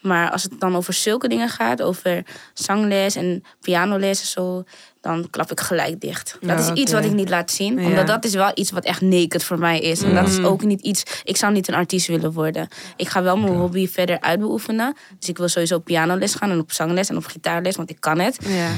Maar 0.00 0.30
als 0.30 0.42
het 0.42 0.60
dan 0.60 0.76
over 0.76 0.92
zulke 0.92 1.28
dingen 1.28 1.48
gaat, 1.48 1.82
over 1.82 2.24
zangles 2.54 3.14
en 3.16 3.44
pianoles 3.60 4.20
en 4.20 4.26
zo, 4.26 4.64
dan 5.06 5.30
klap 5.30 5.50
ik 5.50 5.60
gelijk 5.60 6.00
dicht. 6.00 6.36
Dat 6.40 6.64
Ja, 6.64 6.72
is 6.72 6.80
iets 6.80 6.92
wat 6.92 7.04
ik 7.04 7.12
niet 7.12 7.28
laat 7.28 7.50
zien. 7.50 7.80
Ja. 7.80 7.86
Omdat 7.86 8.06
dat 8.06 8.24
is 8.24 8.34
wel 8.34 8.50
iets 8.54 8.70
wat 8.70 8.84
echt 8.84 9.00
naked 9.00 9.44
voor 9.44 9.58
mij 9.58 9.78
is. 9.80 10.02
En 10.02 10.14
dat 10.14 10.28
is 10.28 10.38
ook 10.42 10.62
niet 10.62 10.80
iets. 10.80 11.02
Ik 11.24 11.36
zou 11.36 11.52
niet 11.52 11.68
een 11.68 11.74
artiest 11.74 12.06
willen 12.06 12.32
worden. 12.32 12.68
Ik 12.96 13.08
ga 13.08 13.22
wel 13.22 13.36
mijn 13.36 13.54
hobby 13.54 13.88
verder 13.88 14.20
uitbeoefenen. 14.20 14.96
Dus 15.18 15.28
ik 15.28 15.38
wil 15.38 15.48
sowieso 15.48 15.74
op 15.74 15.84
pianoles 15.84 16.34
gaan 16.34 16.50
en 16.50 16.58
op 16.58 16.72
zangles 16.72 17.08
en 17.08 17.16
op 17.16 17.24
gitaarles, 17.26 17.76
want 17.76 17.90
ik 17.90 18.00
kan 18.00 18.18
het. 18.18 18.38
Ja. 18.46 18.68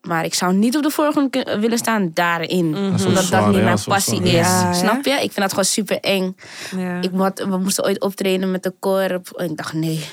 Maar 0.00 0.24
ik 0.24 0.34
zou 0.34 0.54
niet 0.54 0.76
op 0.76 0.82
de 0.82 0.90
voorgrond 0.90 1.36
willen 1.60 1.78
staan 1.78 2.10
daarin. 2.14 2.70
Mhm. 2.70 2.90
Dat 2.90 3.04
Omdat 3.06 3.24
zwaar, 3.24 3.40
dat 3.40 3.48
niet 3.48 3.58
ja, 3.58 3.64
mijn 3.64 3.78
passie 3.84 4.16
zwaar. 4.16 4.26
is. 4.26 4.32
Ja? 4.34 4.72
Snap 4.72 5.04
je? 5.04 5.10
Ik 5.10 5.18
vind 5.18 5.36
dat 5.36 5.48
gewoon 5.50 5.64
super 5.64 5.98
eng. 6.00 6.36
Ja. 6.76 7.00
Ik 7.00 7.10
had, 7.16 7.38
we 7.48 7.58
moesten 7.58 7.84
ooit 7.84 8.00
optreden 8.00 8.50
met 8.50 8.62
de 8.62 8.74
koor. 8.78 9.00
En 9.36 9.50
ik 9.50 9.56
dacht, 9.56 9.72
nee. 9.72 10.04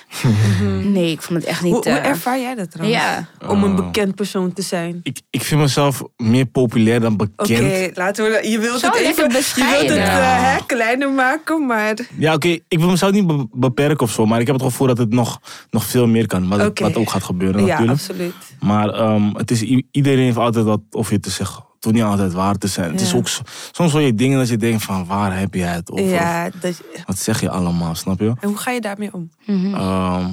Nee, 0.83 1.11
ik 1.11 1.21
vond 1.21 1.39
het 1.39 1.47
echt 1.47 1.61
niet... 1.61 1.73
hoe, 1.73 1.83
hoe 1.83 1.91
eh, 1.99 2.05
ervaar 2.09 2.39
jij 2.39 2.55
dat 2.55 2.71
trouwens? 2.71 3.01
ja. 3.01 3.27
Om 3.49 3.63
een 3.63 3.69
Oh. 3.69 3.75
bekend 3.85 4.15
persoon 4.15 4.53
te 4.53 4.61
zijn. 4.61 4.99
Ik, 5.03 5.21
ik 5.29 5.41
vind 5.43 5.61
mezelf 5.61 6.03
meer 6.17 6.45
populair 6.45 6.99
dan 6.99 7.13
Oké, 7.13 7.27
bekend. 7.35 7.97
laten 7.97 8.25
we. 8.25 8.49
Je 8.49 8.59
wilt 8.59 8.79
Zo 8.79 8.87
het 8.87 8.95
even. 8.95 9.09
Je 9.09 9.15
wilt 9.15 9.89
het 9.89 9.97
eh, 9.97 10.53
hè, 10.53 10.65
kleiner 10.65 11.09
maken, 11.11 11.65
maar. 11.65 11.95
Ja, 12.17 12.33
oké, 12.33 12.47
ik 12.67 12.79
wil 12.79 12.89
mezelf 12.89 13.11
niet 13.11 13.27
be- 13.27 13.47
beperken 13.51 13.99
of 14.05 14.11
zo, 14.11 14.25
maar 14.25 14.39
ik 14.39 14.45
heb 14.47 14.55
het 14.55 14.65
gevoel 14.65 14.87
dat 14.87 14.97
het 14.97 15.09
nog, 15.13 15.39
nog 15.69 15.85
veel 15.85 16.07
meer 16.07 16.27
kan. 16.27 16.47
Wat, 16.47 16.65
Oké. 16.65 16.83
wat 16.83 16.95
ook 16.95 17.09
gaat 17.09 17.23
gebeuren 17.23 17.61
Ja, 17.61 17.67
natuurlijk. 17.67 17.91
absoluut. 17.99 18.33
Maar 18.59 18.89
ehm, 18.89 19.29
het 19.35 19.51
is, 19.51 19.61
iedereen 19.91 20.23
heeft 20.25 20.37
altijd 20.37 20.65
wat 20.65 20.81
of 20.91 21.09
je 21.09 21.19
te 21.19 21.29
zeggen. 21.29 21.55
Het 21.75 21.83
hoeft 21.85 21.95
niet 21.95 22.05
altijd 22.05 22.33
waar 22.33 22.55
te 22.55 22.67
zijn. 22.67 22.91
Het 22.91 23.01
is 23.01 23.13
ook 23.13 23.27
soms 23.71 23.91
hoor 23.91 24.01
je 24.01 24.13
dingen 24.15 24.37
dat 24.37 24.47
je 24.49 24.57
denkt 24.57 24.83
van 24.83 25.05
waar 25.05 25.39
heb 25.39 25.53
je 25.53 25.61
het 25.61 25.91
over? 25.91 26.05
Ja, 26.05 26.49
dat, 26.61 26.81
Wat 27.05 27.19
zeg 27.19 27.41
je 27.41 27.49
allemaal, 27.49 27.95
snap 27.95 28.19
je? 28.19 28.33
en 28.39 28.47
hoe 28.47 28.57
ga 28.57 28.71
je 28.71 28.81
daarmee 28.81 29.13
om? 29.13 29.29
Mhm. 29.45 29.73
Ehm, 29.73 30.29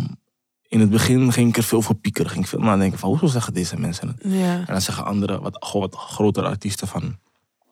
in 0.69 0.81
het 0.81 0.91
begin 0.91 1.33
ging 1.33 1.49
ik 1.49 1.57
er 1.57 1.63
veel 1.63 1.83
voor 1.83 1.95
piekeren. 1.95 2.31
Ging 2.31 2.43
ik 2.45 2.51
veel 2.51 2.61
nadenken 2.61 2.99
van 2.99 3.09
hoezo 3.09 3.27
zeggen 3.27 3.55
deze 3.55 3.77
mensen 3.81 4.09
het? 4.09 4.17
Ja. 4.33 4.55
En 4.55 4.65
dan 4.67 4.81
zeggen 4.81 5.05
andere, 5.05 5.41
wat, 5.41 5.57
gewoon 5.61 5.89
wat 5.91 6.01
grotere 6.01 6.47
artiesten 6.47 6.89
van... 6.89 7.17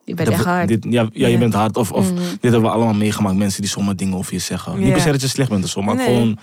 Je 0.05 0.15
bent 0.15 0.29
echt 0.29 0.45
hard. 0.45 0.69
Dit, 0.69 0.87
ja, 0.91 1.09
ja, 1.13 1.27
je 1.29 1.39
bent 1.39 1.55
hard. 1.55 1.77
Of, 1.77 1.93
of 1.93 2.13
Mhm. 2.13 2.21
dit 2.41 2.43
hebben 2.43 2.63
we 2.63 2.69
allemaal 2.69 2.95
meegemaakt. 2.95 3.37
Mensen 3.37 3.61
die 3.63 3.71
zomaar 3.71 3.97
dingen 3.97 4.17
over 4.17 4.33
je 4.33 4.39
zeggen. 4.39 4.79
Niet 4.79 4.93
per 4.93 5.01
se 5.01 5.11
dat 5.11 5.21
je 5.21 5.29
slecht 5.29 5.51
bent 5.51 5.65
of 5.65 5.71
zo, 5.71 5.83
maar 5.83 5.95
Nee. 5.95 6.05
gewoon... 6.07 6.39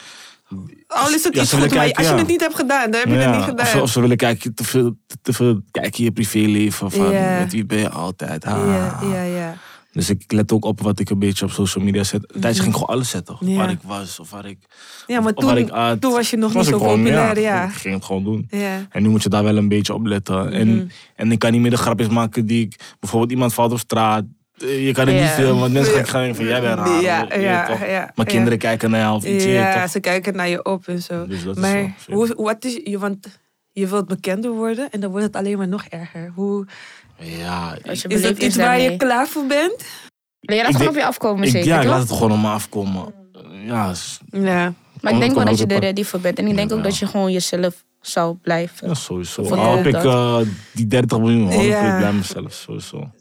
Al 0.88 1.14
is 1.14 1.24
het 1.24 1.34
Ja, 1.36 1.42
iets 1.42 1.50
ze 1.50 1.56
willen 1.56 1.70
goed, 1.72 1.78
maar 1.80 1.94
als 1.94 2.06
je 2.06 2.12
ja. 2.14 2.18
het 2.20 2.28
niet 2.28 2.42
hebt 2.42 2.56
gedaan, 2.56 2.92
dan 2.92 3.00
heb 3.00 3.10
je 3.10 3.16
Ja, 3.16 3.20
het 3.20 3.36
niet 3.36 3.44
gedaan. 3.44 3.82
of 3.82 3.90
ze 3.92 4.02
willen 4.02 4.18
kijken, 4.18 4.54
te 4.54 4.64
veel, 4.64 4.96
te, 5.22 5.34
veel 5.34 5.62
kijken 5.72 5.98
in 6.00 6.04
je 6.04 6.12
privéleven. 6.12 6.92
Van 6.92 7.12
Ja. 7.12 7.40
met 7.40 7.52
wie 7.52 7.66
ben 7.66 7.78
je 7.78 7.90
altijd. 7.90 8.46
Ah. 8.46 8.66
Ja, 8.68 9.00
ja, 9.14 9.24
ja. 9.24 9.56
Dus 9.92 10.10
ik 10.10 10.32
let 10.32 10.52
ook 10.52 10.66
op 10.66 10.82
wat 10.82 11.00
ik 11.00 11.10
een 11.10 11.20
beetje 11.20 11.46
op 11.46 11.52
social 11.52 11.84
media 11.84 12.04
zet. 12.04 12.34
Een 12.34 12.42
tijdje 12.42 12.62
ging 12.62 12.74
ik 12.74 12.80
gewoon 12.80 12.96
alles 12.96 13.10
zetten. 13.10 13.38
Ja. 13.40 13.56
Waar 13.58 13.70
ik 13.70 13.80
was 13.84 14.20
of 14.20 14.30
waar 14.30 14.46
ik, 14.46 14.58
Ja, 15.08 15.20
maar 15.20 15.32
ik 15.32 15.38
toen, 15.40 16.00
toen 16.00 16.12
was 16.12 16.30
je 16.30 16.38
nog 16.38 16.54
niet 16.54 16.66
zo 16.66 16.78
populair, 16.78 17.40
ja. 17.40 17.64
Ik 17.66 17.74
ging 17.74 17.94
het 17.96 18.06
gewoon 18.06 18.24
doen. 18.24 18.48
Ja. 18.50 18.86
En 18.90 19.02
nu 19.04 19.10
moet 19.10 19.24
je 19.24 19.30
daar 19.30 19.44
wel 19.44 19.58
een 19.58 19.68
beetje 19.68 19.94
op 19.94 20.06
letten. 20.06 20.46
Mhm. 20.46 20.54
En, 20.54 20.92
en 21.16 21.32
ik 21.32 21.40
kan 21.40 21.52
niet 21.52 21.62
meer 21.62 21.72
de 21.72 21.78
grapjes 21.78 22.08
maken 22.08 22.46
die 22.46 22.66
ik... 22.66 22.80
Bijvoorbeeld 23.00 23.32
iemand 23.32 23.54
valt 23.54 23.72
op 23.72 23.80
straat. 23.80 24.24
Eh, 24.62 24.86
Je 24.86 24.92
kan 24.94 25.08
het 25.08 25.16
Ja. 25.16 25.22
niet 25.22 25.30
filmen, 25.32 25.60
want 25.60 25.74
mensen 25.74 26.06
gaan 26.08 26.20
denken 26.20 26.36
van 26.36 26.46
jij 26.46 26.62
bent 26.62 26.80
raar. 26.80 27.02
Ja, 27.02 27.26
je 27.30 27.40
ja, 27.42 27.86
ja, 27.86 28.12
Maar 28.16 28.26
ja. 28.26 28.32
kinderen 28.34 28.58
kijken 28.58 28.90
naar 28.92 29.00
jou 29.00 29.16
of 29.16 29.26
iets. 29.26 29.44
Ja, 29.44 29.82
toch? 29.82 29.90
ze 29.92 30.00
kijken 30.00 30.36
naar 30.36 30.50
je 30.50 30.66
op 30.66 30.88
en 30.88 31.02
zo. 31.02 31.28
Dus 31.28 31.44
dat 31.44 31.56
is 31.58 31.62
wel 31.62 31.72
maar 31.72 31.96
hoe, 32.08 32.34
wat 32.38 32.66
is 32.66 32.80
je, 32.84 33.00
want 33.00 33.28
je 33.72 33.88
wilt 33.88 34.08
bekender 34.08 34.52
worden 34.52 34.90
en 34.92 35.00
dan 35.00 35.10
wordt 35.12 35.26
het 35.26 35.36
alleen 35.36 35.58
maar 35.58 35.68
nog 35.68 35.86
erger. 35.90 36.32
Hoe, 36.36 36.66
Ja, 37.18 37.76
ik, 37.78 37.88
Als 37.90 38.02
je 38.02 38.08
is 38.08 38.22
dat 38.22 38.32
iets 38.32 38.46
is 38.46 38.56
waar 38.56 38.80
je 38.80 38.98
klaar 38.98 39.28
voor 39.28 39.46
bent? 39.46 39.84
Wil 40.40 40.56
je 40.56 40.62
dat 40.62 40.72
Ik 40.72 40.78
gewoon 40.78 40.92
op 40.92 40.98
je 41.00 41.06
afkomen, 41.06 41.44
ik, 41.44 41.50
zeker, 41.52 41.68
ja, 41.68 41.82
ik 41.82 41.88
laat 41.88 42.00
het 42.02 42.12
gewoon 42.12 42.32
op 42.32 42.40
me 42.40 42.48
afkomen. 42.48 43.14
Ja, 43.66 43.94
Ja. 44.32 44.74
Maar 45.02 45.14
ik 45.14 45.20
denk 45.20 45.36
wel 45.36 45.46
dat 45.46 45.58
je 45.58 45.66
er 45.66 45.80
ready 45.80 46.04
voor 46.04 46.20
bent. 46.20 46.38
En 46.40 46.48
ik 46.48 46.56
denk 46.56 46.72
ook 46.72 46.78
Ja. 46.78 46.84
dat 46.84 46.98
je 46.98 47.08
gewoon 47.08 47.32
jezelf 47.32 47.84
zou 48.02 48.36
blijven. 48.36 48.88
ja 48.88 48.94
sowieso. 48.94 49.42
Al 49.56 49.76
heb 49.78 49.86
ik 49.88 50.04
eh, 50.04 50.38
die 50.74 50.88
30 50.88 51.20
miljoen, 51.20 51.52
ik 51.52 51.68
blij 51.70 52.00
met 52.02 52.14
mezelf. 52.14 52.54
Sowieso. 52.54 53.12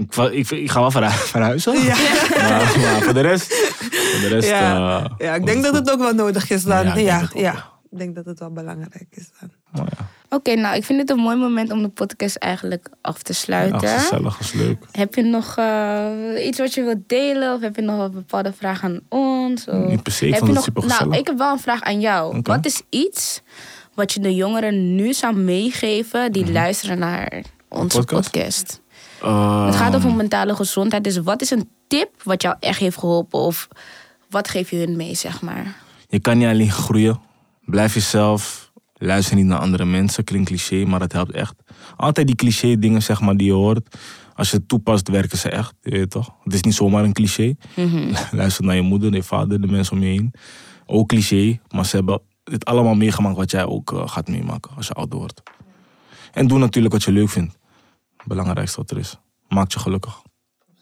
Ik, 0.00 0.14
ik, 0.32 0.50
ik 0.50 0.70
ga 0.70 0.80
wel 0.80 0.90
verhu- 0.90 1.08
verhuizen. 1.34 1.82
Ja. 1.82 1.96
Maar, 2.38 2.78
maar 2.78 3.00
voor 3.02 3.14
de 3.14 3.20
rest... 3.20 3.54
Voor 3.54 4.20
de 4.20 4.28
rest 4.28 4.48
Ja. 4.48 4.98
eh, 4.98 5.10
ja, 5.26 5.34
ik 5.34 5.46
denk 5.46 5.62
dat 5.62 5.74
het 5.74 5.90
ook 5.90 5.98
wel 5.98 6.12
nodig 6.12 6.50
is 6.50 6.62
dan. 6.62 6.76
Ja, 6.76 6.82
Ja, 6.84 6.88
ik 6.90 6.94
denk 6.94 7.06
ja, 7.08 7.20
het 7.20 7.34
ook, 7.34 7.40
ja. 7.40 7.68
Ik 7.90 7.98
denk 7.98 8.14
dat 8.14 8.24
het 8.24 8.38
wel 8.38 8.50
belangrijk 8.52 9.06
is 9.10 9.30
dan. 9.40 9.50
Ja, 9.74 9.84
Oké, 10.28 10.54
nou, 10.54 10.76
ik 10.76 10.84
vind 10.84 10.98
dit 10.98 11.10
een 11.10 11.22
mooi 11.22 11.36
moment 11.36 11.70
om 11.72 11.82
de 11.82 11.88
podcast 11.88 12.36
eigenlijk 12.36 12.88
af 13.00 13.22
te 13.22 13.32
ja, 13.32 13.38
sluiten. 13.38 13.88
gezellig, 13.88 14.40
is 14.40 14.52
leuk. 14.52 14.84
heb 14.92 15.14
je 15.14 15.22
nog 15.22 15.56
eh, 15.56 16.46
iets 16.46 16.58
wat 16.58 16.74
je 16.74 16.82
wilt 16.82 17.08
delen? 17.08 17.54
Of 17.54 17.60
heb 17.60 17.76
je 17.76 17.82
nog 17.82 18.04
een 18.04 18.10
bepaalde 18.10 18.52
vraag 18.52 18.84
aan 18.84 19.00
ons? 19.08 19.64
Of... 19.66 19.86
Niet 19.88 20.02
per 20.02 20.12
se, 20.12 20.26
ik 20.26 20.34
heb 20.34 20.44
vond 20.44 20.52
je 20.52 20.60
het 20.64 20.74
nog... 20.74 20.84
super 20.84 21.06
Nou, 21.06 21.20
ik 21.20 21.26
heb 21.26 21.38
wel 21.38 21.52
een 21.52 21.58
vraag 21.58 21.82
aan 21.82 22.00
jou. 22.00 22.40
Wat 22.42 22.66
is 22.66 22.82
iets 22.88 23.42
wat 23.94 24.12
je 24.12 24.20
de 24.20 24.34
jongeren 24.34 24.94
nu 24.94 25.12
zou 25.12 25.34
meegeven 25.36 26.32
die 26.32 26.52
luisteren 26.52 26.98
naar 26.98 27.42
onze 27.68 27.98
podcast? 27.98 28.30
podcast? 28.30 28.79
Het 29.66 29.76
gaat 29.76 29.94
over 29.94 30.08
Ehm, 30.08 30.16
mentale 30.16 30.54
gezondheid. 30.54 31.04
Dus 31.04 31.18
wat 31.18 31.40
is 31.40 31.50
een 31.50 31.68
tip 31.88 32.22
wat 32.22 32.42
jou 32.42 32.56
echt 32.60 32.78
heeft 32.80 32.98
geholpen? 32.98 33.38
Of 33.38 33.68
wat 34.30 34.48
geef 34.48 34.70
je 34.70 34.76
hun 34.76 34.96
mee, 34.96 35.14
zeg 35.14 35.42
maar? 35.42 35.76
Je 36.08 36.20
kan 36.20 36.38
niet 36.38 36.46
alleen 36.46 36.70
groeien. 36.70 37.20
Blijf 37.64 37.94
jezelf. 37.94 38.72
Luister 38.94 39.36
niet 39.36 39.46
naar 39.46 39.58
andere 39.58 39.84
mensen. 39.84 40.24
Klinkt 40.24 40.48
cliché, 40.48 40.84
maar 40.84 41.00
het 41.00 41.12
helpt 41.12 41.32
echt. 41.32 41.54
Altijd 41.96 42.26
die 42.26 42.36
cliché 42.36 42.78
dingen 42.78 43.02
zeg 43.02 43.20
maar, 43.20 43.36
die 43.36 43.46
je 43.46 43.52
hoort. 43.52 43.96
Als 44.34 44.50
je 44.50 44.56
het 44.56 44.68
toepast, 44.68 45.08
werken 45.08 45.38
ze 45.38 45.48
echt. 45.50 45.74
Je 45.82 45.90
weet 45.90 46.10
toch? 46.10 46.30
Het 46.44 46.54
is 46.54 46.62
niet 46.62 46.74
zomaar 46.74 47.04
een 47.04 47.12
cliché. 47.12 47.56
Luister 48.30 48.64
naar 48.64 48.74
je 48.74 48.82
moeder, 48.82 49.14
je 49.14 49.22
vader, 49.22 49.60
de 49.60 49.66
mensen 49.66 49.96
om 49.96 50.02
je 50.02 50.08
heen. 50.08 50.32
Ook 50.86 51.08
cliché, 51.08 51.60
maar 51.70 51.86
ze 51.86 51.96
hebben 51.96 52.20
dit 52.44 52.64
allemaal 52.64 52.94
meegemaakt 52.94 53.36
wat 53.36 53.50
jij 53.50 53.64
ook 53.64 53.92
eh, 53.92 54.08
gaat 54.08 54.28
meemaken 54.28 54.70
als 54.76 54.86
je 54.86 54.92
ouder 54.92 55.18
wordt. 55.18 55.42
En 56.32 56.46
doe 56.46 56.58
natuurlijk 56.58 56.94
wat 56.94 57.02
je 57.02 57.12
leuk 57.12 57.28
vindt. 57.28 57.58
Het 58.20 58.28
belangrijkste 58.28 58.76
wat 58.80 58.90
er 58.90 58.98
is. 58.98 59.18
Maakt 59.48 59.72
je 59.72 59.78
gelukkig. 59.78 60.22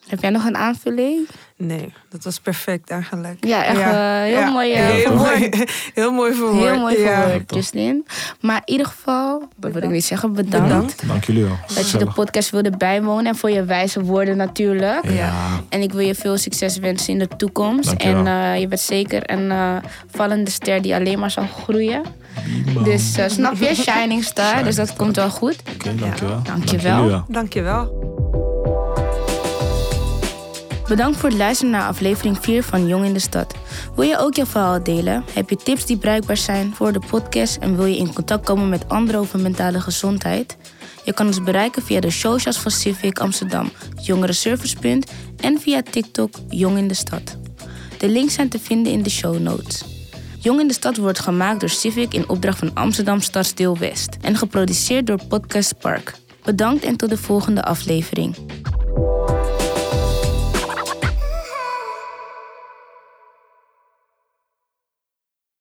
Heb 0.06 0.20
jij 0.20 0.30
nog 0.30 0.44
een 0.44 0.56
aanvulling? 0.56 1.28
Nee, 1.56 1.92
dat 2.08 2.24
was 2.24 2.40
perfect 2.40 2.90
eigenlijk. 2.90 3.46
Ja, 3.46 3.64
echt 3.64 3.78
eh, 3.80 4.20
heel 4.22 4.38
Ja. 4.38 4.50
mooi. 4.50 4.72
eh, 4.72 4.86
heel, 4.86 5.14
mooi 5.16 5.50
heel 5.94 6.12
mooi 6.12 6.34
verwoord. 6.34 6.64
Heel 6.70 6.78
mooi 6.78 6.98
ja. 6.98 7.22
verwoord, 7.22 7.54
Justin. 7.54 8.06
Maar 8.40 8.56
in 8.64 8.72
ieder 8.72 8.86
geval, 8.86 9.48
dat 9.56 9.72
wil 9.72 9.82
ik 9.82 9.90
niet 9.90 10.04
zeggen, 10.04 10.32
bedankt. 10.32 10.68
Bedankt. 10.68 11.06
Dank 11.08 11.24
jullie 11.24 11.44
wel. 11.44 11.56
Dat 11.74 11.90
je 11.90 11.98
de 11.98 12.06
podcast 12.10 12.50
wilde 12.50 12.70
bijwonen 12.76 13.26
en 13.26 13.36
voor 13.36 13.50
je 13.50 13.64
wijze 13.64 14.02
woorden 14.02 14.36
natuurlijk. 14.36 15.10
Ja. 15.10 15.60
En 15.68 15.80
ik 15.82 15.92
wil 15.92 16.06
je 16.06 16.14
veel 16.14 16.36
succes 16.38 16.78
wensen 16.78 17.12
in 17.12 17.18
de 17.18 17.28
toekomst. 17.36 17.84
Dankjewel. 17.88 18.26
En 18.26 18.52
eh, 18.54 18.60
je 18.60 18.68
bent 18.68 18.80
zeker 18.80 19.30
een 19.30 19.50
eh, 19.50 19.76
vallende 20.10 20.50
ster 20.50 20.82
die 20.82 20.94
alleen 20.94 21.18
maar 21.18 21.30
zal 21.30 21.46
groeien. 21.46 22.02
Dus 22.84 23.16
eh, 23.16 23.28
snap 23.28 23.56
je? 23.56 23.74
Shining 23.74 24.24
star. 24.24 24.64
dus 24.64 24.76
dat 24.76 24.96
komt 24.96 25.16
wel 25.16 25.30
goed. 25.30 25.56
Oké, 25.74 25.94
dankjewel. 25.94 26.42
Dankjewel. 26.42 26.44
Dank 26.44 26.68
jullie 26.68 27.10
wel. 27.10 27.24
Dankjewel. 27.28 28.16
Bedankt 30.88 31.18
voor 31.18 31.28
het 31.28 31.38
luisteren 31.38 31.72
naar 31.72 31.88
aflevering 31.88 32.38
4 32.40 32.62
van 32.62 32.86
Jong 32.86 33.04
in 33.04 33.12
de 33.12 33.18
Stad. 33.18 33.54
Wil 33.94 34.04
je 34.04 34.18
ook 34.18 34.34
je 34.34 34.46
verhaal 34.46 34.82
delen? 34.82 35.24
Heb 35.32 35.50
je 35.50 35.56
tips 35.56 35.86
die 35.86 35.96
bruikbaar 35.96 36.36
zijn 36.36 36.74
voor 36.74 36.92
de 36.92 37.00
podcast 37.10 37.56
en 37.56 37.76
wil 37.76 37.84
je 37.84 37.96
in 37.96 38.12
contact 38.12 38.44
komen 38.44 38.68
met 38.68 38.88
anderen 38.88 39.20
over 39.20 39.40
mentale 39.40 39.80
gezondheid? 39.80 40.56
Je 41.04 41.12
kan 41.12 41.26
ons 41.26 41.42
bereiken 41.42 41.82
via 41.82 42.00
de 42.00 42.10
socials 42.10 42.58
van 42.58 42.70
Civic 42.70 43.18
Amsterdam, 43.18 43.70
Jongerenservicepunt 44.02 45.10
en 45.40 45.60
via 45.60 45.82
TikTok 45.90 46.34
Jong 46.48 46.78
in 46.78 46.88
de 46.88 46.94
Stad. 46.94 47.36
De 47.98 48.08
links 48.08 48.34
zijn 48.34 48.48
te 48.48 48.58
vinden 48.58 48.92
in 48.92 49.02
de 49.02 49.10
show 49.10 49.38
notes. 49.38 49.87
Jong 50.48 50.60
in 50.60 50.68
de 50.68 50.74
Stad 50.74 50.96
wordt 50.96 51.18
gemaakt 51.18 51.60
door 51.60 51.68
Civic 51.68 52.14
in 52.14 52.28
opdracht 52.28 52.58
van 52.58 52.70
Amsterdam 52.74 53.20
Stadsdeel 53.20 53.78
West 53.78 54.16
en 54.20 54.36
geproduceerd 54.36 55.06
door 55.06 55.20
Podcast 55.28 55.78
Park. 55.78 56.14
Bedankt 56.44 56.84
en 56.84 56.96
tot 56.96 57.08
de 57.08 57.16
volgende 57.16 57.62
aflevering. 57.62 58.34